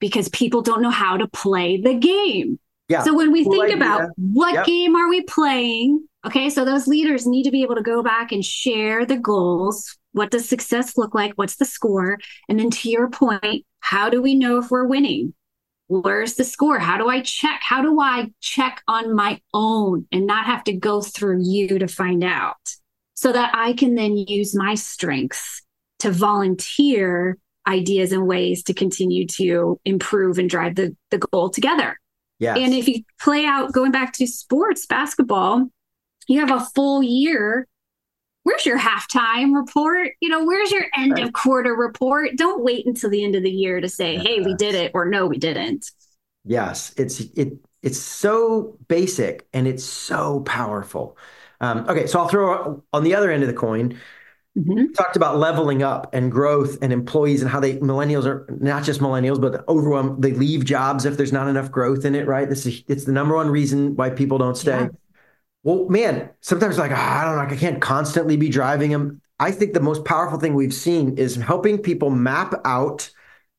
because 0.00 0.28
people 0.28 0.60
don't 0.60 0.82
know 0.82 0.90
how 0.90 1.16
to 1.16 1.26
play 1.28 1.80
the 1.80 1.94
game. 1.94 2.58
Yeah. 2.88 3.02
So 3.02 3.16
when 3.16 3.32
we 3.32 3.44
cool 3.44 3.52
think 3.52 3.64
idea. 3.64 3.76
about 3.76 4.10
what 4.16 4.52
yep. 4.52 4.66
game 4.66 4.96
are 4.96 5.08
we 5.08 5.22
playing, 5.22 6.06
okay, 6.26 6.50
so 6.50 6.64
those 6.64 6.86
leaders 6.86 7.26
need 7.26 7.44
to 7.44 7.50
be 7.50 7.62
able 7.62 7.76
to 7.76 7.82
go 7.82 8.02
back 8.02 8.32
and 8.32 8.44
share 8.44 9.06
the 9.06 9.16
goals. 9.16 9.96
What 10.12 10.30
does 10.30 10.46
success 10.46 10.98
look 10.98 11.14
like? 11.14 11.32
What's 11.36 11.56
the 11.56 11.64
score? 11.64 12.18
And 12.48 12.58
then 12.58 12.70
to 12.70 12.90
your 12.90 13.08
point, 13.08 13.64
how 13.80 14.10
do 14.10 14.20
we 14.20 14.34
know 14.34 14.58
if 14.58 14.70
we're 14.70 14.86
winning? 14.86 15.32
where's 16.00 16.34
the 16.34 16.44
score? 16.44 16.78
How 16.78 16.96
do 16.96 17.08
I 17.08 17.20
check? 17.20 17.60
How 17.62 17.82
do 17.82 18.00
I 18.00 18.32
check 18.40 18.82
on 18.88 19.14
my 19.14 19.40
own 19.52 20.06
and 20.10 20.26
not 20.26 20.46
have 20.46 20.64
to 20.64 20.72
go 20.72 21.02
through 21.02 21.42
you 21.42 21.78
to 21.78 21.86
find 21.86 22.24
out 22.24 22.76
so 23.14 23.32
that 23.32 23.52
I 23.54 23.74
can 23.74 23.94
then 23.94 24.16
use 24.16 24.54
my 24.54 24.74
strengths 24.74 25.61
to 26.02 26.10
volunteer 26.10 27.38
ideas 27.66 28.12
and 28.12 28.26
ways 28.26 28.62
to 28.64 28.74
continue 28.74 29.26
to 29.26 29.80
improve 29.84 30.38
and 30.38 30.50
drive 30.50 30.74
the, 30.74 30.96
the 31.10 31.18
goal 31.18 31.50
together. 31.50 31.98
Yes. 32.38 32.58
And 32.58 32.74
if 32.74 32.88
you 32.88 33.02
play 33.20 33.44
out 33.44 33.72
going 33.72 33.92
back 33.92 34.12
to 34.14 34.26
sports, 34.26 34.86
basketball, 34.86 35.68
you 36.28 36.40
have 36.40 36.50
a 36.50 36.66
full 36.74 37.02
year 37.02 37.66
where's 38.44 38.66
your 38.66 38.78
halftime 38.78 39.54
report? 39.54 40.08
You 40.20 40.28
know, 40.28 40.44
where's 40.44 40.70
your 40.70 40.84
end 40.96 41.18
of 41.18 41.32
quarter 41.32 41.74
report? 41.74 42.30
Don't 42.36 42.62
wait 42.62 42.86
until 42.86 43.10
the 43.10 43.24
end 43.24 43.34
of 43.34 43.42
the 43.42 43.50
year 43.50 43.80
to 43.80 43.88
say, 43.88 44.14
yes. 44.14 44.26
"Hey, 44.26 44.40
we 44.40 44.54
did 44.54 44.74
it," 44.74 44.92
or 44.94 45.06
"No, 45.06 45.26
we 45.26 45.38
didn't." 45.38 45.90
Yes, 46.44 46.92
it's 46.96 47.20
it 47.20 47.54
it's 47.82 47.98
so 47.98 48.76
basic 48.88 49.46
and 49.52 49.66
it's 49.66 49.84
so 49.84 50.40
powerful. 50.40 51.16
Um, 51.60 51.86
okay, 51.88 52.06
so 52.06 52.20
I'll 52.20 52.28
throw 52.28 52.82
on 52.92 53.04
the 53.04 53.14
other 53.14 53.30
end 53.30 53.42
of 53.42 53.48
the 53.48 53.54
coin. 53.54 53.98
Mm-hmm. 54.56 54.92
Talked 54.92 55.16
about 55.16 55.38
leveling 55.38 55.82
up 55.82 56.12
and 56.12 56.30
growth 56.30 56.76
and 56.82 56.92
employees 56.92 57.40
and 57.40 57.50
how 57.50 57.58
they 57.58 57.78
millennials 57.78 58.26
are 58.26 58.46
not 58.60 58.84
just 58.84 59.00
millennials, 59.00 59.40
but 59.40 59.66
overwhelmed. 59.66 60.22
They 60.22 60.32
leave 60.32 60.66
jobs 60.66 61.06
if 61.06 61.16
there's 61.16 61.32
not 61.32 61.48
enough 61.48 61.70
growth 61.70 62.04
in 62.04 62.14
it. 62.14 62.26
Right? 62.26 62.48
This 62.48 62.66
is 62.66 62.82
it's 62.86 63.04
the 63.04 63.12
number 63.12 63.34
one 63.34 63.48
reason 63.48 63.96
why 63.96 64.10
people 64.10 64.36
don't 64.36 64.56
stay. 64.56 64.72
Yeah. 64.72 64.88
Well, 65.62 65.88
man, 65.88 66.28
sometimes 66.40 66.76
like, 66.76 66.90
oh, 66.90 66.96
I 66.96 67.24
don't 67.24 67.36
know, 67.36 67.54
I 67.54 67.56
can't 67.56 67.80
constantly 67.80 68.36
be 68.36 68.48
driving 68.48 68.90
them. 68.90 69.22
I 69.38 69.52
think 69.52 69.74
the 69.74 69.80
most 69.80 70.04
powerful 70.04 70.38
thing 70.38 70.54
we've 70.54 70.74
seen 70.74 71.16
is 71.16 71.36
helping 71.36 71.78
people 71.78 72.10
map 72.10 72.54
out 72.64 73.10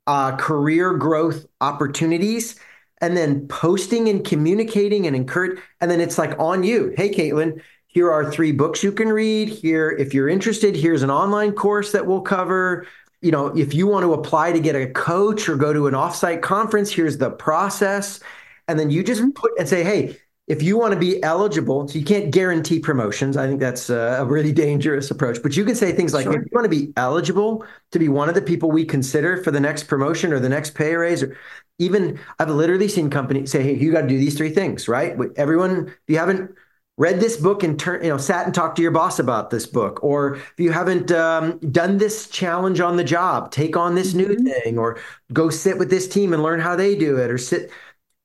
uh, 0.05 0.35
career 0.35 0.93
growth 0.93 1.45
opportunities 1.61 2.59
and 3.01 3.17
then 3.17 3.47
posting 3.47 4.09
and 4.09 4.25
communicating 4.25 5.07
and 5.07 5.15
encourage. 5.15 5.59
And 5.81 5.89
then 5.89 5.99
it's 5.99 6.17
like 6.17 6.37
on 6.39 6.63
you. 6.63 6.93
Hey, 6.95 7.09
Caitlin, 7.09 7.61
here 7.93 8.11
are 8.11 8.31
three 8.31 8.51
books 8.51 8.83
you 8.83 8.91
can 8.91 9.09
read. 9.09 9.49
Here, 9.49 9.91
if 9.91 10.13
you're 10.13 10.27
interested, 10.27 10.75
here's 10.75 11.03
an 11.03 11.11
online 11.11 11.53
course 11.53 11.91
that 11.91 12.05
we'll 12.05 12.21
cover. 12.21 12.87
You 13.21 13.31
know, 13.31 13.47
if 13.55 13.73
you 13.73 13.87
want 13.87 14.03
to 14.03 14.13
apply 14.13 14.51
to 14.51 14.59
get 14.59 14.75
a 14.75 14.87
coach 14.87 15.47
or 15.47 15.55
go 15.55 15.71
to 15.71 15.87
an 15.87 15.93
offsite 15.93 16.41
conference, 16.41 16.91
here's 16.91 17.19
the 17.19 17.29
process. 17.29 18.19
And 18.67 18.79
then 18.79 18.89
you 18.89 19.03
just 19.03 19.21
mm-hmm. 19.21 19.31
put 19.31 19.51
and 19.59 19.69
say, 19.69 19.83
hey, 19.83 20.17
if 20.47 20.61
you 20.61 20.77
want 20.77 20.93
to 20.93 20.99
be 20.99 21.23
eligible, 21.23 21.87
so 21.87 21.97
you 21.97 22.03
can't 22.03 22.31
guarantee 22.31 22.79
promotions. 22.79 23.37
I 23.37 23.47
think 23.47 23.59
that's 23.59 23.89
a 23.89 24.25
really 24.27 24.51
dangerous 24.51 25.09
approach. 25.09 25.41
But 25.41 25.55
you 25.55 25.63
can 25.63 25.75
say 25.75 25.93
things 25.93 26.13
like, 26.13 26.23
sure. 26.23 26.33
if 26.33 26.39
you 26.39 26.49
want 26.51 26.65
to 26.65 26.69
be 26.69 26.91
eligible 26.97 27.63
to 27.91 27.99
be 27.99 28.09
one 28.09 28.27
of 28.27 28.35
the 28.35 28.41
people 28.41 28.69
we 28.69 28.83
consider 28.83 29.41
for 29.41 29.51
the 29.51 29.59
next 29.59 29.83
promotion 29.83 30.33
or 30.33 30.39
the 30.39 30.49
next 30.49 30.75
pay 30.75 30.95
raise, 30.95 31.23
or 31.23 31.37
even 31.79 32.19
I've 32.39 32.49
literally 32.49 32.89
seen 32.89 33.09
companies 33.09 33.51
say, 33.51 33.63
hey, 33.63 33.75
you 33.75 33.93
got 33.93 34.01
to 34.01 34.07
do 34.07 34.17
these 34.17 34.35
three 34.35 34.49
things, 34.49 34.89
right? 34.89 35.15
Everyone, 35.37 35.87
if 35.87 35.95
you 36.07 36.17
haven't 36.17 36.51
read 36.97 37.19
this 37.19 37.37
book 37.37 37.63
and 37.63 37.79
turn, 37.79 38.03
you 38.03 38.09
know, 38.09 38.17
sat 38.17 38.45
and 38.45 38.53
talked 38.53 38.75
to 38.75 38.81
your 38.81 38.91
boss 38.91 39.19
about 39.19 39.49
this 39.49 39.65
book, 39.65 40.03
or 40.03 40.35
if 40.35 40.53
you 40.57 40.71
haven't 40.71 41.11
um, 41.11 41.57
done 41.71 41.97
this 41.97 42.29
challenge 42.29 42.79
on 42.79 42.97
the 42.97 43.03
job, 43.03 43.51
take 43.51 43.75
on 43.75 43.95
this 43.95 44.13
new 44.13 44.27
mm-hmm. 44.27 44.45
thing, 44.45 44.77
or 44.77 44.99
go 45.31 45.49
sit 45.49 45.77
with 45.77 45.89
this 45.89 46.07
team 46.07 46.33
and 46.33 46.43
learn 46.43 46.59
how 46.59 46.75
they 46.75 46.95
do 46.95 47.17
it, 47.17 47.31
or 47.31 47.37
sit 47.37 47.71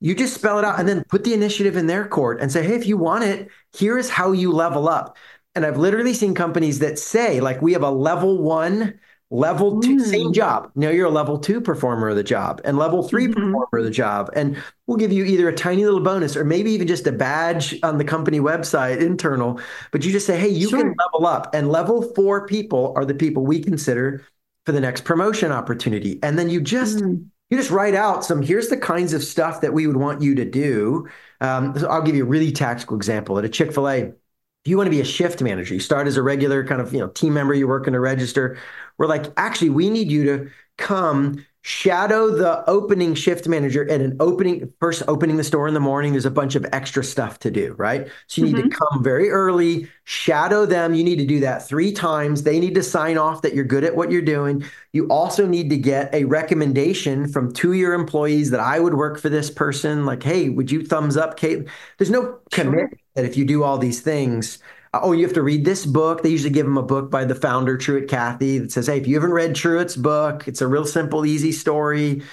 you 0.01 0.15
just 0.15 0.35
spell 0.35 0.57
it 0.59 0.65
out 0.65 0.79
and 0.79 0.87
then 0.87 1.03
put 1.09 1.23
the 1.23 1.33
initiative 1.33 1.75
in 1.75 1.87
their 1.87 2.07
court 2.07 2.39
and 2.39 2.51
say, 2.51 2.63
hey, 2.63 2.75
if 2.75 2.87
you 2.87 2.97
want 2.97 3.23
it, 3.23 3.49
here 3.73 3.97
is 3.97 4.09
how 4.09 4.31
you 4.31 4.51
level 4.51 4.87
up. 4.87 5.17
And 5.55 5.65
I've 5.65 5.77
literally 5.77 6.13
seen 6.13 6.33
companies 6.33 6.79
that 6.79 6.97
say, 6.97 7.41
like, 7.41 7.61
we 7.61 7.73
have 7.73 7.83
a 7.83 7.91
level 7.91 8.41
one, 8.41 8.99
level 9.31 9.79
two, 9.79 9.97
mm. 9.97 10.01
same 10.01 10.33
job. 10.33 10.71
Now 10.75 10.89
you're 10.89 11.07
a 11.07 11.11
level 11.11 11.37
two 11.37 11.61
performer 11.61 12.09
of 12.09 12.15
the 12.15 12.23
job 12.23 12.61
and 12.65 12.77
level 12.77 13.03
3 13.03 13.25
mm-hmm. 13.25 13.33
performer 13.33 13.77
of 13.77 13.83
the 13.83 13.91
job. 13.91 14.29
And 14.33 14.57
we'll 14.87 14.97
give 14.97 15.11
you 15.11 15.23
either 15.23 15.47
a 15.47 15.55
tiny 15.55 15.85
little 15.85 15.99
bonus 15.99 16.35
or 16.35 16.43
maybe 16.43 16.71
even 16.71 16.87
just 16.87 17.05
a 17.07 17.11
badge 17.11 17.79
on 17.83 17.97
the 17.97 18.03
company 18.03 18.39
website, 18.39 18.99
internal. 19.01 19.59
But 19.91 20.03
you 20.03 20.11
just 20.11 20.25
say, 20.25 20.39
hey, 20.39 20.49
you 20.49 20.69
sure. 20.69 20.79
can 20.79 20.95
level 20.97 21.27
up. 21.27 21.53
And 21.53 21.69
level 21.69 22.01
four 22.15 22.47
people 22.47 22.93
are 22.95 23.05
the 23.05 23.13
people 23.13 23.45
we 23.45 23.59
consider 23.59 24.25
for 24.65 24.71
the 24.71 24.81
next 24.81 25.03
promotion 25.03 25.51
opportunity. 25.51 26.19
And 26.23 26.37
then 26.37 26.49
you 26.49 26.61
just, 26.61 26.97
mm 26.97 27.25
you 27.49 27.57
just 27.57 27.71
write 27.71 27.95
out 27.95 28.23
some 28.23 28.43
here's 28.43 28.67
the 28.67 28.77
kinds 28.77 29.11
of 29.11 29.23
stuff 29.23 29.61
that 29.61 29.73
we 29.73 29.87
would 29.87 29.97
want 29.97 30.21
you 30.21 30.35
to 30.35 30.45
do 30.45 31.07
um, 31.41 31.77
so 31.77 31.87
i'll 31.87 32.03
give 32.03 32.15
you 32.15 32.23
a 32.23 32.27
really 32.27 32.51
tactical 32.51 32.95
example 32.95 33.39
at 33.39 33.45
a 33.45 33.49
chick-fil-a 33.49 34.11
if 34.63 34.69
you 34.69 34.77
want 34.77 34.87
to 34.87 34.91
be 34.91 35.01
a 35.01 35.05
shift 35.05 35.41
manager 35.41 35.73
you 35.73 35.79
start 35.79 36.07
as 36.07 36.17
a 36.17 36.21
regular 36.21 36.65
kind 36.65 36.81
of 36.81 36.93
you 36.93 36.99
know 36.99 37.07
team 37.09 37.33
member 37.33 37.53
you 37.53 37.67
work 37.67 37.87
in 37.87 37.95
a 37.95 37.99
register 37.99 38.57
we're 38.97 39.07
like 39.07 39.25
actually 39.37 39.69
we 39.69 39.89
need 39.89 40.11
you 40.11 40.23
to 40.23 40.49
come 40.77 41.45
shadow 41.61 42.31
the 42.31 42.67
opening 42.69 43.13
shift 43.13 43.45
manager 43.45 43.89
at 43.91 43.99
an 43.99 44.15
opening 44.21 44.71
first 44.79 45.03
opening 45.09 45.35
the 45.35 45.43
store 45.43 45.67
in 45.67 45.73
the 45.73 45.79
morning 45.79 46.13
there's 46.13 46.25
a 46.25 46.31
bunch 46.31 46.55
of 46.55 46.65
extra 46.71 47.03
stuff 47.03 47.37
to 47.37 47.51
do 47.51 47.73
right 47.77 48.07
so 48.27 48.41
you 48.41 48.47
mm-hmm. 48.47 48.55
need 48.55 48.61
to 48.63 48.69
mm-hmm. 48.69 48.95
come 48.95 49.03
very 49.03 49.29
early 49.29 49.85
shadow 50.05 50.65
them 50.65 50.93
you 50.93 51.03
need 51.03 51.17
to 51.17 51.25
do 51.25 51.41
that 51.41 51.67
three 51.67 51.91
times 51.91 52.43
they 52.43 52.61
need 52.61 52.73
to 52.73 52.81
sign 52.81 53.17
off 53.17 53.41
that 53.41 53.53
you're 53.53 53.65
good 53.65 53.83
at 53.83 53.93
what 53.93 54.09
you're 54.09 54.21
doing 54.21 54.63
you 54.93 55.05
also 55.09 55.45
need 55.45 55.69
to 55.69 55.77
get 55.77 56.13
a 56.15 56.23
recommendation 56.23 57.27
from 57.27 57.51
two 57.51 57.71
of 57.71 57.77
your 57.77 57.93
employees 57.93 58.49
that 58.51 58.61
i 58.61 58.79
would 58.79 58.93
work 58.93 59.19
for 59.19 59.27
this 59.27 59.51
person 59.51 60.05
like 60.05 60.23
hey 60.23 60.47
would 60.47 60.71
you 60.71 60.85
thumbs 60.85 61.17
up 61.17 61.35
kate 61.35 61.67
there's 61.97 62.09
no 62.09 62.39
commitment 62.51 62.89
sure. 62.91 62.98
That 63.15 63.25
if 63.25 63.37
you 63.37 63.45
do 63.45 63.63
all 63.63 63.77
these 63.77 64.01
things 64.01 64.59
uh, 64.93 64.99
oh, 65.03 65.11
you 65.11 65.23
have 65.23 65.33
to 65.33 65.43
read 65.43 65.65
this 65.65 65.85
book. 65.85 66.23
They 66.23 66.29
usually 66.29 66.49
give 66.49 66.65
them 66.65 66.77
a 66.77 66.83
book 66.83 67.11
by 67.11 67.25
the 67.25 67.35
founder, 67.35 67.77
Truett 67.77 68.09
Cathy, 68.09 68.59
that 68.59 68.71
says, 68.71 68.87
hey, 68.87 68.97
if 68.97 69.07
you 69.07 69.15
haven't 69.15 69.31
read 69.31 69.55
Truett's 69.55 69.95
book, 69.95 70.47
it's 70.47 70.61
a 70.61 70.67
real 70.67 70.85
simple, 70.85 71.25
easy 71.25 71.51
story. 71.51 72.23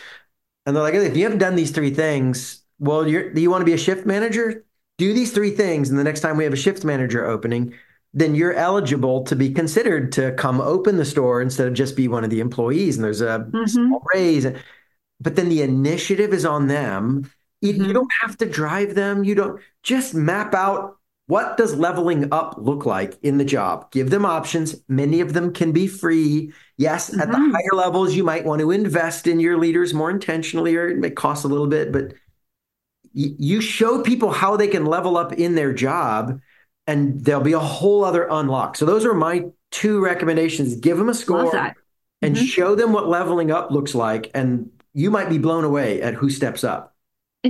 And 0.64 0.74
they're 0.74 0.82
like, 0.82 0.94
if 0.94 1.16
you 1.16 1.24
haven't 1.24 1.38
done 1.38 1.54
these 1.54 1.70
three 1.70 1.92
things, 1.92 2.62
well, 2.78 3.06
you're, 3.06 3.32
do 3.32 3.40
you 3.40 3.50
want 3.50 3.60
to 3.60 3.66
be 3.66 3.74
a 3.74 3.78
shift 3.78 4.06
manager? 4.06 4.64
Do 4.98 5.12
these 5.12 5.32
three 5.32 5.50
things. 5.50 5.90
And 5.90 5.98
the 5.98 6.04
next 6.04 6.20
time 6.20 6.36
we 6.36 6.44
have 6.44 6.52
a 6.52 6.56
shift 6.56 6.82
manager 6.84 7.26
opening, 7.26 7.74
then 8.14 8.34
you're 8.34 8.54
eligible 8.54 9.24
to 9.24 9.36
be 9.36 9.52
considered 9.52 10.10
to 10.12 10.32
come 10.32 10.60
open 10.60 10.96
the 10.96 11.04
store 11.04 11.42
instead 11.42 11.68
of 11.68 11.74
just 11.74 11.94
be 11.94 12.08
one 12.08 12.24
of 12.24 12.30
the 12.30 12.40
employees. 12.40 12.96
And 12.96 13.04
there's 13.04 13.20
a 13.20 13.46
mm-hmm. 13.50 13.66
small 13.66 14.02
raise. 14.14 14.46
But 15.20 15.36
then 15.36 15.50
the 15.50 15.62
initiative 15.62 16.32
is 16.32 16.46
on 16.46 16.68
them. 16.68 17.30
Mm-hmm. 17.74 17.84
You 17.84 17.92
don't 17.92 18.12
have 18.22 18.36
to 18.38 18.46
drive 18.46 18.94
them. 18.94 19.24
You 19.24 19.34
don't 19.34 19.60
just 19.82 20.14
map 20.14 20.54
out 20.54 20.96
what 21.28 21.56
does 21.56 21.74
leveling 21.74 22.32
up 22.32 22.54
look 22.56 22.86
like 22.86 23.18
in 23.22 23.38
the 23.38 23.44
job? 23.44 23.90
Give 23.90 24.10
them 24.10 24.24
options. 24.24 24.76
Many 24.88 25.20
of 25.20 25.32
them 25.32 25.52
can 25.52 25.72
be 25.72 25.88
free. 25.88 26.52
Yes, 26.76 27.10
mm-hmm. 27.10 27.20
at 27.20 27.28
the 27.28 27.36
mm-hmm. 27.36 27.50
higher 27.50 27.74
levels, 27.74 28.14
you 28.14 28.22
might 28.22 28.44
want 28.44 28.60
to 28.60 28.70
invest 28.70 29.26
in 29.26 29.40
your 29.40 29.58
leaders 29.58 29.92
more 29.92 30.10
intentionally, 30.10 30.76
or 30.76 30.88
it 30.88 30.98
may 30.98 31.10
cost 31.10 31.44
a 31.44 31.48
little 31.48 31.66
bit, 31.66 31.92
but 31.92 32.14
you 33.12 33.62
show 33.62 34.02
people 34.02 34.30
how 34.30 34.58
they 34.58 34.68
can 34.68 34.84
level 34.84 35.16
up 35.16 35.32
in 35.32 35.54
their 35.54 35.72
job, 35.72 36.38
and 36.86 37.24
there'll 37.24 37.40
be 37.40 37.54
a 37.54 37.58
whole 37.58 38.04
other 38.04 38.28
unlock. 38.30 38.76
So, 38.76 38.84
those 38.84 39.06
are 39.06 39.14
my 39.14 39.46
two 39.70 40.04
recommendations 40.04 40.76
give 40.76 40.98
them 40.98 41.08
a 41.08 41.14
score 41.14 41.50
mm-hmm. 41.50 41.72
and 42.22 42.36
show 42.36 42.74
them 42.74 42.92
what 42.92 43.08
leveling 43.08 43.50
up 43.50 43.70
looks 43.70 43.94
like. 43.94 44.30
And 44.34 44.70
you 44.92 45.10
might 45.10 45.28
be 45.28 45.38
blown 45.38 45.64
away 45.64 46.02
at 46.02 46.14
who 46.14 46.30
steps 46.30 46.62
up. 46.62 46.95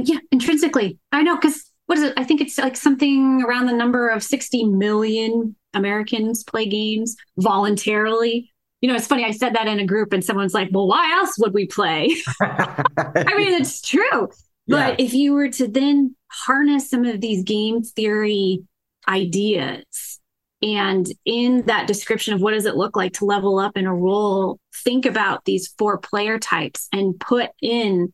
Yeah, 0.05 0.19
intrinsically. 0.31 0.99
I 1.13 1.23
know 1.23 1.37
because 1.37 1.71
what 1.87 1.99
is 1.99 2.05
it? 2.05 2.15
I 2.17 2.25
think 2.25 2.41
it's 2.41 2.59
like 2.59 2.77
something 2.77 3.43
around 3.43 3.67
the 3.67 3.73
number 3.73 4.09
of 4.09 4.23
60 4.23 4.65
million 4.65 5.57
Americans 5.75 6.43
play 6.45 6.67
games 6.67 7.17
voluntarily. 7.39 8.53
You 8.81 8.89
know, 8.89 8.97
it's 8.97 9.07
funny. 9.07 9.25
I 9.25 9.31
said 9.31 9.55
that 9.55 9.69
in 9.69 9.81
a 9.81 9.87
group, 9.87 10.13
and 10.13 10.25
someone's 10.25 10.55
like, 10.55 10.69
"Well, 10.73 10.87
why 10.87 11.13
else 11.13 11.39
would 11.39 11.55
we 11.55 11.67
play?" 11.67 12.15
I 12.41 13.35
mean, 13.37 13.53
it's 13.61 13.81
true. 13.81 14.29
But 14.69 14.99
yeah. 14.99 15.05
if 15.07 15.15
you 15.15 15.33
were 15.33 15.49
to 15.49 15.69
then 15.69 16.17
harness 16.27 16.91
some 16.91 17.05
of 17.05 17.21
these 17.21 17.45
game 17.45 17.85
theory 17.85 18.65
ideas, 19.07 20.19
and 20.61 21.07
in 21.25 21.67
that 21.67 21.87
description 21.87 22.35
of 22.35 22.41
what 22.41 22.51
does 22.51 22.67
it 22.67 22.75
look 22.75 22.97
like 22.97 23.13
to 23.15 23.27
level 23.27 23.61
up 23.61 23.77
in 23.77 23.87
a 23.87 23.95
role, 23.95 24.59
think 24.83 25.07
about 25.07 25.45
these 25.45 25.73
four 25.79 25.99
player 25.99 26.41
types 26.41 26.89
and 26.93 27.19
put 27.21 27.51
in 27.63 28.13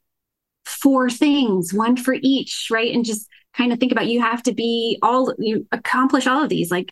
four 0.64 1.10
things, 1.10 1.72
one 1.72 1.96
for 1.96 2.16
each, 2.22 2.68
right? 2.70 2.94
And 2.94 3.04
just 3.04 3.28
kind 3.54 3.72
of 3.72 3.78
think 3.78 3.92
about 3.92 4.06
you 4.06 4.20
have 4.20 4.42
to 4.44 4.54
be 4.54 4.98
all 5.02 5.34
you 5.38 5.66
accomplish 5.72 6.26
all 6.26 6.42
of 6.42 6.48
these 6.48 6.70
like 6.70 6.90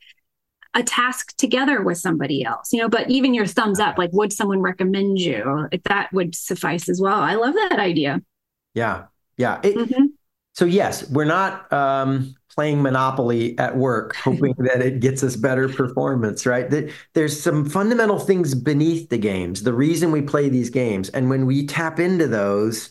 a 0.74 0.82
task 0.82 1.36
together 1.36 1.82
with 1.82 1.98
somebody 1.98 2.44
else 2.44 2.72
you 2.72 2.80
know 2.80 2.88
but 2.88 3.10
even 3.10 3.34
your 3.34 3.46
thumbs 3.46 3.80
up 3.80 3.98
like 3.98 4.10
would 4.12 4.32
someone 4.32 4.60
recommend 4.60 5.18
you? 5.18 5.68
If 5.72 5.82
that 5.84 6.12
would 6.12 6.34
suffice 6.34 6.88
as 6.88 7.00
well. 7.00 7.20
I 7.20 7.34
love 7.34 7.54
that 7.54 7.78
idea. 7.78 8.20
Yeah. 8.74 9.04
Yeah. 9.36 9.60
It, 9.62 9.76
mm-hmm. 9.76 10.06
so 10.52 10.64
yes 10.64 11.08
we're 11.10 11.24
not 11.24 11.72
um, 11.72 12.34
playing 12.54 12.82
monopoly 12.82 13.58
at 13.58 13.76
work 13.76 14.14
hoping 14.24 14.54
that 14.58 14.82
it 14.82 15.00
gets 15.00 15.24
us 15.24 15.34
better 15.34 15.68
performance 15.68 16.46
right? 16.46 16.92
There's 17.14 17.40
some 17.40 17.68
fundamental 17.68 18.18
things 18.20 18.54
beneath 18.54 19.08
the 19.08 19.18
games 19.18 19.62
the 19.62 19.74
reason 19.74 20.12
we 20.12 20.22
play 20.22 20.48
these 20.48 20.70
games. 20.70 21.08
And 21.08 21.30
when 21.30 21.46
we 21.46 21.66
tap 21.66 21.98
into 21.98 22.28
those 22.28 22.90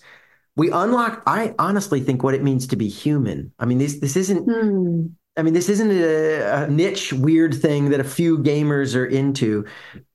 we 0.56 0.72
unlock 0.72 1.24
i 1.26 1.54
honestly 1.60 2.00
think 2.00 2.24
what 2.24 2.34
it 2.34 2.44
means 2.44 2.68
to 2.68 2.76
be 2.76 2.88
human. 2.88 3.52
I 3.60 3.66
mean 3.66 3.78
this 3.78 4.00
this 4.00 4.16
isn't 4.16 4.44
hmm. 4.44 5.08
i 5.38 5.42
mean 5.42 5.54
this 5.54 5.70
isn't 5.70 5.92
a, 5.92 6.64
a, 6.64 6.68
niche 6.68 7.14
weird 7.14 7.54
thing 7.54 7.90
that 7.90 8.00
a 8.00 8.04
few 8.04 8.40
gamers 8.40 8.96
are 8.96 9.06
into. 9.06 9.66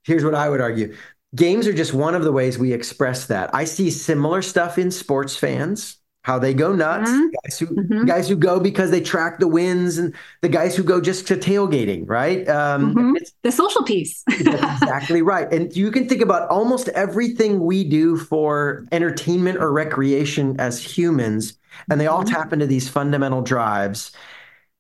Here's 0.04 0.24
what 0.24 0.34
i 0.34 0.48
would 0.48 0.60
argue. 0.60 0.94
Games 1.34 1.66
are 1.66 1.72
just 1.72 1.94
one 1.94 2.14
of 2.14 2.22
the 2.22 2.30
ways 2.30 2.58
we 2.58 2.72
express 2.72 3.26
that. 3.26 3.52
I 3.52 3.64
see 3.64 3.90
similar 3.90 4.40
stuff 4.40 4.78
in 4.78 4.90
sports 4.90 5.36
fans 5.36 5.96
how 6.24 6.38
they 6.38 6.54
go 6.54 6.74
nuts, 6.74 7.10
mm-hmm. 7.10 7.26
guys 7.44 7.58
who 7.58 7.66
mm-hmm. 7.66 8.04
guys 8.06 8.28
who 8.28 8.34
go 8.34 8.58
because 8.58 8.90
they 8.90 9.00
track 9.00 9.38
the 9.38 9.46
wins, 9.46 9.98
and 9.98 10.14
the 10.40 10.48
guys 10.48 10.74
who 10.74 10.82
go 10.82 10.98
just 11.00 11.28
to 11.28 11.36
tailgating, 11.36 12.08
right? 12.08 12.48
Um, 12.48 12.94
mm-hmm. 12.94 13.12
the 13.42 13.52
social 13.52 13.84
piece. 13.84 14.24
exactly 14.30 15.20
right. 15.20 15.52
And 15.52 15.74
you 15.76 15.90
can 15.90 16.08
think 16.08 16.22
about 16.22 16.48
almost 16.48 16.88
everything 16.88 17.60
we 17.60 17.84
do 17.84 18.16
for 18.16 18.86
entertainment 18.90 19.58
or 19.58 19.70
recreation 19.70 20.58
as 20.58 20.82
humans, 20.82 21.58
and 21.90 22.00
they 22.00 22.06
all 22.06 22.24
mm-hmm. 22.24 22.34
tap 22.34 22.54
into 22.54 22.66
these 22.66 22.88
fundamental 22.88 23.42
drives. 23.42 24.10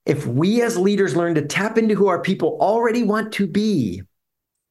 If 0.06 0.26
we 0.26 0.62
as 0.62 0.78
leaders 0.78 1.14
learn 1.14 1.34
to 1.34 1.42
tap 1.42 1.76
into 1.76 1.94
who 1.94 2.08
our 2.08 2.22
people 2.22 2.56
already 2.58 3.02
want 3.02 3.32
to 3.34 3.46
be, 3.46 4.02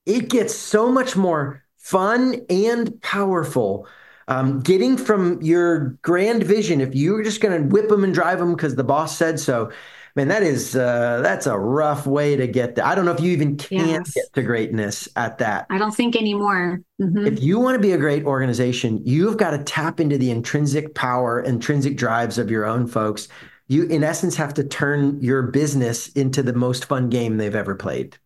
it 0.08 0.28
gets 0.28 0.56
so 0.56 0.92
much 0.92 1.16
more 1.16 1.64
fun 1.78 2.42
and 2.50 3.00
powerful 3.02 3.88
um, 4.28 4.60
getting 4.62 4.98
from 4.98 5.42
your 5.42 5.98
grand 6.02 6.44
vision, 6.44 6.82
if 6.82 6.96
you're 6.96 7.24
just 7.24 7.42
going 7.42 7.62
to 7.62 7.68
whip 7.68 7.90
them 7.90 8.04
and 8.04 8.14
drive 8.14 8.40
them 8.40 8.56
because 8.56 8.76
the 8.76 8.84
boss 8.84 9.18
said 9.18 9.40
so, 9.40 9.72
man, 10.16 10.28
that 10.28 10.44
is 10.44 10.76
uh, 10.76 11.22
that's 11.22 11.48
a 11.48 11.58
rough 11.58 12.06
way 12.06 12.36
to 12.36 12.48
get 12.48 12.76
there. 12.76 12.86
I 12.86 12.96
don't 12.96 13.06
know 13.06 13.12
if 13.12 13.20
you 13.20 13.32
even 13.32 13.58
can 13.58 13.88
yes. 13.88 14.14
get 14.14 14.34
to 14.34 14.44
greatness 14.44 15.08
at 15.16 15.40
that. 15.40 15.66
I 15.70 15.78
don't 15.78 15.94
think 15.94 16.16
anymore. 16.16 16.82
Mm-hmm. 17.02 17.28
If 17.28 17.44
you 17.44 17.60
want 17.60 17.76
to 17.76 17.82
be 17.82 17.92
a 17.92 17.98
great 17.98 18.26
organization, 18.26 19.02
you've 19.06 19.38
got 19.38 19.52
to 19.52 19.64
tap 19.64 20.00
into 20.00 20.18
the 20.18 20.32
intrinsic 20.32 20.96
power, 20.96 21.42
intrinsic 21.42 21.98
drives 21.98 22.38
of 22.38 22.52
your 22.52 22.66
own 22.66 22.88
folks. 22.88 23.28
You, 23.68 23.86
in 23.86 24.04
essence, 24.04 24.36
have 24.36 24.54
to 24.56 24.64
turn 24.64 25.22
your 25.22 25.42
business 25.44 26.10
into 26.10 26.44
the 26.44 26.54
most 26.54 26.86
fun 26.86 27.10
game 27.10 27.38
they've 27.38 27.56
ever 27.56 27.76
played. 27.76 28.18